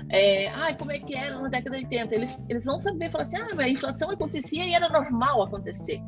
é, 0.09 0.49
ah, 0.49 0.75
como 0.75 0.93
é 0.93 0.99
que 0.99 1.15
era 1.15 1.41
na 1.41 1.49
década 1.49 1.77
de 1.77 1.85
80? 1.85 2.15
Eles, 2.15 2.47
eles 2.49 2.65
vão 2.65 2.79
saber 2.79 3.11
falar 3.11 3.23
assim, 3.23 3.37
ah, 3.37 3.49
mas 3.55 3.67
a 3.67 3.69
inflação 3.69 4.11
acontecia 4.11 4.65
e 4.65 4.73
era 4.73 4.89
normal 4.89 5.43
acontecer. 5.43 6.01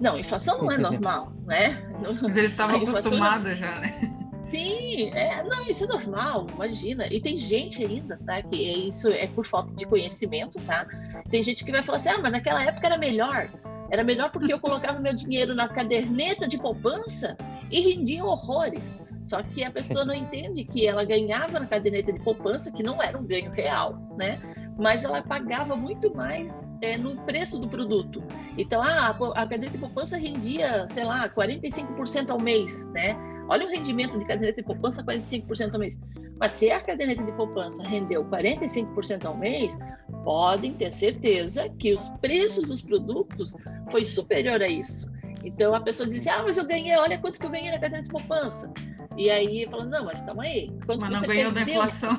Não, 0.00 0.18
inflação 0.18 0.62
não 0.62 0.70
é 0.70 0.78
normal, 0.78 1.32
né? 1.44 1.76
Mas 2.22 2.36
eles 2.36 2.52
estavam 2.52 2.76
acostumados 2.76 3.58
já, 3.58 3.78
né? 3.80 4.12
Sim, 4.52 5.10
é, 5.14 5.42
não, 5.44 5.66
isso 5.66 5.84
é 5.84 5.86
normal, 5.86 6.46
imagina. 6.54 7.06
E 7.06 7.20
tem 7.22 7.38
gente 7.38 7.82
ainda, 7.82 8.18
tá? 8.18 8.42
Que 8.42 8.68
é, 8.68 8.78
isso 8.88 9.08
é 9.08 9.26
por 9.26 9.46
falta 9.46 9.74
de 9.74 9.86
conhecimento, 9.86 10.60
tá? 10.66 10.86
Tem 11.30 11.42
gente 11.42 11.64
que 11.64 11.72
vai 11.72 11.82
falar 11.82 11.96
assim, 11.96 12.10
ah, 12.10 12.18
mas 12.20 12.32
naquela 12.32 12.62
época 12.62 12.86
era 12.86 12.98
melhor. 12.98 13.48
Era 13.92 14.02
melhor 14.02 14.32
porque 14.32 14.50
eu 14.50 14.58
colocava 14.58 14.98
meu 14.98 15.14
dinheiro 15.14 15.54
na 15.54 15.68
caderneta 15.68 16.48
de 16.48 16.56
poupança 16.56 17.36
e 17.70 17.78
rendia 17.78 18.24
horrores. 18.24 18.98
Só 19.22 19.42
que 19.42 19.62
a 19.62 19.70
pessoa 19.70 20.02
não 20.02 20.14
entende 20.14 20.64
que 20.64 20.86
ela 20.86 21.04
ganhava 21.04 21.60
na 21.60 21.66
caderneta 21.66 22.10
de 22.10 22.18
poupança, 22.18 22.72
que 22.72 22.82
não 22.82 23.02
era 23.02 23.18
um 23.18 23.22
ganho 23.22 23.52
real, 23.52 23.96
né? 24.16 24.40
Mas 24.78 25.04
ela 25.04 25.22
pagava 25.22 25.76
muito 25.76 26.12
mais 26.16 26.74
é, 26.80 26.96
no 26.96 27.14
preço 27.22 27.60
do 27.60 27.68
produto. 27.68 28.24
Então, 28.56 28.82
ah, 28.82 29.10
a 29.10 29.42
caderneta 29.42 29.72
de 29.72 29.78
poupança 29.78 30.16
rendia, 30.16 30.88
sei 30.88 31.04
lá, 31.04 31.28
45% 31.28 32.30
ao 32.30 32.40
mês, 32.40 32.90
né? 32.92 33.14
Olha 33.52 33.66
o 33.66 33.68
rendimento 33.70 34.18
de 34.18 34.24
caderneta 34.24 34.62
de 34.62 34.66
poupança, 34.66 35.04
45% 35.04 35.74
ao 35.74 35.78
mês. 35.78 36.00
Mas 36.40 36.52
se 36.52 36.70
a 36.70 36.80
caderneta 36.80 37.22
de 37.22 37.32
poupança 37.32 37.86
rendeu 37.86 38.24
45% 38.24 39.26
ao 39.26 39.36
mês, 39.36 39.78
podem 40.24 40.72
ter 40.72 40.90
certeza 40.90 41.68
que 41.78 41.92
os 41.92 42.08
preços 42.22 42.66
dos 42.68 42.80
produtos 42.80 43.54
foi 43.90 44.06
superior 44.06 44.62
a 44.62 44.68
isso. 44.68 45.12
Então 45.44 45.74
a 45.74 45.80
pessoa 45.82 46.08
diz 46.08 46.16
assim, 46.26 46.30
ah, 46.30 46.42
mas 46.42 46.56
eu 46.56 46.66
ganhei, 46.66 46.96
olha 46.96 47.18
quanto 47.18 47.38
que 47.38 47.44
eu 47.44 47.50
ganhei 47.50 47.70
na 47.70 47.78
caderneta 47.78 48.04
de 48.04 48.08
poupança. 48.10 48.72
E 49.18 49.28
aí 49.28 49.66
fala, 49.70 49.84
não, 49.84 50.06
mas 50.06 50.22
calma 50.22 50.44
aí, 50.44 50.70
quanto 50.86 51.02
mas 51.02 51.20
você 51.20 51.26
não 51.26 51.34
ganhou 51.34 51.52
perdeu? 51.52 51.74
da 51.74 51.86
inflação. 51.86 52.16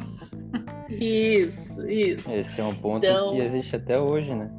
Isso, 0.89 1.89
isso. 1.89 2.31
Esse 2.31 2.61
é 2.61 2.63
um 2.63 2.75
ponto 2.75 3.03
Então- 3.03 3.31
que 3.31 3.41
existe 3.41 3.75
até 3.75 3.99
hoje, 3.99 4.35
né? 4.35 4.51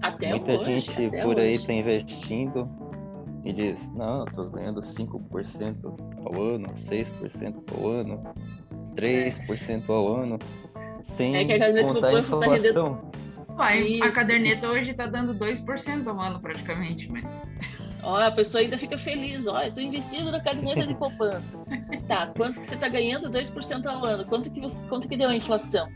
Até 0.00 0.30
Muita 0.30 0.52
hoje, 0.52 0.64
gente 0.78 1.06
até 1.06 1.22
por 1.22 1.38
aí 1.38 1.54
hoje. 1.56 1.66
tá 1.66 1.72
investindo 1.74 2.87
e 3.48 3.52
diz, 3.54 3.90
não, 3.94 4.20
eu 4.20 4.26
tô 4.26 4.44
ganhando 4.50 4.82
5% 4.82 5.84
ao 6.22 6.42
ano, 6.42 6.68
6% 6.74 7.54
ao 7.74 7.88
ano, 7.88 8.20
3% 8.94 9.88
ao 9.88 10.16
ano, 10.16 10.38
sem 11.00 11.34
É 11.34 11.46
que 11.46 11.54
a 11.54 11.58
caderneta 11.58 11.86
de 11.86 11.94
contar 11.94 12.08
a 12.08 12.10
tá 12.12 12.18
inflação. 12.18 13.10
Uai, 13.56 14.00
a 14.02 14.10
caderneta 14.10 14.68
hoje 14.68 14.92
tá 14.92 15.06
dando 15.06 15.34
2% 15.34 16.06
ao 16.06 16.20
ano 16.20 16.40
praticamente, 16.40 17.10
mas. 17.10 17.54
Ó, 18.04 18.20
a 18.20 18.30
pessoa 18.30 18.60
ainda 18.62 18.76
fica 18.76 18.96
feliz, 18.96 19.48
ó, 19.48 19.60
eu 19.60 19.74
tô 19.74 19.80
investindo 19.80 20.30
na 20.30 20.40
caderneta 20.40 20.86
de 20.86 20.94
poupança. 20.94 21.58
tá, 22.06 22.28
quanto 22.36 22.60
que 22.60 22.66
você 22.66 22.76
tá 22.76 22.88
ganhando? 22.88 23.28
2% 23.28 23.86
ao 23.86 24.04
ano. 24.04 24.24
Quanto 24.26 24.52
que, 24.52 24.60
você, 24.60 24.86
quanto 24.86 25.08
que 25.08 25.16
deu 25.16 25.28
a 25.28 25.34
inflação? 25.34 25.88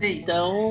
Então, 0.00 0.70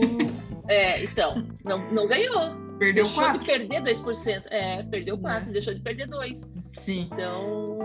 é, 0.68 1.04
então, 1.04 1.46
não, 1.64 1.92
não 1.92 2.08
ganhou. 2.08 2.61
Perdeu 2.82 3.04
deixou 3.04 3.24
4. 3.26 3.40
de 3.40 3.46
perder 3.46 3.84
2%. 3.84 4.44
É, 4.50 4.82
perdeu 4.82 5.16
4, 5.16 5.52
deixou 5.52 5.72
de 5.72 5.82
perder 5.82 6.08
2. 6.08 6.52
Sim. 6.74 7.08
Então, 7.12 7.78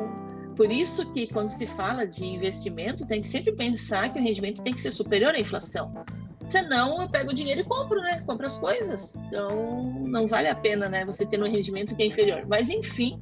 por 0.57 0.73
isso 0.73 1.13
que 1.13 1.27
quando 1.27 1.51
se 1.51 1.67
fala 1.67 2.07
de 2.07 2.25
investimento, 2.25 3.07
tem 3.07 3.21
que 3.21 3.29
sempre 3.29 3.53
pensar 3.53 4.11
que 4.11 4.19
o 4.19 4.23
rendimento 4.23 4.63
tem 4.63 4.73
que 4.73 4.81
ser 4.81 4.91
superior 4.91 5.35
à 5.35 5.39
inflação. 5.39 5.93
Senão, 6.47 7.03
eu 7.03 7.11
pego 7.11 7.31
o 7.31 7.35
dinheiro 7.35 7.61
e 7.61 7.65
compro, 7.65 8.01
né? 8.01 8.23
Compro 8.27 8.47
as 8.47 8.57
coisas. 8.57 9.15
Então, 9.27 10.03
não 10.07 10.27
vale 10.27 10.49
a 10.49 10.55
pena, 10.55 10.89
né? 10.89 11.05
Você 11.05 11.27
ter 11.27 11.43
um 11.43 11.47
rendimento 11.47 11.95
que 11.95 12.03
é 12.03 12.07
inferior. 12.07 12.47
Mas, 12.49 12.71
enfim, 12.71 13.21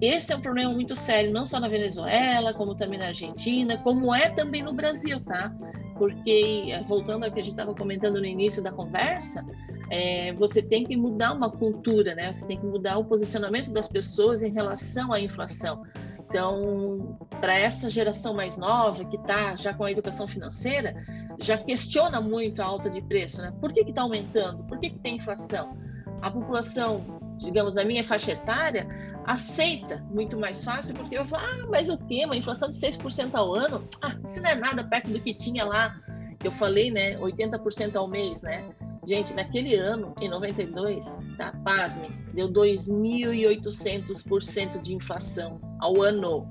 esse 0.00 0.32
é 0.32 0.36
um 0.36 0.40
problema 0.40 0.72
muito 0.72 0.96
sério, 0.96 1.30
não 1.30 1.46
só 1.46 1.60
na 1.60 1.68
Venezuela, 1.68 2.52
como 2.52 2.74
também 2.74 2.98
na 2.98 3.06
Argentina, 3.06 3.78
como 3.78 4.12
é 4.12 4.30
também 4.30 4.64
no 4.64 4.72
Brasil, 4.72 5.20
tá? 5.20 5.54
Porque, 5.98 6.70
voltando 6.86 7.24
ao 7.24 7.32
que 7.32 7.40
a 7.40 7.42
gente 7.42 7.52
estava 7.52 7.74
comentando 7.74 8.20
no 8.20 8.24
início 8.24 8.62
da 8.62 8.70
conversa, 8.70 9.44
é, 9.90 10.32
você 10.34 10.62
tem 10.62 10.84
que 10.84 10.96
mudar 10.96 11.32
uma 11.32 11.50
cultura, 11.50 12.14
né? 12.14 12.32
Você 12.32 12.46
tem 12.46 12.58
que 12.58 12.66
mudar 12.66 12.98
o 12.98 13.04
posicionamento 13.04 13.70
das 13.70 13.88
pessoas 13.88 14.42
em 14.42 14.52
relação 14.52 15.12
à 15.12 15.20
inflação. 15.20 15.82
Então, 16.28 17.18
para 17.40 17.58
essa 17.58 17.90
geração 17.90 18.34
mais 18.34 18.58
nova, 18.58 19.02
que 19.04 19.16
está 19.16 19.56
já 19.56 19.72
com 19.72 19.84
a 19.84 19.90
educação 19.90 20.28
financeira, 20.28 20.94
já 21.40 21.56
questiona 21.56 22.20
muito 22.20 22.60
a 22.60 22.66
alta 22.66 22.90
de 22.90 23.00
preço, 23.00 23.40
né? 23.40 23.52
Por 23.60 23.72
que 23.72 23.80
está 23.80 24.02
aumentando? 24.02 24.62
Por 24.64 24.78
que, 24.78 24.90
que 24.90 24.98
tem 24.98 25.16
inflação? 25.16 25.76
A 26.20 26.30
população, 26.30 27.20
digamos, 27.38 27.74
da 27.74 27.84
minha 27.84 28.04
faixa 28.04 28.32
etária, 28.32 28.86
aceita 29.28 30.04
muito 30.10 30.36
mais 30.38 30.64
fácil, 30.64 30.94
porque 30.94 31.18
eu 31.18 31.26
falo, 31.26 31.44
ah, 31.44 31.66
mas 31.68 31.90
o 31.90 31.98
quê? 31.98 32.24
Uma 32.24 32.34
inflação 32.34 32.70
de 32.70 32.78
6% 32.78 33.34
ao 33.34 33.54
ano? 33.54 33.86
Ah, 34.02 34.16
isso 34.24 34.42
não 34.42 34.48
é 34.48 34.54
nada 34.54 34.82
perto 34.82 35.10
do 35.10 35.20
que 35.20 35.34
tinha 35.34 35.66
lá, 35.66 35.94
que 36.40 36.48
eu 36.48 36.52
falei, 36.52 36.90
né? 36.90 37.18
80% 37.18 37.96
ao 37.96 38.08
mês, 38.08 38.40
né? 38.40 38.70
Gente, 39.06 39.34
naquele 39.34 39.76
ano, 39.76 40.14
em 40.18 40.30
92, 40.30 41.20
tá? 41.36 41.52
Pasme, 41.62 42.08
deu 42.32 42.48
2.800% 42.48 44.80
de 44.80 44.94
inflação 44.94 45.60
ao 45.78 46.00
ano. 46.00 46.48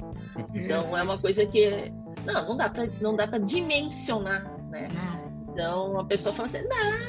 Então, 0.53 0.95
é 0.95 1.01
uma 1.01 1.17
coisa 1.17 1.47
que 1.47 1.91
não, 2.25 2.49
não 2.49 2.57
dá 2.57 2.69
para 2.69 2.85
não 3.01 3.15
dá 3.15 3.27
para 3.27 3.39
dimensionar, 3.39 4.43
né? 4.69 4.87
Então, 5.51 5.99
a 5.99 6.05
pessoa 6.05 6.35
fala 6.35 6.45
assim: 6.45 6.61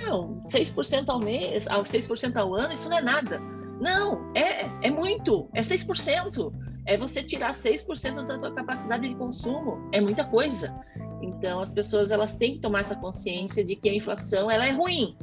"Não, 0.07 0.41
6% 0.47 1.11
ao 1.11 1.21
mês, 1.21 1.69
ao 1.69 1.85
6% 1.85 2.39
ao 2.39 2.55
ano, 2.55 2.73
isso 2.73 2.89
não 2.89 2.97
é 2.97 3.03
nada". 3.03 3.58
Não, 3.81 4.33
é 4.35 4.69
é 4.83 4.91
muito, 4.91 5.49
é 5.55 5.61
6%. 5.61 6.53
É 6.87 6.97
você 6.97 7.23
tirar 7.23 7.53
6% 7.53 8.27
da 8.27 8.39
tua 8.39 8.55
capacidade 8.55 9.07
de 9.07 9.15
consumo, 9.15 9.89
é 9.93 10.01
muita 10.01 10.25
coisa. 10.25 10.75
Então, 11.21 11.61
as 11.61 11.73
pessoas 11.73 12.11
elas 12.11 12.35
têm 12.35 12.55
que 12.55 12.61
tomar 12.61 12.81
essa 12.81 12.97
consciência 12.97 13.63
de 13.63 13.77
que 13.77 13.91
a 13.91 13.95
inflação 13.95 14.51
ela 14.51 14.67
é 14.67 14.73
ruim. 14.73 15.17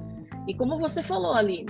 E 0.48 0.54
como 0.54 0.78
você 0.78 1.02
falou, 1.02 1.34
Aline, 1.34 1.66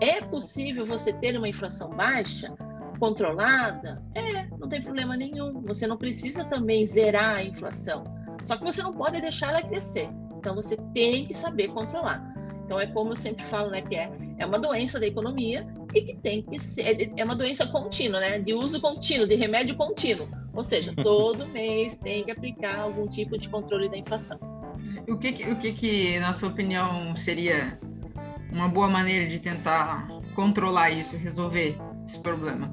é 0.00 0.20
possível 0.20 0.86
você 0.86 1.12
ter 1.12 1.36
uma 1.36 1.48
inflação 1.48 1.90
baixa, 1.90 2.54
controlada? 3.00 4.00
É, 4.14 4.46
não 4.56 4.68
tem 4.68 4.80
problema 4.80 5.16
nenhum. 5.16 5.60
Você 5.62 5.86
não 5.86 5.96
precisa 5.96 6.44
também 6.44 6.84
zerar 6.84 7.36
a 7.36 7.44
inflação. 7.44 8.04
Só 8.44 8.56
que 8.56 8.64
você 8.64 8.82
não 8.82 8.92
pode 8.92 9.20
deixar 9.20 9.48
ela 9.50 9.62
crescer. 9.62 10.08
Então 10.38 10.54
você 10.54 10.76
tem 10.94 11.26
que 11.26 11.34
saber 11.34 11.68
controlar. 11.68 12.29
Então 12.70 12.78
é 12.78 12.86
como 12.86 13.10
eu 13.10 13.16
sempre 13.16 13.42
falo, 13.46 13.68
né, 13.68 13.82
que 13.82 13.96
é, 13.96 14.08
é 14.38 14.46
uma 14.46 14.56
doença 14.56 15.00
da 15.00 15.04
economia 15.04 15.66
e 15.92 16.02
que 16.02 16.14
tem 16.18 16.40
que 16.40 16.56
ser 16.56 17.10
é 17.16 17.24
uma 17.24 17.34
doença 17.34 17.66
contínua, 17.66 18.20
né, 18.20 18.38
de 18.38 18.54
uso 18.54 18.80
contínuo, 18.80 19.26
de 19.26 19.34
remédio 19.34 19.74
contínuo. 19.74 20.28
Ou 20.54 20.62
seja, 20.62 20.94
todo 21.02 21.48
mês 21.48 21.98
tem 21.98 22.22
que 22.22 22.30
aplicar 22.30 22.78
algum 22.78 23.08
tipo 23.08 23.36
de 23.36 23.48
controle 23.48 23.88
da 23.88 23.96
inflação. 23.98 24.38
O 25.08 25.16
que, 25.18 25.32
que- 25.32 25.50
o 25.50 25.56
que, 25.56 25.72
que, 25.72 26.20
na 26.20 26.32
sua 26.32 26.48
opinião, 26.50 27.16
seria 27.16 27.76
uma 28.52 28.68
boa 28.68 28.86
maneira 28.86 29.28
de 29.28 29.40
tentar 29.40 30.06
controlar 30.36 30.90
isso, 30.92 31.16
resolver 31.16 31.76
esse 32.06 32.20
problema? 32.20 32.72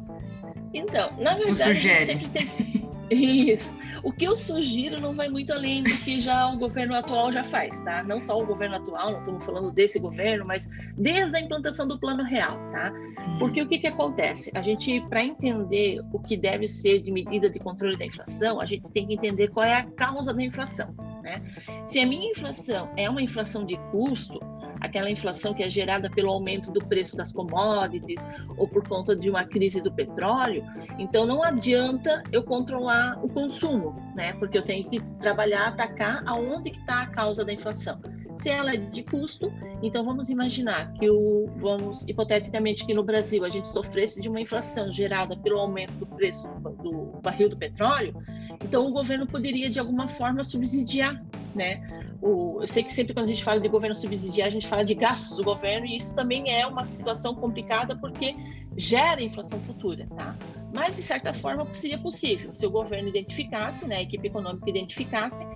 Então, 0.76 1.10
na 1.18 1.34
verdade, 1.34 1.64
a 1.64 1.74
gente 1.74 2.02
sempre 2.02 2.30
tem. 2.30 2.87
Isso. 3.10 3.76
O 4.04 4.12
que 4.12 4.26
eu 4.26 4.36
sugiro 4.36 5.00
não 5.00 5.15
vai 5.15 5.30
muito 5.30 5.54
além 5.54 5.84
do 5.84 5.96
que 5.98 6.20
já 6.20 6.48
o 6.48 6.58
governo 6.58 6.96
atual 6.96 7.32
já 7.32 7.43
faz, 7.43 7.80
tá? 7.82 8.04
Não 8.04 8.20
só 8.20 8.41
o 8.41 8.46
governo 8.46 8.76
atual, 8.76 9.12
não 9.12 9.20
estamos 9.20 9.46
falando 9.46 9.72
desse 9.72 10.00
governo, 10.00 10.46
mas 10.46 10.70
desde 10.98 11.36
a 11.38 11.39
implantação 11.39 11.88
do 11.88 11.98
plano 11.98 12.24
real, 12.24 12.58
tá? 12.72 12.91
Porque 13.39 13.62
o 13.62 13.67
que, 13.67 13.80
que 13.80 13.88
acontece? 13.88 14.52
A 14.54 14.62
gente, 14.62 15.00
para 15.08 15.24
entender 15.24 16.02
o 16.12 16.20
que 16.20 16.36
deve 16.36 16.67
ser 16.67 17.02
de 17.02 17.12
medida 17.12 17.50
de 17.50 17.60
controle 17.60 17.98
da 17.98 18.06
inflação, 18.06 18.60
a 18.60 18.65
gente 18.65 18.91
tem 18.91 19.08
que 19.08 19.13
entender 19.13 19.50
qual 19.50 19.65
é 19.65 19.74
a 19.74 19.84
causa 19.84 20.34
da 20.34 20.43
inflação, 20.43 20.93
né? 21.24 21.41
Se 21.86 22.00
a 22.00 22.06
minha 22.06 22.30
inflação 22.30 22.89
é 22.98 23.10
uma 23.10 23.22
inflação 23.22 23.65
de 23.65 23.78
custo, 23.91 24.39
aquela 24.82 25.10
inflação 25.10 25.54
que 25.54 25.63
é 25.63 25.70
gerada 25.70 26.10
pelo 26.10 26.30
aumento 26.30 26.72
do 26.72 26.80
preço 26.86 27.16
das 27.16 27.34
commodities 27.34 28.26
ou 28.58 28.68
por 28.68 28.88
conta 28.88 29.16
de 29.16 29.30
uma 29.30 29.44
crise 29.44 29.82
do 29.82 29.92
petróleo, 29.92 30.63
então 30.98 31.26
não 31.26 31.44
adianta 31.44 32.24
eu 32.32 32.44
controlar 32.44 33.24
o 33.24 33.30
consumo, 33.30 33.96
né? 34.16 34.34
Porque 34.34 34.58
eu 34.58 34.63
tenho 34.63 34.88
que 34.90 35.00
trabalhar, 35.20 35.68
atacar 35.68 36.24
aonde 36.26 36.72
que 36.72 36.80
está 36.80 37.02
a 37.02 37.08
causa 37.08 37.44
da 37.44 37.54
inflação. 37.54 38.00
Se 38.38 38.50
ela 38.50 38.74
é 38.74 38.78
de 38.78 39.04
custo, 39.04 39.52
então 39.82 40.06
vamos 40.06 40.30
imaginar 40.30 40.94
que 40.94 41.10
o 41.10 41.48
vamos 41.58 42.04
hipoteticamente 42.08 42.86
que 42.86 42.94
no 42.94 43.04
Brasil 43.04 43.44
a 43.44 43.50
gente 43.50 43.68
sofresse 43.68 44.22
de 44.22 44.30
uma 44.30 44.40
inflação 44.40 44.94
gerada 44.94 45.36
pelo 45.36 45.60
aumento 45.60 45.94
do 45.94 46.06
preço 46.06 46.48
do 46.84 47.20
barril 47.22 47.50
do 47.50 47.58
petróleo, 47.58 48.16
então 48.63 48.86
o 48.86 48.92
governo 48.92 49.26
poderia 49.26 49.70
de 49.72 49.80
alguma 49.80 50.08
forma 50.08 50.44
subsidiar, 50.44 51.20
né? 51.56 52.07
O, 52.21 52.60
eu 52.62 52.67
sei 52.67 52.84
que 52.84 52.91
sempre 52.91 53.13
quando 53.13 53.25
a 53.25 53.30
gente 53.30 53.43
fala 53.43 53.60
de 53.60 53.67
governo 53.67 53.95
subsidiar, 53.95 54.47
a 54.47 54.51
gente 54.51 54.67
fala 54.67 54.84
de 54.84 54.95
gastos 54.95 55.38
do 55.38 55.43
governo 55.43 55.86
e 55.86 55.97
isso 55.97 56.15
também 56.15 56.51
é 56.51 56.65
uma 56.65 56.88
situação 56.88 57.36
complicada 57.36 57.95
porque 57.95 58.36
gera 58.75 59.21
inflação 59.21 59.60
futura, 59.62 60.08
tá? 60.15 60.36
Mas 60.73 60.95
de 60.95 61.03
certa 61.03 61.34
forma 61.34 61.67
seria 61.75 61.97
possível 61.97 62.53
se 62.53 62.65
o 62.65 62.71
governo 62.71 63.10
identificasse, 63.10 63.88
né, 63.88 63.97
a 63.97 64.01
equipe 64.01 64.27
econômica 64.27 64.69
identificasse 64.69 65.47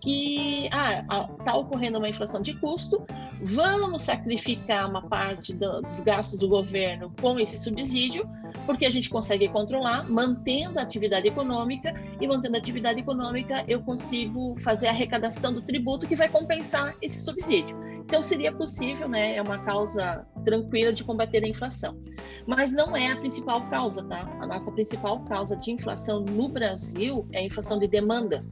que 0.00 0.68
ah, 0.72 1.28
está 1.38 1.54
ocorrendo 1.56 1.98
uma 1.98 2.08
inflação 2.08 2.40
de 2.40 2.54
custo, 2.54 3.04
vamos 3.42 4.02
sacrificar 4.02 4.88
uma 4.88 5.02
parte 5.02 5.54
do, 5.54 5.82
dos 5.82 6.00
gastos 6.00 6.40
do 6.40 6.48
governo 6.48 7.12
com 7.20 7.38
esse 7.38 7.58
subsídio, 7.58 8.28
porque 8.66 8.86
a 8.86 8.90
gente 8.90 9.10
consegue 9.10 9.48
controlar, 9.48 10.08
mantendo 10.08 10.78
a 10.78 10.82
atividade 10.82 11.28
econômica, 11.28 11.94
e 12.20 12.26
mantendo 12.26 12.56
a 12.56 12.58
atividade 12.58 13.00
econômica, 13.00 13.64
eu 13.68 13.80
consigo 13.82 14.58
fazer 14.60 14.88
a 14.88 14.90
arrecadação 14.90 15.52
do 15.52 15.62
tributo 15.62 16.06
que 16.06 16.16
vai 16.16 16.28
compensar 16.28 16.94
esse 17.00 17.24
subsídio. 17.24 17.76
Então, 18.10 18.24
seria 18.24 18.52
possível, 18.52 19.08
né? 19.08 19.36
É 19.36 19.42
uma 19.42 19.58
causa 19.58 20.26
tranquila 20.44 20.92
de 20.92 21.04
combater 21.04 21.44
a 21.44 21.48
inflação. 21.48 21.96
Mas 22.44 22.72
não 22.72 22.96
é 22.96 23.12
a 23.12 23.16
principal 23.16 23.68
causa, 23.68 24.02
tá? 24.02 24.28
A 24.40 24.46
nossa 24.48 24.72
principal 24.72 25.20
causa 25.26 25.56
de 25.56 25.70
inflação 25.70 26.18
no 26.18 26.48
Brasil 26.48 27.28
é 27.32 27.38
a 27.38 27.44
inflação 27.44 27.78
de 27.78 27.86
demanda. 27.86 28.44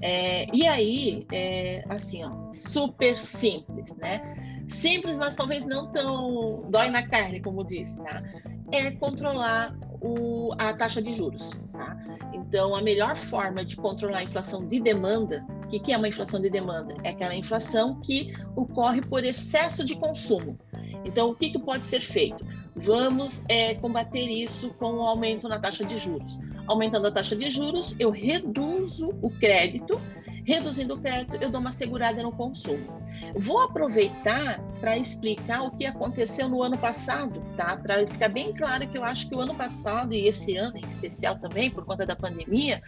É, 0.00 0.46
e 0.54 0.66
aí, 0.66 1.26
é, 1.32 1.84
assim, 1.88 2.24
ó, 2.24 2.52
super 2.52 3.16
simples, 3.18 3.96
né? 3.96 4.62
Simples, 4.66 5.18
mas 5.18 5.34
talvez 5.34 5.64
não 5.64 5.90
tão 5.92 6.64
dói 6.70 6.90
na 6.90 7.06
carne, 7.06 7.40
como 7.40 7.64
diz, 7.64 7.96
tá? 7.96 8.22
É 8.70 8.90
controlar 8.92 9.76
o, 10.00 10.52
a 10.58 10.74
taxa 10.74 11.00
de 11.00 11.14
juros, 11.14 11.50
tá? 11.72 11.96
Então, 12.32 12.74
a 12.74 12.82
melhor 12.82 13.16
forma 13.16 13.64
de 13.64 13.76
controlar 13.76 14.18
a 14.18 14.24
inflação 14.24 14.66
de 14.66 14.80
demanda, 14.80 15.44
o 15.64 15.68
que, 15.68 15.78
que 15.78 15.92
é 15.92 15.96
uma 15.96 16.08
inflação 16.08 16.40
de 16.40 16.50
demanda? 16.50 16.94
É 17.02 17.10
aquela 17.10 17.34
inflação 17.34 18.00
que 18.00 18.34
ocorre 18.56 19.00
por 19.00 19.24
excesso 19.24 19.84
de 19.84 19.94
consumo. 19.96 20.58
Então, 21.04 21.30
o 21.30 21.34
que, 21.34 21.50
que 21.50 21.58
pode 21.58 21.84
ser 21.84 22.00
feito? 22.00 22.44
Vamos 22.74 23.44
é, 23.48 23.74
combater 23.74 24.28
isso 24.28 24.70
com 24.74 24.94
o 24.94 25.02
aumento 25.02 25.48
na 25.48 25.58
taxa 25.58 25.84
de 25.84 25.98
juros. 25.98 26.38
Aumentando 26.66 27.06
a 27.06 27.12
taxa 27.12 27.36
de 27.36 27.50
juros, 27.50 27.94
eu 27.98 28.10
reduzo 28.10 29.10
o 29.20 29.30
crédito. 29.30 30.00
Reduzindo 30.44 30.94
o 30.94 31.00
crédito, 31.00 31.36
eu 31.40 31.50
dou 31.50 31.60
uma 31.60 31.70
segurada 31.70 32.22
no 32.22 32.32
consumo. 32.32 33.02
Vou 33.36 33.60
aproveitar 33.60 34.60
para 34.80 34.98
explicar 34.98 35.62
o 35.62 35.70
que 35.70 35.86
aconteceu 35.86 36.48
no 36.48 36.62
ano 36.62 36.76
passado, 36.76 37.42
tá? 37.56 37.76
Para 37.76 38.06
ficar 38.06 38.28
bem 38.28 38.52
claro 38.52 38.86
que 38.88 38.98
eu 38.98 39.04
acho 39.04 39.28
que 39.28 39.34
o 39.34 39.40
ano 39.40 39.54
passado 39.54 40.12
e 40.12 40.26
esse 40.26 40.56
ano 40.56 40.76
em 40.76 40.86
especial 40.86 41.38
também, 41.38 41.70
por 41.70 41.84
conta 41.84 42.04
da 42.04 42.16
pandemia, 42.16 42.82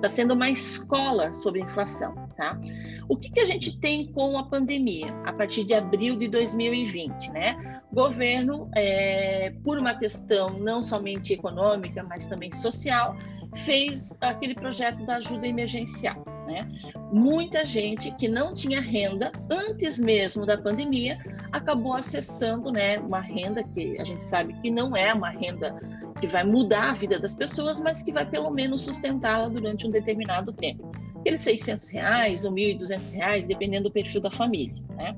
está 0.00 0.08
sendo 0.08 0.32
uma 0.32 0.48
escola 0.48 1.34
sobre 1.34 1.60
inflação, 1.60 2.14
tá? 2.36 2.58
O 3.08 3.16
que, 3.16 3.30
que 3.30 3.40
a 3.40 3.44
gente 3.44 3.78
tem 3.78 4.06
com 4.06 4.38
a 4.38 4.44
pandemia 4.44 5.12
a 5.24 5.32
partir 5.32 5.64
de 5.64 5.74
abril 5.74 6.16
de 6.16 6.26
2020, 6.26 7.30
né? 7.30 7.82
O 7.92 7.94
governo, 7.94 8.68
é, 8.74 9.52
por 9.62 9.78
uma 9.78 9.94
questão 9.94 10.58
não 10.58 10.82
somente 10.82 11.34
econômica, 11.34 12.02
mas 12.02 12.26
também 12.26 12.50
social, 12.52 13.16
fez 13.54 14.16
aquele 14.20 14.54
projeto 14.54 15.04
da 15.04 15.16
ajuda 15.16 15.46
emergencial. 15.46 16.24
Né? 16.46 16.68
Muita 17.12 17.64
gente 17.64 18.10
que 18.16 18.26
não 18.26 18.54
tinha 18.54 18.80
renda 18.80 19.30
antes 19.50 20.00
mesmo 20.00 20.46
da 20.46 20.56
pandemia 20.56 21.18
acabou 21.52 21.94
acessando 21.94 22.72
né, 22.72 22.98
uma 22.98 23.20
renda 23.20 23.62
que 23.62 24.00
a 24.00 24.04
gente 24.04 24.24
sabe 24.24 24.54
que 24.54 24.70
não 24.70 24.96
é 24.96 25.12
uma 25.12 25.30
renda 25.30 25.78
que 26.20 26.26
vai 26.26 26.44
mudar 26.44 26.90
a 26.90 26.94
vida 26.94 27.18
das 27.18 27.34
pessoas, 27.34 27.80
mas 27.80 28.02
que 28.02 28.12
vai 28.12 28.28
pelo 28.28 28.50
menos 28.50 28.82
sustentá-la 28.82 29.48
durante 29.48 29.86
um 29.86 29.90
determinado 29.90 30.52
tempo. 30.52 30.90
Aqueles 31.18 31.40
600 31.40 31.88
reais 31.90 32.44
ou 32.44 32.52
1.200 32.52 33.12
reais, 33.12 33.46
dependendo 33.46 33.84
do 33.84 33.92
perfil 33.92 34.20
da 34.20 34.30
família. 34.30 34.74
Né? 34.96 35.16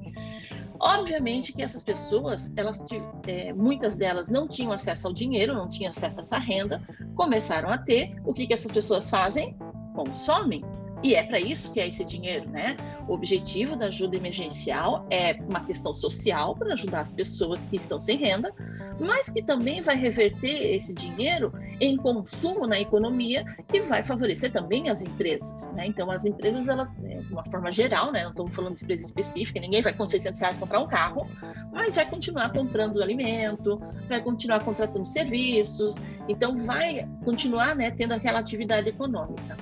Obviamente 0.80 1.52
que 1.52 1.62
essas 1.62 1.84
pessoas, 1.84 2.52
elas, 2.56 2.80
é, 3.26 3.52
muitas 3.52 3.96
delas 3.96 4.28
não 4.28 4.48
tinham 4.48 4.72
acesso 4.72 5.06
ao 5.06 5.12
dinheiro, 5.12 5.54
não 5.54 5.68
tinham 5.68 5.90
acesso 5.90 6.18
a 6.18 6.22
essa 6.22 6.38
renda, 6.38 6.80
começaram 7.14 7.68
a 7.68 7.78
ter. 7.78 8.16
O 8.24 8.34
que, 8.34 8.46
que 8.46 8.52
essas 8.52 8.72
pessoas 8.72 9.08
fazem? 9.08 9.56
Consomem. 9.94 10.64
E 11.02 11.14
é 11.14 11.24
para 11.24 11.40
isso 11.40 11.72
que 11.72 11.80
é 11.80 11.88
esse 11.88 12.04
dinheiro, 12.04 12.48
né? 12.48 12.76
O 13.08 13.14
objetivo 13.14 13.76
da 13.76 13.86
ajuda 13.86 14.16
emergencial 14.16 15.04
é 15.10 15.34
uma 15.48 15.64
questão 15.64 15.92
social 15.92 16.54
para 16.54 16.72
ajudar 16.74 17.00
as 17.00 17.12
pessoas 17.12 17.64
que 17.64 17.76
estão 17.76 18.00
sem 18.00 18.16
renda, 18.16 18.52
mas 19.00 19.28
que 19.28 19.42
também 19.42 19.80
vai 19.80 19.96
reverter 19.96 20.74
esse 20.74 20.94
dinheiro 20.94 21.52
em 21.80 21.96
consumo 21.96 22.66
na 22.66 22.80
economia, 22.80 23.44
que 23.68 23.80
vai 23.80 24.02
favorecer 24.02 24.52
também 24.52 24.88
as 24.88 25.02
empresas, 25.02 25.72
né? 25.74 25.86
Então, 25.86 26.10
as 26.10 26.24
empresas, 26.24 26.68
elas, 26.68 26.94
né, 26.98 27.16
de 27.16 27.32
uma 27.32 27.44
forma 27.44 27.72
geral, 27.72 28.12
né? 28.12 28.22
Não 28.22 28.30
estamos 28.30 28.54
falando 28.54 28.76
de 28.76 28.84
empresa 28.84 29.02
específica, 29.02 29.58
ninguém 29.58 29.82
vai 29.82 29.92
com 29.92 30.06
600 30.06 30.38
reais 30.38 30.58
comprar 30.58 30.80
um 30.80 30.86
carro, 30.86 31.26
mas 31.72 31.96
vai 31.96 32.08
continuar 32.08 32.52
comprando 32.52 33.02
alimento, 33.02 33.80
vai 34.08 34.22
continuar 34.22 34.64
contratando 34.64 35.06
serviços, 35.06 35.96
então 36.28 36.56
vai 36.56 37.08
continuar, 37.24 37.74
né, 37.74 37.90
tendo 37.90 38.12
aquela 38.12 38.38
atividade 38.38 38.88
econômica. 38.88 39.56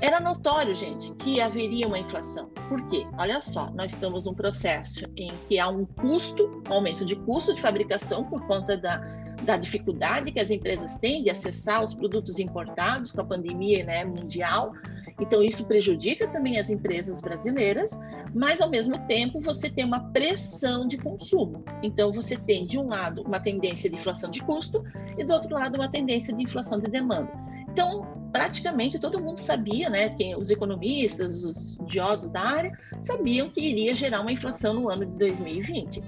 Era 0.00 0.18
notório, 0.18 0.74
gente, 0.74 1.12
que 1.16 1.42
haveria 1.42 1.86
uma 1.86 1.98
inflação. 1.98 2.48
Por 2.68 2.88
quê? 2.88 3.06
Olha 3.18 3.40
só, 3.42 3.70
nós 3.72 3.92
estamos 3.92 4.24
num 4.24 4.32
processo 4.32 5.04
em 5.14 5.30
que 5.46 5.58
há 5.58 5.68
um 5.68 5.84
custo, 5.84 6.62
um 6.68 6.72
aumento 6.72 7.04
de 7.04 7.14
custo 7.16 7.52
de 7.54 7.60
fabricação 7.60 8.24
por 8.24 8.46
conta 8.46 8.78
da, 8.78 8.96
da 9.44 9.58
dificuldade 9.58 10.32
que 10.32 10.40
as 10.40 10.50
empresas 10.50 10.96
têm 10.96 11.22
de 11.22 11.28
acessar 11.28 11.84
os 11.84 11.92
produtos 11.92 12.38
importados 12.38 13.12
com 13.12 13.20
a 13.20 13.24
pandemia 13.24 13.84
né, 13.84 14.02
mundial. 14.06 14.72
Então, 15.20 15.42
isso 15.42 15.66
prejudica 15.66 16.26
também 16.28 16.58
as 16.58 16.70
empresas 16.70 17.20
brasileiras, 17.20 17.90
mas 18.34 18.62
ao 18.62 18.70
mesmo 18.70 18.98
tempo 19.06 19.38
você 19.38 19.68
tem 19.68 19.84
uma 19.84 20.00
pressão 20.12 20.86
de 20.86 20.96
consumo. 20.96 21.62
Então, 21.82 22.10
você 22.10 22.38
tem, 22.38 22.66
de 22.66 22.78
um 22.78 22.88
lado, 22.88 23.22
uma 23.22 23.38
tendência 23.38 23.90
de 23.90 23.96
inflação 23.96 24.30
de 24.30 24.40
custo 24.40 24.82
e, 25.18 25.24
do 25.24 25.34
outro 25.34 25.54
lado, 25.54 25.74
uma 25.74 25.90
tendência 25.90 26.34
de 26.34 26.42
inflação 26.42 26.80
de 26.80 26.90
demanda. 26.90 27.30
Então, 27.68 28.19
praticamente 28.30 28.98
todo 28.98 29.20
mundo 29.20 29.38
sabia, 29.38 29.90
né, 29.90 30.10
quem, 30.10 30.36
os 30.36 30.50
economistas, 30.50 31.44
os 31.44 31.70
estudiosos 31.70 32.30
da 32.30 32.40
área, 32.40 32.78
sabiam 33.00 33.48
que 33.48 33.60
iria 33.60 33.94
gerar 33.94 34.20
uma 34.20 34.32
inflação 34.32 34.74
no 34.74 34.90
ano 34.90 35.06
de 35.06 35.12
2020. 35.18 36.02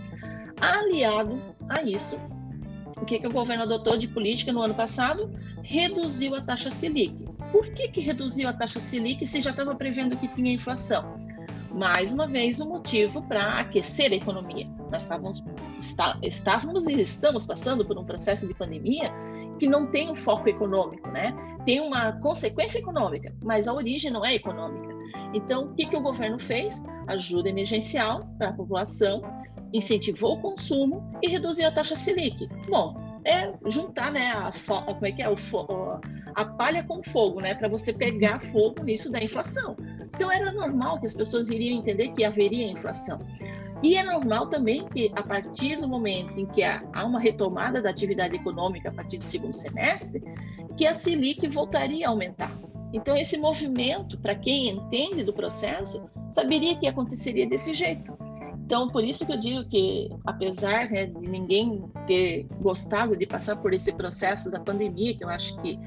Aliado 0.61 1.41
a 1.68 1.83
isso, 1.83 2.18
o 2.97 3.05
que, 3.05 3.18
que 3.18 3.27
o 3.27 3.33
governo 3.33 3.64
adotou 3.64 3.97
de 3.97 4.07
política 4.07 4.53
no 4.53 4.62
ano 4.62 4.75
passado? 4.75 5.31
Reduziu 5.62 6.35
a 6.37 6.41
taxa 6.41 6.70
Selic. 6.70 7.25
Por 7.51 7.66
que, 7.75 7.89
que 7.89 8.01
reduziu 8.01 8.49
a 8.49 8.53
taxa 8.53 8.79
Selic 8.79 9.27
se 9.27 9.41
já 9.41 9.51
estava 9.51 9.75
prevendo 9.75 10.16
que 10.16 10.29
tinha 10.29 10.53
inflação? 10.53 11.22
Mais 11.75 12.12
uma 12.12 12.27
vez, 12.27 12.61
um 12.61 12.68
motivo 12.68 13.23
para 13.23 13.59
aquecer 13.61 14.12
a 14.12 14.14
economia. 14.14 14.68
Nós 14.91 15.03
estávamos, 15.03 15.43
está, 15.79 16.18
estávamos 16.23 16.87
e 16.87 17.01
estamos 17.01 17.47
passando 17.47 17.85
por 17.85 17.99
um 17.99 18.05
processo 18.05 18.47
de 18.47 18.55
pandemia 18.55 19.11
que 19.59 19.66
não 19.66 19.87
tem 19.87 20.11
um 20.11 20.14
foco 20.14 20.49
econômico, 20.49 21.09
né? 21.09 21.35
Tem 21.64 21.81
uma 21.81 22.12
consequência 22.20 22.79
econômica, 22.79 23.35
mas 23.43 23.66
a 23.66 23.73
origem 23.73 24.11
não 24.11 24.25
é 24.25 24.35
econômica. 24.35 24.93
Então, 25.35 25.64
o 25.64 25.75
que, 25.75 25.87
que 25.87 25.97
o 25.97 26.01
governo 26.01 26.39
fez? 26.39 26.83
Ajuda 27.07 27.49
emergencial 27.49 28.27
para 28.39 28.51
a 28.51 28.53
população, 28.53 29.23
incentivou 29.73 30.35
o 30.35 30.41
consumo 30.41 31.03
e 31.23 31.29
reduziu 31.29 31.68
a 31.68 31.70
taxa 31.70 31.97
Selic. 31.97 32.49
Bom, 32.68 33.12
é 33.25 33.53
juntar, 33.66 34.11
né, 34.11 34.33
a, 34.33 34.53
como 34.66 35.07
é 35.07 35.12
que 35.12 35.23
é, 35.23 35.29
o, 35.29 35.37
a 36.35 36.45
palha 36.45 36.83
com 36.83 37.03
fogo, 37.03 37.41
né, 37.41 37.55
para 37.55 37.68
você 37.68 37.93
pegar 37.93 38.41
fogo 38.41 38.83
nisso 38.83 39.11
da 39.11 39.23
inflação. 39.23 39.77
Então 40.14 40.31
era 40.31 40.53
normal 40.53 41.01
que 41.01 41.07
as 41.07 41.14
pessoas 41.14 41.51
iriam 41.51 41.79
entender 41.79 42.12
que 42.12 42.25
haveria 42.25 42.70
inflação. 42.70 43.20
E 43.83 43.97
é 43.97 44.03
normal 44.05 44.49
também 44.49 44.87
que, 44.89 45.11
a 45.16 45.23
partir 45.23 45.81
do 45.81 45.89
momento 45.89 46.39
em 46.39 46.47
que 46.47 46.62
há 46.62 47.05
uma 47.05 47.18
retomada 47.18 47.83
da 47.83 47.91
atividade 47.91 48.37
econômica 48.37 48.91
a 48.91 48.93
partir 48.93 49.18
do 49.18 49.25
segundo 49.25 49.53
semestre, 49.53 50.23
que 50.77 50.87
a 50.87 50.95
Selic 50.95 51.49
voltaria 51.49 52.07
a 52.07 52.11
aumentar. 52.11 52.57
Então, 52.93 53.16
esse 53.16 53.37
movimento, 53.39 54.18
para 54.18 54.37
quem 54.37 54.68
entende 54.68 55.25
do 55.25 55.33
processo, 55.33 56.09
saberia 56.29 56.77
que 56.77 56.87
aconteceria 56.87 57.49
desse 57.49 57.75
jeito. 57.75 58.16
Então, 58.65 58.89
por 58.89 59.05
isso 59.05 59.27
que 59.27 59.33
eu 59.33 59.39
digo 59.39 59.69
que, 59.69 60.09
apesar 60.25 60.89
né, 60.89 61.07
de 61.07 61.29
ninguém 61.29 61.85
ter 62.07 62.47
gostado 62.61 63.17
de 63.17 63.27
passar 63.27 63.57
por 63.57 63.75
esse 63.75 63.93
processo 63.93 64.51
da 64.51 64.61
pandemia, 64.61 65.15
que 65.15 65.25
eu 65.25 65.29
acho 65.29 65.57
que 65.61 65.79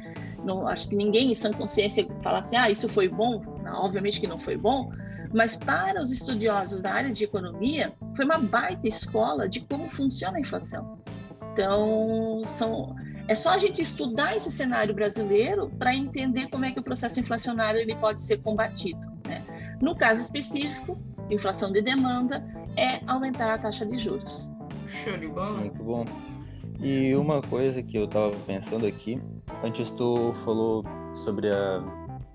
não 0.43 0.67
acho 0.67 0.88
que 0.88 0.95
ninguém 0.95 1.32
em 1.32 1.36
sã 1.36 1.51
consciência 1.51 2.05
fala 2.21 2.39
assim, 2.39 2.55
ah, 2.55 2.69
isso 2.69 2.88
foi 2.88 3.09
bom. 3.09 3.41
Não, 3.63 3.84
obviamente 3.84 4.21
que 4.21 4.28
não 4.28 4.39
foi 4.39 4.55
bom, 4.55 4.91
mas 5.34 5.55
para 5.55 5.99
os 6.01 6.11
estudiosos 6.11 6.80
da 6.80 6.93
área 6.93 7.11
de 7.11 7.23
economia, 7.23 7.93
foi 8.15 8.26
uma 8.26 8.38
baita 8.38 8.88
escola 8.88 9.49
de 9.49 9.61
como 9.61 9.89
funciona 9.89 10.38
a 10.38 10.39
inflação. 10.39 10.99
Então, 11.51 12.43
são, 12.45 12.95
é 13.28 13.34
só 13.34 13.51
a 13.51 13.57
gente 13.57 13.82
estudar 13.82 14.36
esse 14.36 14.51
cenário 14.51 14.93
brasileiro 14.93 15.71
para 15.80 15.95
entender 15.95 16.47
como 16.49 16.65
é 16.65 16.71
que 16.71 16.80
o 16.80 16.84
processo 16.84 17.19
inflacionário 17.19 17.80
ele 17.80 17.95
pode 17.95 18.21
ser 18.21 18.38
combatido. 18.38 18.99
Né? 19.26 19.43
No 19.82 19.95
caso 19.95 20.21
específico, 20.21 20.97
inflação 21.30 21.71
de 21.71 21.82
demanda 21.82 22.45
é 22.78 23.01
aumentar 23.07 23.53
a 23.53 23.57
taxa 23.57 23.86
de 23.86 23.97
juros. 23.97 24.51
Show 25.03 25.17
de 25.17 25.28
bola. 25.28 25.59
Muito 25.59 25.84
bom. 25.84 26.05
E 26.80 27.15
uma 27.15 27.41
coisa 27.41 27.82
que 27.82 27.97
eu 27.97 28.05
estava 28.05 28.32
pensando 28.45 28.86
aqui, 28.86 29.21
antes 29.63 29.91
tu 29.91 30.34
falou 30.43 30.84
sobre 31.23 31.49
a 31.49 31.84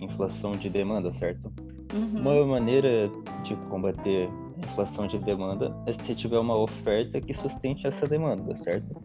inflação 0.00 0.52
de 0.52 0.70
demanda, 0.70 1.12
certo? 1.12 1.52
Uhum. 1.92 2.20
Uma 2.20 2.46
maneira 2.46 3.10
de 3.42 3.54
combater 3.68 4.28
a 4.28 4.66
inflação 4.66 5.06
de 5.06 5.18
demanda 5.18 5.74
é 5.86 5.92
se 5.92 6.14
tiver 6.14 6.38
uma 6.38 6.56
oferta 6.56 7.20
que 7.20 7.34
sustente 7.34 7.86
essa 7.86 8.06
demanda, 8.06 8.56
certo? 8.56 9.02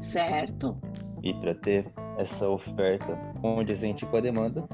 Certo. 0.00 0.76
E 1.22 1.34
para 1.34 1.54
ter 1.54 1.86
essa 2.16 2.48
oferta 2.48 3.16
condizente 3.40 4.06
com 4.06 4.16
a 4.16 4.20
demanda, 4.20 4.66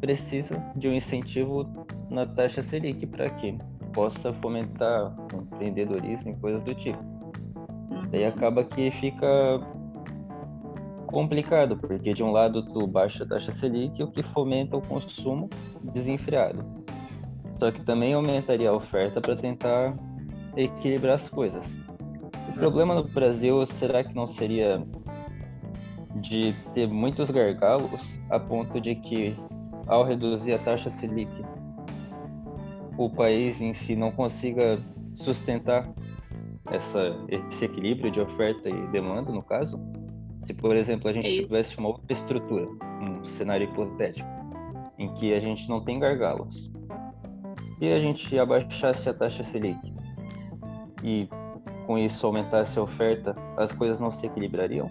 precisa 0.00 0.62
de 0.76 0.88
um 0.88 0.94
incentivo 0.94 1.66
na 2.08 2.24
taxa 2.24 2.62
Selic 2.62 3.06
para 3.06 3.28
que 3.30 3.58
possa 3.92 4.32
fomentar 4.34 5.14
empreendedorismo 5.32 6.30
e 6.30 6.36
coisas 6.36 6.62
do 6.62 6.74
tipo. 6.74 7.02
Uhum. 7.90 8.08
Daí 8.10 8.24
acaba 8.24 8.64
que 8.64 8.90
fica 8.92 9.60
complicado, 11.06 11.76
porque 11.76 12.12
de 12.12 12.22
um 12.22 12.30
lado 12.30 12.62
tu 12.62 12.86
baixa 12.86 13.24
a 13.24 13.26
taxa 13.26 13.52
Selic, 13.54 14.02
o 14.02 14.10
que 14.10 14.22
fomenta 14.22 14.76
o 14.76 14.82
consumo 14.82 15.48
desenfreado. 15.92 16.64
Só 17.58 17.72
que 17.72 17.82
também 17.82 18.14
aumentaria 18.14 18.70
a 18.70 18.74
oferta 18.74 19.20
para 19.20 19.34
tentar 19.34 19.96
equilibrar 20.56 21.16
as 21.16 21.28
coisas. 21.28 21.74
O 22.48 22.52
problema 22.52 22.94
no 22.94 23.04
Brasil 23.04 23.66
será 23.66 24.04
que 24.04 24.14
não 24.14 24.26
seria 24.26 24.82
de 26.16 26.54
ter 26.74 26.86
muitos 26.88 27.30
gargalos 27.30 28.18
a 28.30 28.38
ponto 28.38 28.80
de 28.80 28.94
que 28.94 29.36
ao 29.86 30.04
reduzir 30.04 30.54
a 30.54 30.58
taxa 30.58 30.90
Selic 30.90 31.30
o 32.98 33.08
país 33.08 33.60
em 33.60 33.72
si 33.72 33.94
não 33.94 34.10
consiga 34.10 34.78
sustentar 35.14 35.88
essa, 36.70 37.16
esse 37.28 37.64
equilíbrio 37.64 38.10
de 38.10 38.20
oferta 38.20 38.68
e 38.68 38.86
demanda, 38.88 39.30
no 39.30 39.42
caso? 39.42 39.80
Se, 40.44 40.52
por 40.52 40.76
exemplo, 40.76 41.08
a 41.08 41.12
gente 41.12 41.42
tivesse 41.42 41.78
uma 41.78 41.88
outra 41.88 42.12
estrutura, 42.12 42.66
um 43.00 43.24
cenário 43.24 43.68
hipotético, 43.68 44.28
em 44.98 45.12
que 45.14 45.32
a 45.32 45.38
gente 45.38 45.68
não 45.68 45.80
tem 45.80 45.98
gargalos, 45.98 46.70
se 47.78 47.92
a 47.92 48.00
gente 48.00 48.36
abaixasse 48.36 49.08
a 49.08 49.14
taxa 49.14 49.44
Selic 49.44 49.78
e 51.04 51.28
com 51.86 51.96
isso 51.96 52.26
aumentasse 52.26 52.78
a 52.78 52.82
oferta, 52.82 53.36
as 53.56 53.72
coisas 53.72 54.00
não 54.00 54.10
se 54.10 54.26
equilibrariam? 54.26 54.90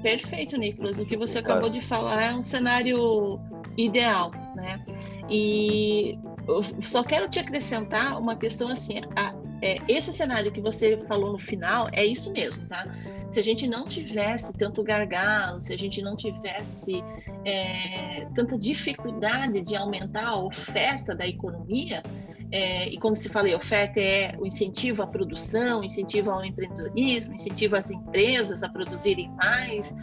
Perfeito, 0.00 0.56
Nicolas. 0.56 1.00
O 1.00 1.04
que 1.04 1.16
você 1.16 1.40
acabou 1.40 1.68
de 1.68 1.80
falar 1.80 2.22
é 2.22 2.34
um 2.34 2.42
cenário 2.42 3.40
ideal, 3.76 4.30
né? 4.54 4.84
E 5.28 6.16
eu 6.48 6.62
só 6.80 7.04
quero 7.04 7.28
te 7.28 7.38
acrescentar 7.38 8.18
uma 8.18 8.36
questão 8.36 8.68
assim, 8.68 9.00
a, 9.14 9.34
é, 9.60 9.78
esse 9.88 10.12
cenário 10.12 10.52
que 10.52 10.60
você 10.60 10.96
falou 11.06 11.32
no 11.32 11.38
final 11.38 11.88
é 11.92 12.06
isso 12.06 12.32
mesmo, 12.32 12.66
tá? 12.66 12.86
Se 13.30 13.38
a 13.38 13.42
gente 13.42 13.66
não 13.66 13.86
tivesse 13.86 14.56
tanto 14.56 14.82
gargalo, 14.82 15.60
se 15.60 15.72
a 15.72 15.76
gente 15.76 16.00
não 16.00 16.16
tivesse 16.16 17.02
é, 17.44 18.26
tanta 18.34 18.56
dificuldade 18.56 19.60
de 19.60 19.76
aumentar 19.76 20.28
a 20.28 20.38
oferta 20.38 21.14
da 21.14 21.26
economia, 21.26 22.02
é, 22.50 22.88
e 22.88 22.96
quando 22.98 23.16
se 23.16 23.28
fala 23.28 23.48
em 23.48 23.54
oferta 23.54 24.00
é 24.00 24.34
o 24.38 24.46
incentivo 24.46 25.02
à 25.02 25.06
produção, 25.06 25.84
incentivo 25.84 26.30
ao 26.30 26.44
empreendedorismo, 26.44 27.34
incentivo 27.34 27.76
às 27.76 27.90
empresas 27.90 28.62
a 28.62 28.68
produzirem 28.68 29.28
mais, 29.32 29.94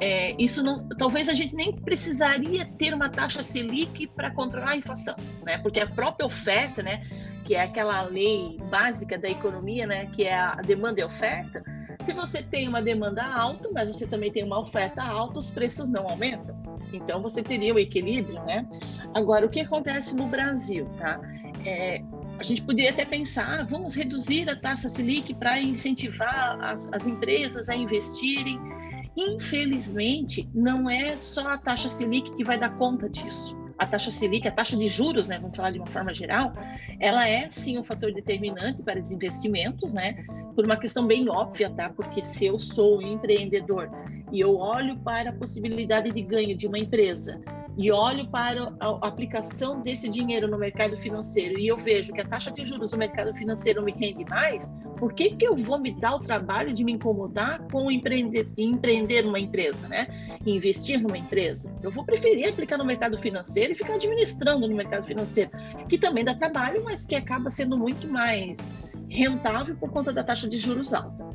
é, 0.00 0.34
isso 0.40 0.62
não, 0.62 0.88
talvez 0.90 1.28
a 1.28 1.34
gente 1.34 1.54
nem 1.54 1.72
precisaria 1.72 2.64
ter 2.64 2.94
uma 2.94 3.08
taxa 3.08 3.42
Selic 3.42 4.06
para 4.08 4.30
controlar 4.30 4.70
a 4.70 4.76
inflação, 4.76 5.16
né? 5.44 5.58
Porque 5.58 5.80
a 5.80 5.86
própria 5.88 6.26
oferta, 6.26 6.82
né, 6.82 7.02
que 7.44 7.54
é 7.54 7.62
aquela 7.62 8.02
lei 8.02 8.56
básica 8.70 9.18
da 9.18 9.28
economia, 9.28 9.86
né, 9.86 10.06
que 10.06 10.24
é 10.24 10.34
a 10.34 10.54
demanda 10.56 11.00
e 11.00 11.04
oferta, 11.04 11.62
se 12.00 12.12
você 12.12 12.42
tem 12.42 12.68
uma 12.68 12.80
demanda 12.80 13.24
alta, 13.24 13.70
mas 13.72 13.88
você 13.88 14.06
também 14.06 14.30
tem 14.30 14.44
uma 14.44 14.60
oferta 14.60 15.02
alta, 15.02 15.38
os 15.38 15.50
preços 15.50 15.88
não 15.88 16.08
aumentam. 16.08 16.56
Então 16.92 17.20
você 17.20 17.42
teria 17.42 17.74
o 17.74 17.78
equilíbrio, 17.78 18.42
né? 18.44 18.66
Agora 19.14 19.44
o 19.44 19.48
que 19.48 19.60
acontece 19.60 20.16
no 20.16 20.26
Brasil, 20.28 20.88
tá? 20.96 21.20
É, 21.66 22.02
a 22.38 22.42
gente 22.42 22.62
poderia 22.62 22.90
até 22.90 23.04
pensar, 23.04 23.60
ah, 23.60 23.66
vamos 23.68 23.96
reduzir 23.96 24.48
a 24.48 24.54
taxa 24.54 24.88
Selic 24.88 25.34
para 25.34 25.60
incentivar 25.60 26.58
as, 26.62 26.90
as 26.92 27.06
empresas 27.06 27.68
a 27.68 27.74
investirem 27.74 28.60
Infelizmente, 29.16 30.48
não 30.54 30.88
é 30.88 31.16
só 31.16 31.48
a 31.48 31.58
taxa 31.58 31.88
Selic 31.88 32.34
que 32.34 32.44
vai 32.44 32.58
dar 32.58 32.76
conta 32.76 33.08
disso. 33.08 33.56
A 33.78 33.86
taxa 33.86 34.10
Selic, 34.10 34.46
a 34.46 34.52
taxa 34.52 34.76
de 34.76 34.88
juros, 34.88 35.28
né, 35.28 35.38
vamos 35.38 35.56
falar 35.56 35.70
de 35.70 35.78
uma 35.78 35.86
forma 35.86 36.12
geral, 36.12 36.52
ela 37.00 37.28
é 37.28 37.48
sim 37.48 37.78
um 37.78 37.84
fator 37.84 38.12
determinante 38.12 38.82
para 38.82 39.00
os 39.00 39.12
investimentos, 39.12 39.92
né? 39.92 40.14
Por 40.54 40.64
uma 40.64 40.76
questão 40.76 41.06
bem 41.06 41.28
óbvia, 41.28 41.70
tá? 41.70 41.88
Porque 41.90 42.20
se 42.20 42.46
eu 42.46 42.58
sou 42.58 42.98
um 42.98 43.02
empreendedor 43.02 43.88
e 44.32 44.40
eu 44.40 44.56
olho 44.56 44.98
para 44.98 45.30
a 45.30 45.32
possibilidade 45.32 46.10
de 46.10 46.22
ganho 46.22 46.56
de 46.56 46.66
uma 46.66 46.78
empresa 46.78 47.40
e 47.78 47.92
olho 47.92 48.28
para 48.28 48.72
a 48.80 49.06
aplicação 49.06 49.80
desse 49.80 50.08
dinheiro 50.08 50.48
no 50.48 50.58
mercado 50.58 50.98
financeiro 50.98 51.60
e 51.60 51.68
eu 51.68 51.76
vejo 51.76 52.12
que 52.12 52.20
a 52.20 52.26
taxa 52.26 52.50
de 52.50 52.64
juros 52.64 52.90
do 52.90 52.98
mercado 52.98 53.32
financeiro 53.32 53.80
me 53.84 53.92
rende 53.92 54.24
mais, 54.28 54.74
por 54.96 55.12
que, 55.12 55.36
que 55.36 55.46
eu 55.46 55.54
vou 55.54 55.78
me 55.78 55.92
dar 55.92 56.16
o 56.16 56.18
trabalho 56.18 56.74
de 56.74 56.82
me 56.82 56.90
incomodar 56.90 57.62
com 57.70 57.88
empreender, 57.88 58.48
empreender 58.58 59.22
numa 59.22 59.38
empresa, 59.38 59.86
né? 59.86 60.08
investir 60.44 61.00
numa 61.00 61.16
empresa? 61.16 61.72
Eu 61.80 61.92
vou 61.92 62.04
preferir 62.04 62.48
aplicar 62.48 62.78
no 62.78 62.84
mercado 62.84 63.16
financeiro 63.16 63.70
e 63.70 63.76
ficar 63.76 63.94
administrando 63.94 64.66
no 64.66 64.74
mercado 64.74 65.06
financeiro, 65.06 65.52
que 65.88 65.96
também 65.96 66.24
dá 66.24 66.34
trabalho, 66.34 66.82
mas 66.84 67.06
que 67.06 67.14
acaba 67.14 67.48
sendo 67.48 67.78
muito 67.78 68.08
mais 68.08 68.72
rentável 69.08 69.76
por 69.76 69.90
conta 69.90 70.12
da 70.12 70.24
taxa 70.24 70.48
de 70.48 70.58
juros 70.58 70.92
alta. 70.92 71.27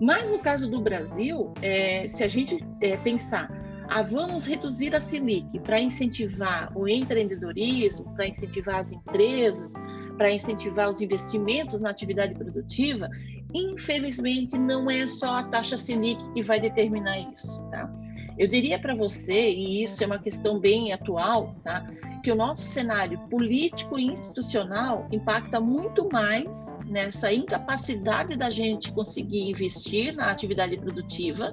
Mas 0.00 0.30
no 0.30 0.38
caso 0.38 0.70
do 0.70 0.80
Brasil, 0.80 1.52
é, 1.60 2.06
se 2.08 2.22
a 2.22 2.28
gente 2.28 2.64
é, 2.80 2.96
pensar 2.98 3.50
ah, 3.88 4.02
vamos 4.02 4.44
reduzir 4.44 4.94
a 4.94 5.00
Selic 5.00 5.58
para 5.60 5.80
incentivar 5.80 6.70
o 6.76 6.86
empreendedorismo, 6.86 8.12
para 8.14 8.28
incentivar 8.28 8.76
as 8.76 8.92
empresas, 8.92 9.72
para 10.18 10.30
incentivar 10.30 10.90
os 10.90 11.00
investimentos 11.00 11.80
na 11.80 11.88
atividade 11.88 12.34
produtiva, 12.34 13.08
infelizmente 13.54 14.58
não 14.58 14.90
é 14.90 15.06
só 15.06 15.38
a 15.38 15.44
taxa 15.44 15.78
Selic 15.78 16.20
que 16.34 16.42
vai 16.42 16.60
determinar 16.60 17.18
isso, 17.32 17.62
tá? 17.70 17.90
Eu 18.38 18.46
diria 18.46 18.78
para 18.78 18.94
você, 18.94 19.50
e 19.50 19.82
isso 19.82 20.02
é 20.04 20.06
uma 20.06 20.18
questão 20.18 20.60
bem 20.60 20.92
atual, 20.92 21.56
tá? 21.64 21.84
que 22.22 22.30
o 22.30 22.36
nosso 22.36 22.62
cenário 22.62 23.18
político 23.28 23.98
e 23.98 24.06
institucional 24.06 25.08
impacta 25.10 25.60
muito 25.60 26.08
mais 26.12 26.76
nessa 26.86 27.32
incapacidade 27.32 28.36
da 28.36 28.48
gente 28.48 28.92
conseguir 28.92 29.50
investir 29.50 30.14
na 30.14 30.30
atividade 30.30 30.76
produtiva 30.76 31.52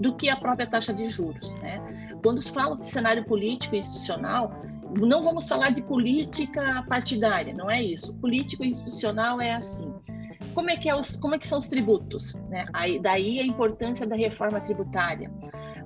do 0.00 0.16
que 0.16 0.30
a 0.30 0.36
própria 0.36 0.66
taxa 0.66 0.92
de 0.92 1.08
juros. 1.08 1.54
Né? 1.56 2.14
Quando 2.22 2.40
se 2.40 2.50
fala 2.50 2.74
de 2.74 2.84
cenário 2.84 3.24
político 3.24 3.74
e 3.74 3.78
institucional, 3.78 4.52
não 4.98 5.22
vamos 5.22 5.46
falar 5.48 5.70
de 5.70 5.82
política 5.82 6.84
partidária, 6.88 7.52
não 7.52 7.70
é 7.70 7.82
isso. 7.82 8.14
Político 8.14 8.64
e 8.64 8.68
institucional 8.68 9.40
é 9.40 9.52
assim. 9.52 9.92
Como 10.54 10.70
é 10.70 10.76
que, 10.76 10.88
é 10.88 10.94
os, 10.94 11.16
como 11.16 11.34
é 11.34 11.38
que 11.38 11.46
são 11.46 11.58
os 11.58 11.66
tributos? 11.66 12.34
Né? 12.48 12.66
Aí, 12.72 12.98
daí 12.98 13.40
a 13.40 13.44
importância 13.44 14.06
da 14.06 14.14
reforma 14.14 14.60
tributária. 14.60 15.30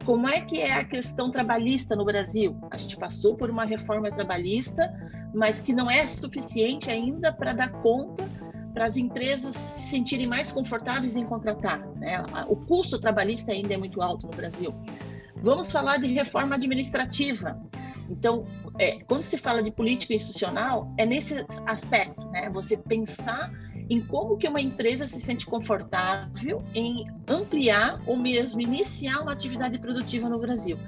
Como 0.06 0.28
é 0.28 0.40
que 0.40 0.60
é 0.60 0.72
a 0.72 0.84
questão 0.84 1.32
trabalhista 1.32 1.96
no 1.96 2.04
Brasil? 2.04 2.56
A 2.70 2.78
gente 2.78 2.96
passou 2.96 3.36
por 3.36 3.50
uma 3.50 3.64
reforma 3.64 4.08
trabalhista, 4.08 4.88
mas 5.34 5.60
que 5.60 5.72
não 5.72 5.90
é 5.90 6.06
suficiente 6.06 6.88
ainda 6.88 7.32
para 7.32 7.52
dar 7.52 7.72
conta 7.82 8.24
para 8.72 8.84
as 8.84 8.96
empresas 8.96 9.56
se 9.56 9.88
sentirem 9.88 10.28
mais 10.28 10.52
confortáveis 10.52 11.16
em 11.16 11.24
contratar. 11.24 11.80
Né? 11.96 12.22
O 12.46 12.54
custo 12.54 13.00
trabalhista 13.00 13.50
ainda 13.50 13.74
é 13.74 13.76
muito 13.76 14.00
alto 14.00 14.28
no 14.28 14.32
Brasil. 14.32 14.72
Vamos 15.42 15.72
falar 15.72 15.96
de 15.96 16.06
reforma 16.12 16.54
administrativa. 16.54 17.60
Então, 18.08 18.46
é, 18.78 19.00
quando 19.08 19.24
se 19.24 19.36
fala 19.36 19.60
de 19.60 19.72
política 19.72 20.14
institucional, 20.14 20.88
é 20.96 21.04
nesse 21.04 21.44
aspecto, 21.66 22.24
né? 22.30 22.48
Você 22.50 22.76
pensar 22.76 23.50
em 23.88 24.00
como 24.00 24.36
que 24.36 24.48
uma 24.48 24.60
empresa 24.60 25.06
se 25.06 25.20
sente 25.20 25.46
confortável 25.46 26.64
em 26.74 27.06
ampliar 27.28 28.00
ou 28.06 28.16
mesmo 28.16 28.60
iniciar 28.60 29.20
uma 29.20 29.32
atividade 29.32 29.78
produtiva 29.78 30.28
no 30.28 30.38
Brasil. 30.38 30.78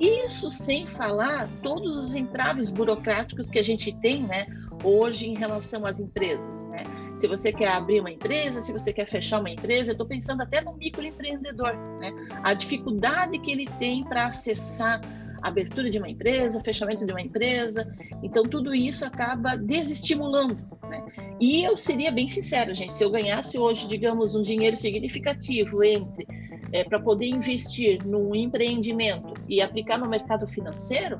Isso 0.00 0.50
sem 0.50 0.86
falar 0.86 1.48
todos 1.62 1.96
os 1.96 2.14
entraves 2.14 2.70
burocráticos 2.70 3.48
que 3.48 3.58
a 3.58 3.62
gente 3.62 3.92
tem, 4.00 4.22
né? 4.22 4.46
Hoje 4.84 5.28
em 5.28 5.34
relação 5.34 5.86
às 5.86 6.00
empresas, 6.00 6.68
né? 6.68 6.84
se 7.22 7.28
você 7.28 7.52
quer 7.52 7.68
abrir 7.68 8.00
uma 8.00 8.10
empresa, 8.10 8.60
se 8.60 8.72
você 8.72 8.92
quer 8.92 9.06
fechar 9.06 9.38
uma 9.38 9.50
empresa, 9.50 9.90
eu 9.90 9.92
estou 9.92 10.06
pensando 10.06 10.42
até 10.42 10.60
no 10.60 10.74
microempreendedor, 10.74 11.72
né? 12.00 12.12
A 12.42 12.52
dificuldade 12.52 13.38
que 13.38 13.50
ele 13.52 13.66
tem 13.78 14.02
para 14.02 14.26
acessar 14.26 15.00
abertura 15.40 15.88
de 15.88 15.98
uma 15.98 16.08
empresa, 16.08 16.60
fechamento 16.60 17.06
de 17.06 17.12
uma 17.12 17.20
empresa. 17.20 17.92
Então, 18.22 18.42
tudo 18.44 18.74
isso 18.74 19.04
acaba 19.04 19.56
desestimulando. 19.56 20.58
Né? 20.92 21.02
E 21.40 21.64
eu 21.64 21.76
seria 21.76 22.10
bem 22.10 22.28
sincero, 22.28 22.74
gente, 22.74 22.92
se 22.92 23.02
eu 23.02 23.10
ganhasse 23.10 23.58
hoje, 23.58 23.88
digamos, 23.88 24.34
um 24.34 24.42
dinheiro 24.42 24.76
significativo 24.76 25.82
entre 25.82 26.26
é, 26.70 26.84
para 26.84 27.00
poder 27.00 27.26
investir 27.26 28.04
num 28.04 28.34
empreendimento 28.34 29.32
e 29.48 29.60
aplicar 29.62 29.98
no 29.98 30.08
mercado 30.08 30.46
financeiro, 30.46 31.18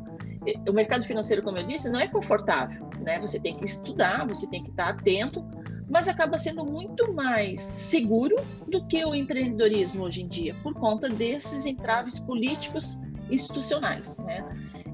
o 0.68 0.72
mercado 0.72 1.04
financeiro, 1.04 1.42
como 1.42 1.56
eu 1.56 1.66
disse, 1.66 1.90
não 1.90 2.00
é 2.00 2.08
confortável, 2.08 2.88
né? 3.00 3.20
Você 3.20 3.38
tem 3.38 3.56
que 3.56 3.64
estudar, 3.64 4.26
você 4.26 4.46
tem 4.48 4.62
que 4.62 4.70
estar 4.70 4.88
atento 4.88 5.44
mas 5.92 6.08
acaba 6.08 6.38
sendo 6.38 6.64
muito 6.64 7.12
mais 7.12 7.60
seguro 7.60 8.34
do 8.66 8.86
que 8.86 9.04
o 9.04 9.14
empreendedorismo 9.14 10.04
hoje 10.04 10.22
em 10.22 10.26
dia, 10.26 10.54
por 10.62 10.72
conta 10.72 11.06
desses 11.06 11.66
entraves 11.66 12.18
políticos 12.18 12.98
institucionais, 13.30 14.16
né? 14.20 14.42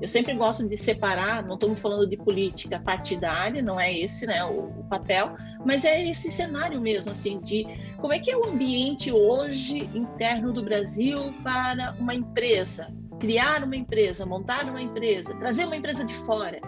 Eu 0.01 0.07
sempre 0.07 0.35
gosto 0.35 0.69
de 0.69 0.77
separar, 0.77 1.45
não 1.45 1.55
estamos 1.55 1.81
falando 1.81 2.07
de 2.07 2.17
política 2.17 2.79
partidária, 2.79 3.61
não 3.61 3.81
é 3.81 3.93
esse, 3.93 4.27
né, 4.27 4.45
o, 4.45 4.69
o, 4.81 4.85
papel, 4.89 5.37
mas 5.65 5.85
é 5.85 6.09
esse 6.09 6.31
cenário 6.31 6.81
mesmo, 6.81 7.11
assim, 7.11 7.41
de 7.41 7.67
como 7.97 8.13
é 8.13 8.21
que 8.21 8.31
é 8.31 8.37
o 8.37 8.47
ambiente 8.47 9.11
hoje 9.11 9.91
interno 9.93 10.53
do 10.53 10.63
Brasil 10.63 11.35
para 11.43 11.97
uma 11.99 12.15
empresa, 12.15 12.95
criar 13.19 13.65
uma 13.65 13.77
empresa, 13.77 14.25
montar 14.25 14.65
uma 14.67 14.81
empresa, 14.81 15.35
trazer 15.35 15.67
uma 15.67 15.77
empresa 15.77 16.05
de 16.05 16.15
fora, 16.15 16.61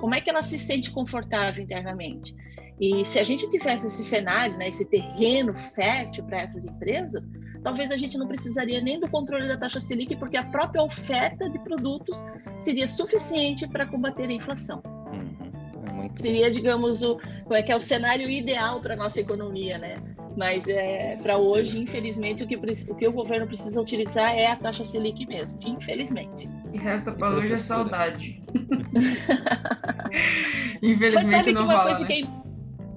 como 0.00 0.14
é 0.14 0.20
que 0.20 0.30
ela 0.30 0.42
se 0.42 0.58
sente 0.58 0.90
confortável 0.90 1.62
internamente? 1.62 2.34
E 2.80 3.04
se 3.04 3.18
a 3.18 3.22
gente 3.22 3.48
tivesse 3.48 3.86
esse 3.86 4.04
cenário, 4.04 4.56
né, 4.58 4.68
esse 4.68 4.84
terreno 4.84 5.54
fértil 5.74 6.24
para 6.24 6.42
essas 6.42 6.64
empresas, 6.64 7.30
talvez 7.62 7.90
a 7.90 7.96
gente 7.96 8.18
não 8.18 8.28
precisaria 8.28 8.80
nem 8.82 9.00
do 9.00 9.08
controle 9.08 9.48
da 9.48 9.56
taxa 9.56 9.80
Selic, 9.80 10.14
porque 10.16 10.36
a 10.36 10.44
própria 10.44 10.82
oferta 10.82 11.48
de 11.48 11.58
produtos 11.60 12.24
seria 12.58 12.86
suficiente 12.86 13.66
para 13.66 13.86
combater 13.86 14.28
a 14.28 14.32
inflação. 14.32 14.82
Uhum. 14.84 16.02
É 16.02 16.10
seria, 16.16 16.50
digamos, 16.50 17.02
o, 17.02 17.18
como 17.44 17.54
é 17.54 17.62
que 17.62 17.72
é 17.72 17.76
o 17.76 17.80
cenário 17.80 18.28
ideal 18.28 18.80
para 18.80 18.92
a 18.92 18.96
nossa 18.96 19.20
economia, 19.20 19.78
né? 19.78 19.94
Mas 20.36 20.68
é, 20.68 21.16
para 21.22 21.38
hoje, 21.38 21.78
infelizmente, 21.78 22.44
o 22.44 22.46
que, 22.46 22.56
o 22.56 22.94
que 22.94 23.08
o 23.08 23.12
governo 23.12 23.46
precisa 23.46 23.80
utilizar 23.80 24.34
é 24.34 24.48
a 24.48 24.56
taxa 24.56 24.84
Selic 24.84 25.26
mesmo, 25.26 25.58
infelizmente. 25.62 26.46
E 26.74 26.78
resta 26.78 27.10
para 27.10 27.30
hoje 27.30 27.54
é 27.54 27.58
saudade. 27.58 28.42
infelizmente 30.82 31.52
não 31.52 31.64
rola, 31.64 31.98
né? 31.98 32.06
que 32.06 32.12
é 32.12 32.16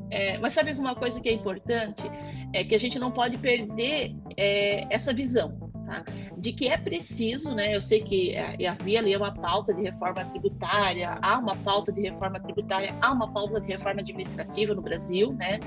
é, 0.10 0.38
mas 0.38 0.54
sabe 0.54 0.72
uma 0.74 0.96
coisa 0.96 1.20
que 1.20 1.30
é 1.30 1.34
importante? 1.34 2.10
É 2.54 2.64
que 2.64 2.74
a 2.74 2.80
gente 2.80 2.98
não 2.98 3.12
pode 3.12 3.38
perder 3.38 4.16
é, 4.36 4.94
essa 4.94 5.14
visão, 5.14 5.72
tá? 5.86 6.04
De 6.38 6.52
que 6.52 6.68
é 6.68 6.78
preciso, 6.78 7.54
né? 7.54 7.76
Eu 7.76 7.82
sei 7.82 8.02
que 8.02 8.32
é, 8.32 8.68
havia 8.68 9.00
ali 9.00 9.16
uma 9.16 9.34
pauta 9.34 9.74
de 9.74 9.82
reforma 9.82 10.26
tributária, 10.26 11.18
há 11.22 11.38
uma 11.38 11.56
pauta 11.56 11.92
de 11.92 12.02
reforma 12.02 12.40
tributária, 12.40 12.96
há 13.02 13.12
uma 13.12 13.32
pauta 13.32 13.60
de 13.62 13.68
reforma 13.68 14.02
administrativa 14.02 14.74
no 14.74 14.82
Brasil, 14.82 15.34
né? 15.34 15.60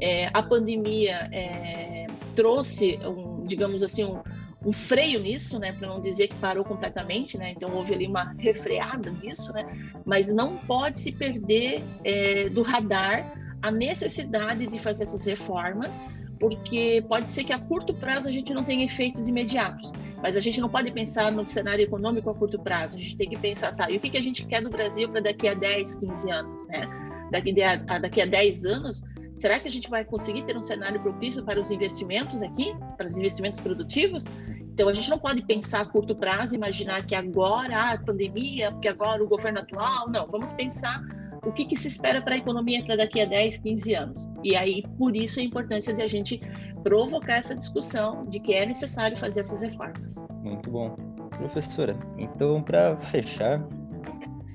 É, 0.00 0.28
a 0.32 0.42
pandemia 0.42 1.28
é, 1.32 2.06
trouxe, 2.34 2.98
um, 2.98 3.44
digamos 3.46 3.82
assim, 3.82 4.04
um, 4.04 4.20
um 4.64 4.72
freio 4.72 5.20
nisso, 5.20 5.58
né, 5.58 5.72
para 5.72 5.86
não 5.88 6.00
dizer 6.00 6.28
que 6.28 6.34
parou 6.34 6.64
completamente, 6.64 7.38
né, 7.38 7.52
então 7.56 7.72
houve 7.72 7.94
ali 7.94 8.06
uma 8.06 8.34
refreada 8.36 9.10
nisso, 9.10 9.52
né, 9.52 9.64
mas 10.04 10.34
não 10.34 10.56
pode 10.56 10.98
se 10.98 11.12
perder 11.12 11.82
é, 12.04 12.48
do 12.48 12.62
radar 12.62 13.45
a 13.66 13.70
necessidade 13.70 14.66
de 14.66 14.78
fazer 14.78 15.02
essas 15.02 15.26
reformas, 15.26 15.98
porque 16.38 17.04
pode 17.08 17.28
ser 17.28 17.44
que 17.44 17.52
a 17.52 17.58
curto 17.58 17.92
prazo 17.94 18.28
a 18.28 18.30
gente 18.30 18.52
não 18.54 18.62
tenha 18.62 18.84
efeitos 18.84 19.26
imediatos, 19.26 19.92
mas 20.22 20.36
a 20.36 20.40
gente 20.40 20.60
não 20.60 20.68
pode 20.68 20.90
pensar 20.92 21.32
no 21.32 21.48
cenário 21.48 21.82
econômico 21.82 22.30
a 22.30 22.34
curto 22.34 22.58
prazo, 22.60 22.96
a 22.96 23.00
gente 23.00 23.16
tem 23.16 23.28
que 23.28 23.38
pensar, 23.38 23.74
tá, 23.74 23.90
e 23.90 23.96
o 23.96 24.00
que, 24.00 24.10
que 24.10 24.16
a 24.16 24.22
gente 24.22 24.46
quer 24.46 24.62
do 24.62 24.70
Brasil 24.70 25.08
para 25.08 25.20
daqui 25.20 25.48
a 25.48 25.54
10, 25.54 25.96
15 25.96 26.30
anos, 26.30 26.66
né? 26.68 26.88
Daqui 27.32 27.60
a, 27.60 27.76
daqui 27.98 28.20
a 28.20 28.26
10 28.26 28.66
anos, 28.66 29.02
será 29.34 29.58
que 29.58 29.66
a 29.66 29.70
gente 29.70 29.90
vai 29.90 30.04
conseguir 30.04 30.44
ter 30.44 30.56
um 30.56 30.62
cenário 30.62 31.00
propício 31.00 31.44
para 31.44 31.58
os 31.58 31.72
investimentos 31.72 32.40
aqui, 32.42 32.72
para 32.96 33.08
os 33.08 33.18
investimentos 33.18 33.58
produtivos? 33.58 34.26
Então, 34.72 34.88
a 34.88 34.94
gente 34.94 35.10
não 35.10 35.18
pode 35.18 35.42
pensar 35.42 35.80
a 35.80 35.86
curto 35.86 36.14
prazo, 36.14 36.54
imaginar 36.54 37.04
que 37.04 37.14
agora 37.14 37.76
ah, 37.76 37.92
a 37.94 37.98
pandemia, 37.98 38.70
porque 38.70 38.86
agora 38.86 39.24
o 39.24 39.26
governo 39.26 39.58
atual. 39.58 40.08
Não, 40.08 40.26
vamos 40.26 40.52
pensar 40.52 41.02
o 41.46 41.52
que, 41.52 41.64
que 41.64 41.76
se 41.76 41.86
espera 41.86 42.20
para 42.20 42.34
a 42.34 42.38
economia 42.38 42.84
para 42.84 42.96
daqui 42.96 43.20
a 43.20 43.24
10, 43.24 43.58
15 43.58 43.94
anos. 43.94 44.28
E 44.42 44.56
aí, 44.56 44.82
por 44.98 45.16
isso, 45.16 45.38
a 45.38 45.42
importância 45.42 45.94
de 45.94 46.02
a 46.02 46.08
gente 46.08 46.40
provocar 46.82 47.36
essa 47.36 47.54
discussão 47.54 48.26
de 48.26 48.40
que 48.40 48.52
é 48.52 48.66
necessário 48.66 49.16
fazer 49.16 49.40
essas 49.40 49.62
reformas. 49.62 50.16
Muito 50.42 50.70
bom. 50.70 50.96
Professora, 51.38 51.96
então, 52.18 52.62
para 52.62 52.96
fechar, 52.96 53.64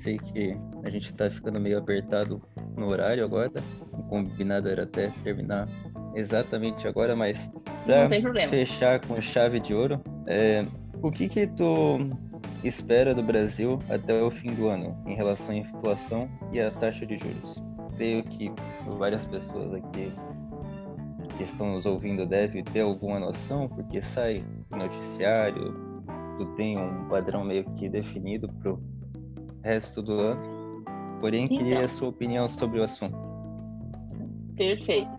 sei 0.02 0.18
que 0.18 0.58
a 0.84 0.90
gente 0.90 1.06
está 1.06 1.30
ficando 1.30 1.60
meio 1.60 1.78
apertado 1.78 2.42
no 2.76 2.88
horário 2.88 3.24
agora. 3.24 3.52
O 3.94 4.04
combinado 4.04 4.68
era 4.68 4.84
até 4.84 5.10
terminar 5.24 5.68
exatamente 6.14 6.88
agora, 6.88 7.16
mas 7.16 7.50
para 7.86 8.10
fechar 8.50 9.00
com 9.06 9.22
chave 9.22 9.60
de 9.60 9.74
ouro, 9.74 10.02
é, 10.28 10.66
o 11.02 11.10
que 11.10 11.30
que 11.30 11.48
tu 11.48 12.00
espera 12.64 13.14
do 13.14 13.24
Brasil 13.24 13.80
até 13.90 14.22
o 14.22 14.30
fim 14.30 14.54
do 14.54 14.68
ano 14.68 14.96
em 15.06 15.16
relação 15.16 15.54
à 15.54 15.58
inflação 15.58 16.30
e 16.52 16.60
à 16.60 16.72
taxa 16.72 17.06
de 17.06 17.18
juros? 17.18 17.62
Creio 17.96 18.24
que 18.24 18.52
várias 18.98 19.26
pessoas 19.26 19.74
aqui 19.74 20.12
que 21.38 21.44
estão 21.44 21.74
nos 21.74 21.86
ouvindo 21.86 22.26
devem 22.26 22.64
ter 22.64 22.82
alguma 22.82 23.20
noção, 23.20 23.68
porque 23.68 24.02
sai 24.02 24.44
noticiário, 24.70 26.04
tu 26.38 26.46
tem 26.56 26.78
um 26.78 27.08
padrão 27.08 27.44
meio 27.44 27.64
que 27.76 27.90
definido 27.90 28.48
para 28.48 28.74
o 28.74 28.80
resto 29.64 30.02
do 30.02 30.14
ano. 30.14 30.84
Porém, 31.20 31.46
então, 31.46 31.58
queria 31.58 31.86
a 31.86 31.88
sua 31.88 32.10
opinião 32.10 32.48
sobre 32.50 32.80
o 32.80 32.84
assunto. 32.84 33.16
Perfeito. 34.56 35.10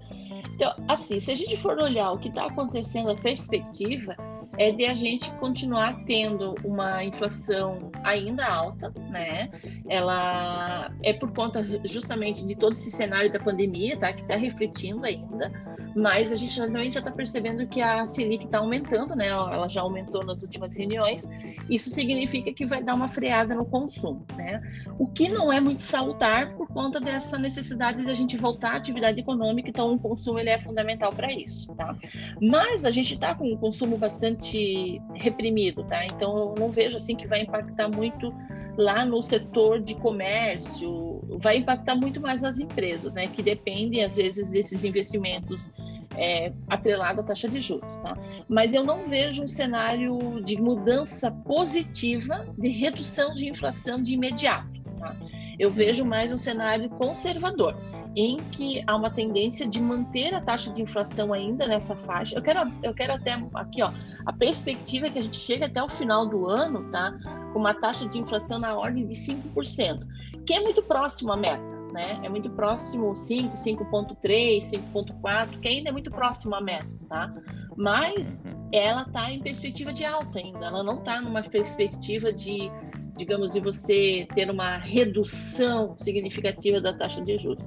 Então, 0.55 0.75
assim, 0.89 1.19
se 1.19 1.31
a 1.31 1.35
gente 1.35 1.57
for 1.57 1.79
olhar 1.81 2.13
o 2.13 2.19
que 2.19 2.29
está 2.29 2.47
acontecendo, 2.47 3.11
a 3.11 3.17
perspectiva, 3.17 4.17
é 4.59 4.71
de 4.71 4.85
a 4.85 4.95
gente 4.95 5.31
continuar 5.35 6.05
tendo 6.05 6.55
uma 6.65 7.03
inflação 7.03 7.91
ainda 8.05 8.47
alta, 8.47 8.93
né? 9.11 9.51
Ela 9.89 10.93
é 11.03 11.13
por 11.13 11.33
conta 11.33 11.63
justamente 11.85 12.47
de 12.47 12.55
todo 12.55 12.73
esse 12.73 12.91
cenário 12.91 13.33
da 13.33 13.39
pandemia, 13.39 13.97
tá? 13.97 14.13
Que 14.13 14.23
está 14.23 14.37
refletindo 14.37 15.05
ainda 15.05 15.51
mas 15.95 16.33
a 16.33 16.37
gente 16.37 16.57
realmente 16.57 16.95
já 16.95 17.01
está 17.01 17.11
percebendo 17.11 17.67
que 17.67 17.81
a 17.81 18.07
Selic 18.07 18.45
está 18.45 18.59
aumentando, 18.59 19.15
né? 19.15 19.29
Ela 19.29 19.69
já 19.69 19.83
aumentou 19.83 20.25
nas 20.25 20.43
últimas 20.43 20.75
reuniões. 20.77 21.29
Isso 21.69 21.91
significa 21.91 22.53
que 22.53 22.67
vai 22.67 22.83
dar 22.83 22.95
uma 22.95 23.09
freada 23.09 23.55
no 23.55 23.65
consumo, 23.65 24.25
né? 24.37 24.61
O 24.99 25.07
que 25.07 25.29
não 25.29 25.53
é 25.53 25.61
muito 25.61 25.83
salutar 25.83 26.55
por 26.55 26.69
conta 26.69 27.01
dessa 27.01 27.39
necessidade 27.39 28.05
de 28.05 28.11
a 28.11 28.15
gente 28.15 28.37
voltar 28.37 28.73
à 28.73 28.77
atividade 28.77 29.21
econômica, 29.21 29.69
então 29.69 29.95
o 29.95 29.99
consumo 29.99 30.39
ele 30.39 30.51
é 30.51 30.59
fundamental 30.59 31.13
para 31.13 31.33
isso, 31.33 31.75
tá? 31.75 31.95
Mas 32.41 32.85
a 32.85 32.91
gente 32.91 33.15
está 33.15 33.35
com 33.35 33.53
um 33.53 33.57
consumo 33.57 33.97
bastante 33.97 35.01
reprimido, 35.15 35.85
tá? 35.85 36.05
Então 36.07 36.37
eu 36.37 36.55
não 36.59 36.71
vejo 36.71 36.97
assim 36.97 37.15
que 37.17 37.27
vai 37.27 37.43
impactar 37.43 37.89
muito 37.89 38.33
lá 38.77 39.05
no 39.05 39.23
setor 39.23 39.81
de 39.81 39.95
comércio, 39.95 41.21
vai 41.39 41.59
impactar 41.59 41.95
muito 41.95 42.21
mais 42.21 42.43
as 42.45 42.59
empresas, 42.59 43.15
né, 43.15 43.27
que 43.27 43.43
dependem 43.43 44.05
às 44.05 44.17
vezes 44.17 44.51
desses 44.51 44.85
investimentos 44.85 45.71
é, 46.17 46.53
à 46.69 46.77
taxa 47.23 47.49
de 47.49 47.61
juros, 47.61 47.97
tá? 47.99 48.17
Mas 48.49 48.75
eu 48.75 48.85
não 48.85 49.05
vejo 49.05 49.45
um 49.45 49.49
cenário 49.49 50.43
de 50.43 50.61
mudança 50.61 51.31
positiva 51.31 52.47
de 52.59 52.69
redução 52.69 53.33
de 53.33 53.49
inflação 53.49 54.01
de 54.01 54.15
imediato, 54.15 54.81
tá? 54.99 55.17
Eu 55.59 55.71
vejo 55.71 56.05
mais 56.05 56.33
um 56.33 56.37
cenário 56.37 56.89
conservador 56.91 57.77
em 58.17 58.37
que 58.37 58.83
há 58.87 58.95
uma 58.95 59.11
tendência 59.11 59.67
de 59.67 59.81
manter 59.81 60.35
a 60.35 60.41
taxa 60.41 60.73
de 60.73 60.83
inflação 60.83 61.33
ainda 61.33 61.67
nessa 61.67 61.97
faixa. 61.97 62.37
Eu 62.37 62.43
quero, 62.43 62.73
eu 62.83 62.95
quero 62.95 63.15
até 63.15 63.33
aqui, 63.55 63.83
ó, 63.83 63.93
a 64.27 64.33
perspectiva 64.33 65.07
é 65.07 65.11
que 65.11 65.19
a 65.19 65.23
gente 65.23 65.39
chega 65.39 65.67
até 65.67 65.83
o 65.83 65.89
final 65.89 66.27
do 66.27 66.47
ano, 66.47 66.91
tá, 66.91 67.13
com 67.53 67.59
uma 67.59 67.75
taxa 67.75 68.07
de 68.09 68.19
inflação 68.19 68.59
na 68.59 68.77
ordem 68.77 69.07
de 69.07 69.15
5%, 69.15 70.07
que 70.47 70.55
é 70.55 70.61
muito 70.61 70.83
próximo 70.83 71.33
à 71.33 71.37
meta. 71.37 71.73
Né? 71.93 72.21
É 72.23 72.29
muito 72.29 72.49
próximo 72.49 73.15
5, 73.15 73.55
5.3, 73.55 74.61
5.4, 74.95 75.61
que 75.61 75.69
ainda 75.69 75.91
é 75.91 75.93
muito 75.93 76.11
próximo 76.11 76.55
à 76.55 76.61
meta, 76.61 76.89
tá? 77.07 77.35
Mas 77.77 78.43
uhum. 78.47 78.69
ela 78.73 79.03
está 79.03 79.31
em 79.31 79.43
perspectiva 79.43 79.93
de 79.93 80.03
alta 80.03 80.39
ainda, 80.39 80.65
ela 80.69 80.83
não 80.83 81.01
está 81.01 81.21
numa 81.21 81.43
perspectiva 81.43 82.33
de, 82.33 82.71
digamos, 83.15 83.53
de 83.53 83.61
você 83.61 84.27
ter 84.35 84.51
uma 84.51 84.79
redução 84.79 85.95
significativa 85.99 86.81
da 86.81 86.95
taxa 86.95 87.21
de 87.21 87.37
juros. 87.37 87.63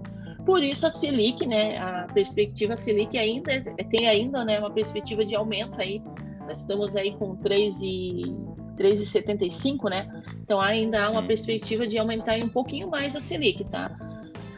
Por 0.45 0.63
isso 0.63 0.85
a 0.85 0.91
Selic, 0.91 1.45
né, 1.47 1.77
a 1.77 2.07
perspectiva 2.13 2.77
Selic 2.77 3.17
ainda 3.17 3.61
tem 3.89 4.07
ainda, 4.07 4.45
né, 4.45 4.59
uma 4.59 4.69
perspectiva 4.69 5.25
de 5.25 5.35
aumento 5.35 5.81
aí. 5.81 6.01
Nós 6.41 6.59
estamos 6.59 6.95
aí 6.95 7.15
com 7.17 7.35
3 7.37 7.81
e 7.81 8.35
3,75, 8.77 9.89
né? 9.89 10.07
Então 10.43 10.61
ainda 10.61 11.05
há 11.05 11.09
uma 11.09 11.23
perspectiva 11.23 11.87
de 11.87 11.97
aumentar 11.97 12.37
um 12.37 12.49
pouquinho 12.49 12.87
mais 12.87 13.15
a 13.15 13.21
Selic, 13.21 13.63
tá? 13.65 13.97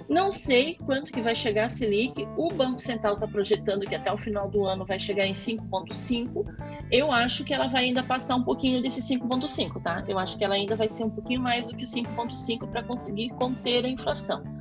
Não 0.09 0.31
sei 0.31 0.75
quanto 0.85 1.11
que 1.11 1.21
vai 1.21 1.35
chegar 1.35 1.65
a 1.65 1.69
Selic. 1.69 2.27
O 2.37 2.49
Banco 2.49 2.79
Central 2.79 3.13
está 3.15 3.27
projetando 3.27 3.85
que 3.85 3.95
até 3.95 4.11
o 4.11 4.17
final 4.17 4.49
do 4.49 4.65
ano 4.65 4.85
vai 4.85 4.99
chegar 4.99 5.25
em 5.25 5.33
5,5. 5.33 6.45
Eu 6.91 7.11
acho 7.11 7.43
que 7.43 7.53
ela 7.53 7.67
vai 7.67 7.85
ainda 7.85 8.03
passar 8.03 8.35
um 8.35 8.43
pouquinho 8.43 8.81
desse 8.81 9.01
5,5, 9.01 9.81
tá? 9.81 10.03
Eu 10.07 10.17
acho 10.17 10.37
que 10.37 10.43
ela 10.43 10.55
ainda 10.55 10.75
vai 10.75 10.89
ser 10.89 11.03
um 11.03 11.09
pouquinho 11.09 11.41
mais 11.41 11.69
do 11.69 11.77
que 11.77 11.85
5,5 11.85 12.67
para 12.69 12.83
conseguir 12.83 13.29
conter 13.31 13.85
a 13.85 13.89
inflação 13.89 14.56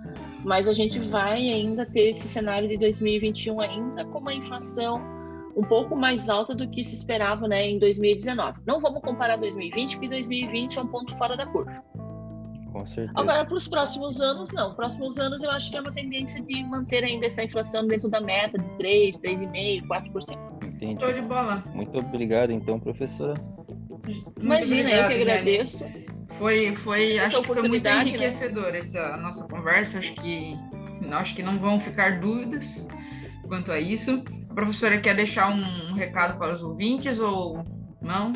mas 0.46 0.68
a 0.68 0.72
gente 0.72 1.00
vai 1.00 1.48
ainda 1.48 1.84
ter 1.84 2.10
esse 2.10 2.28
cenário 2.28 2.68
de 2.68 2.78
2021 2.78 3.60
ainda 3.60 4.04
com 4.04 4.20
uma 4.20 4.32
inflação 4.32 5.02
um 5.56 5.62
pouco 5.62 5.96
mais 5.96 6.28
alta 6.28 6.54
do 6.54 6.68
que 6.70 6.84
se 6.84 6.94
esperava 6.94 7.48
né, 7.48 7.68
em 7.68 7.80
2019. 7.80 8.60
Não 8.64 8.78
vamos 8.78 9.00
comparar 9.02 9.38
2020, 9.38 9.94
porque 9.94 10.08
2020 10.08 10.78
é 10.78 10.82
um 10.82 10.86
ponto 10.86 11.16
fora 11.16 11.36
da 11.36 11.46
curva. 11.46 11.82
Com 12.72 12.86
certeza. 12.86 13.12
Agora, 13.16 13.44
para 13.44 13.56
os 13.56 13.66
próximos 13.66 14.20
anos, 14.20 14.52
não. 14.52 14.72
Próximos 14.74 15.18
anos, 15.18 15.42
eu 15.42 15.50
acho 15.50 15.68
que 15.68 15.78
é 15.78 15.80
uma 15.80 15.90
tendência 15.90 16.40
de 16.40 16.62
manter 16.62 17.02
ainda 17.02 17.26
essa 17.26 17.42
inflação 17.42 17.84
dentro 17.84 18.08
da 18.08 18.20
meta 18.20 18.56
de 18.56 18.68
3, 18.78 19.18
3,5%, 19.18 19.86
4%. 19.88 20.38
Entendi. 20.64 21.00
Show 21.00 21.12
de 21.12 21.22
bola. 21.22 21.64
Muito 21.74 21.98
obrigado, 21.98 22.52
então, 22.52 22.78
professora. 22.78 23.34
Imagina, 24.40 24.90
obrigado, 24.90 25.10
eu 25.10 25.16
que 25.16 25.22
agradeço. 25.22 25.88
Jane. 25.88 26.15
Foi, 26.38 26.74
foi, 26.76 27.18
acho 27.18 27.40
que 27.40 27.46
foi 27.46 27.68
muito 27.68 27.88
enriquecedor 27.88 28.72
né? 28.72 28.78
essa 28.78 29.16
nossa 29.16 29.46
conversa. 29.48 29.98
Acho 29.98 30.14
que, 30.14 30.56
acho 31.10 31.34
que 31.34 31.42
não 31.42 31.58
vão 31.58 31.80
ficar 31.80 32.20
dúvidas 32.20 32.86
quanto 33.48 33.72
a 33.72 33.80
isso. 33.80 34.22
A 34.50 34.54
professora 34.54 34.98
quer 34.98 35.14
deixar 35.14 35.50
um, 35.50 35.94
recado 35.94 36.38
para 36.38 36.54
os 36.54 36.62
ouvintes 36.62 37.18
ou 37.18 37.64
não? 38.02 38.32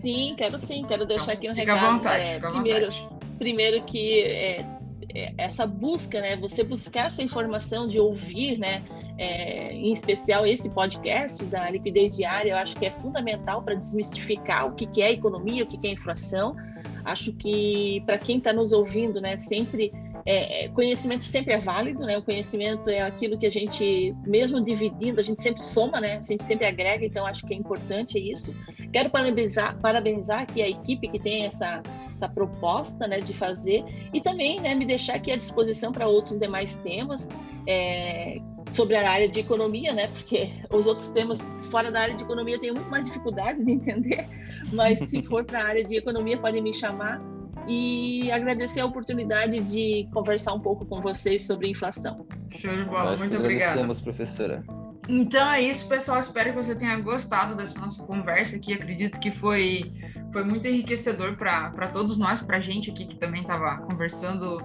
Sim, 0.00 0.34
quero 0.36 0.58
sim, 0.58 0.84
quero 0.86 1.06
deixar 1.06 1.32
aqui 1.32 1.48
um 1.48 1.54
fica 1.54 1.74
recado. 1.74 1.86
À 1.86 1.92
vontade, 1.92 2.24
é, 2.24 2.40
primeiro, 2.40 2.90
vontade. 2.90 3.08
primeiro 3.38 3.84
que 3.84 4.20
é, 4.20 4.66
é, 5.14 5.34
essa 5.38 5.66
busca, 5.66 6.20
né? 6.20 6.36
Você 6.36 6.64
buscar 6.64 7.06
essa 7.06 7.22
informação 7.22 7.86
de 7.86 7.98
ouvir, 7.98 8.58
né? 8.58 8.82
É, 9.16 9.72
em 9.72 9.92
especial 9.92 10.44
esse 10.44 10.70
podcast 10.70 11.44
da 11.46 11.70
liquidez 11.70 12.16
diária, 12.16 12.50
eu 12.50 12.56
acho 12.56 12.76
que 12.76 12.86
é 12.86 12.90
fundamental 12.90 13.62
para 13.62 13.74
desmistificar 13.74 14.66
o 14.66 14.74
que, 14.74 14.86
que 14.86 15.00
é 15.00 15.12
economia, 15.12 15.62
o 15.62 15.66
que, 15.66 15.78
que 15.78 15.86
é 15.86 15.92
inflação 15.92 16.56
Acho 17.04 17.32
que 17.34 18.02
para 18.06 18.18
quem 18.18 18.38
está 18.38 18.52
nos 18.52 18.72
ouvindo, 18.72 19.20
né, 19.20 19.36
sempre 19.36 19.92
é, 20.26 20.64
é, 20.64 20.68
conhecimento 20.70 21.22
sempre 21.22 21.52
é 21.52 21.58
válido, 21.58 22.00
né? 22.00 22.16
O 22.16 22.22
conhecimento 22.22 22.88
é 22.88 23.02
aquilo 23.02 23.38
que 23.38 23.46
a 23.46 23.50
gente, 23.50 24.14
mesmo 24.26 24.58
dividindo, 24.58 25.20
a 25.20 25.22
gente 25.22 25.42
sempre 25.42 25.62
soma, 25.62 26.00
né? 26.00 26.16
A 26.16 26.22
gente 26.22 26.44
sempre 26.44 26.66
agrega, 26.66 27.04
então 27.04 27.26
acho 27.26 27.46
que 27.46 27.52
é 27.52 27.56
importante 27.56 28.18
isso. 28.18 28.54
Quero 28.90 29.10
parabenizar, 29.10 29.78
parabenizar 29.80 30.40
aqui 30.40 30.62
a 30.62 30.68
equipe 30.68 31.08
que 31.08 31.18
tem 31.18 31.44
essa, 31.44 31.82
essa 32.10 32.26
proposta, 32.26 33.06
né, 33.06 33.20
de 33.20 33.34
fazer 33.34 33.84
e 34.14 34.20
também, 34.20 34.60
né, 34.60 34.74
me 34.74 34.86
deixar 34.86 35.16
aqui 35.16 35.30
à 35.30 35.36
disposição 35.36 35.92
para 35.92 36.08
outros 36.08 36.38
demais 36.38 36.76
temas. 36.78 37.28
É, 37.66 38.38
sobre 38.74 38.96
a 38.96 39.10
área 39.10 39.28
de 39.28 39.40
economia, 39.40 39.92
né? 39.92 40.08
Porque 40.08 40.50
os 40.70 40.86
outros 40.86 41.10
temas 41.10 41.40
fora 41.70 41.90
da 41.90 42.00
área 42.00 42.14
de 42.16 42.22
economia 42.22 42.58
têm 42.58 42.72
muito 42.72 42.90
mais 42.90 43.06
dificuldade 43.06 43.64
de 43.64 43.72
entender, 43.72 44.28
mas 44.72 44.98
se 44.98 45.22
for 45.22 45.44
para 45.44 45.60
a 45.60 45.66
área 45.66 45.84
de 45.84 45.96
economia 45.96 46.36
podem 46.38 46.62
me 46.62 46.72
chamar 46.74 47.20
e 47.66 48.30
agradecer 48.30 48.80
a 48.80 48.86
oportunidade 48.86 49.60
de 49.60 50.08
conversar 50.12 50.52
um 50.52 50.60
pouco 50.60 50.84
com 50.84 51.00
vocês 51.00 51.46
sobre 51.46 51.68
inflação. 51.68 52.26
Show 52.50 52.76
de 52.76 52.84
bola, 52.84 53.10
Nós 53.10 53.20
muito 53.20 53.36
obrigada. 53.36 53.86
Professora. 54.02 54.64
Então 55.08 55.50
é 55.50 55.62
isso, 55.62 55.86
pessoal. 55.86 56.20
Espero 56.20 56.50
que 56.50 56.56
você 56.56 56.74
tenha 56.74 56.98
gostado 56.98 57.54
dessa 57.54 57.78
nossa 57.78 58.02
conversa 58.02 58.56
aqui. 58.56 58.72
Acredito 58.72 59.18
que 59.20 59.30
foi, 59.30 59.92
foi 60.32 60.44
muito 60.44 60.66
enriquecedor 60.66 61.36
para 61.36 61.88
todos 61.88 62.16
nós, 62.16 62.40
para 62.40 62.56
a 62.56 62.60
gente 62.60 62.90
aqui 62.90 63.06
que 63.06 63.16
também 63.16 63.42
estava 63.42 63.78
conversando. 63.82 64.58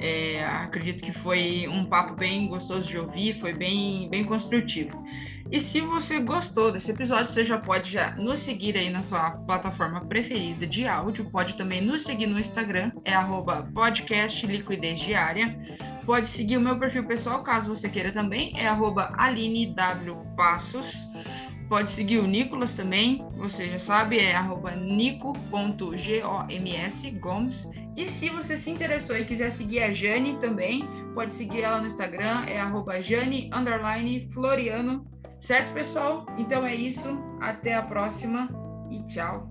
É, 0.00 0.42
acredito 0.46 1.04
que 1.04 1.12
foi 1.12 1.68
um 1.68 1.84
papo 1.84 2.14
bem 2.14 2.48
gostoso 2.48 2.88
de 2.88 2.98
ouvir, 2.98 3.38
foi 3.38 3.52
bem, 3.52 4.08
bem 4.08 4.24
construtivo. 4.24 5.04
E 5.52 5.60
se 5.60 5.80
você 5.80 6.20
gostou 6.20 6.72
desse 6.72 6.90
episódio, 6.90 7.30
você 7.32 7.44
já 7.44 7.58
pode 7.58 7.90
já 7.90 8.12
nos 8.12 8.40
seguir 8.40 8.76
aí 8.78 8.88
na 8.88 9.02
sua 9.02 9.32
plataforma 9.32 10.00
preferida 10.00 10.66
de 10.66 10.86
áudio. 10.86 11.28
Pode 11.30 11.54
também 11.54 11.82
nos 11.82 12.02
seguir 12.02 12.26
no 12.26 12.38
Instagram, 12.38 12.92
é 13.04 13.12
arroba 13.12 13.68
podcast 13.74 14.46
liquidez 14.46 15.00
diária. 15.00 15.54
Pode 16.06 16.28
seguir 16.30 16.56
o 16.56 16.60
meu 16.60 16.78
perfil 16.78 17.04
pessoal, 17.04 17.42
caso 17.42 17.68
você 17.68 17.88
queira 17.88 18.10
também, 18.10 18.58
é 18.58 18.66
arroba 18.66 19.12
Aline 19.18 19.74
W 19.74 20.16
Passos. 20.34 20.94
Pode 21.70 21.90
seguir 21.90 22.18
o 22.18 22.26
Nicolas 22.26 22.74
também, 22.74 23.24
você 23.36 23.70
já 23.70 23.78
sabe, 23.78 24.18
é 24.18 24.34
nico.goms, 24.74 26.00
Gomes. 27.20 27.70
E 27.96 28.06
se 28.06 28.28
você 28.28 28.58
se 28.58 28.70
interessou 28.70 29.16
e 29.16 29.24
quiser 29.24 29.50
seguir 29.50 29.84
a 29.84 29.92
Jane 29.92 30.36
também, 30.40 30.84
pode 31.14 31.32
seguir 31.32 31.62
ela 31.62 31.80
no 31.80 31.86
Instagram, 31.86 32.44
é 32.48 32.58
arroba 32.58 33.00
Jane, 33.00 33.48
Floriano. 34.32 35.06
Certo, 35.40 35.72
pessoal? 35.72 36.26
Então 36.36 36.66
é 36.66 36.74
isso. 36.74 37.06
Até 37.40 37.74
a 37.74 37.82
próxima 37.82 38.48
e 38.90 39.06
tchau. 39.06 39.48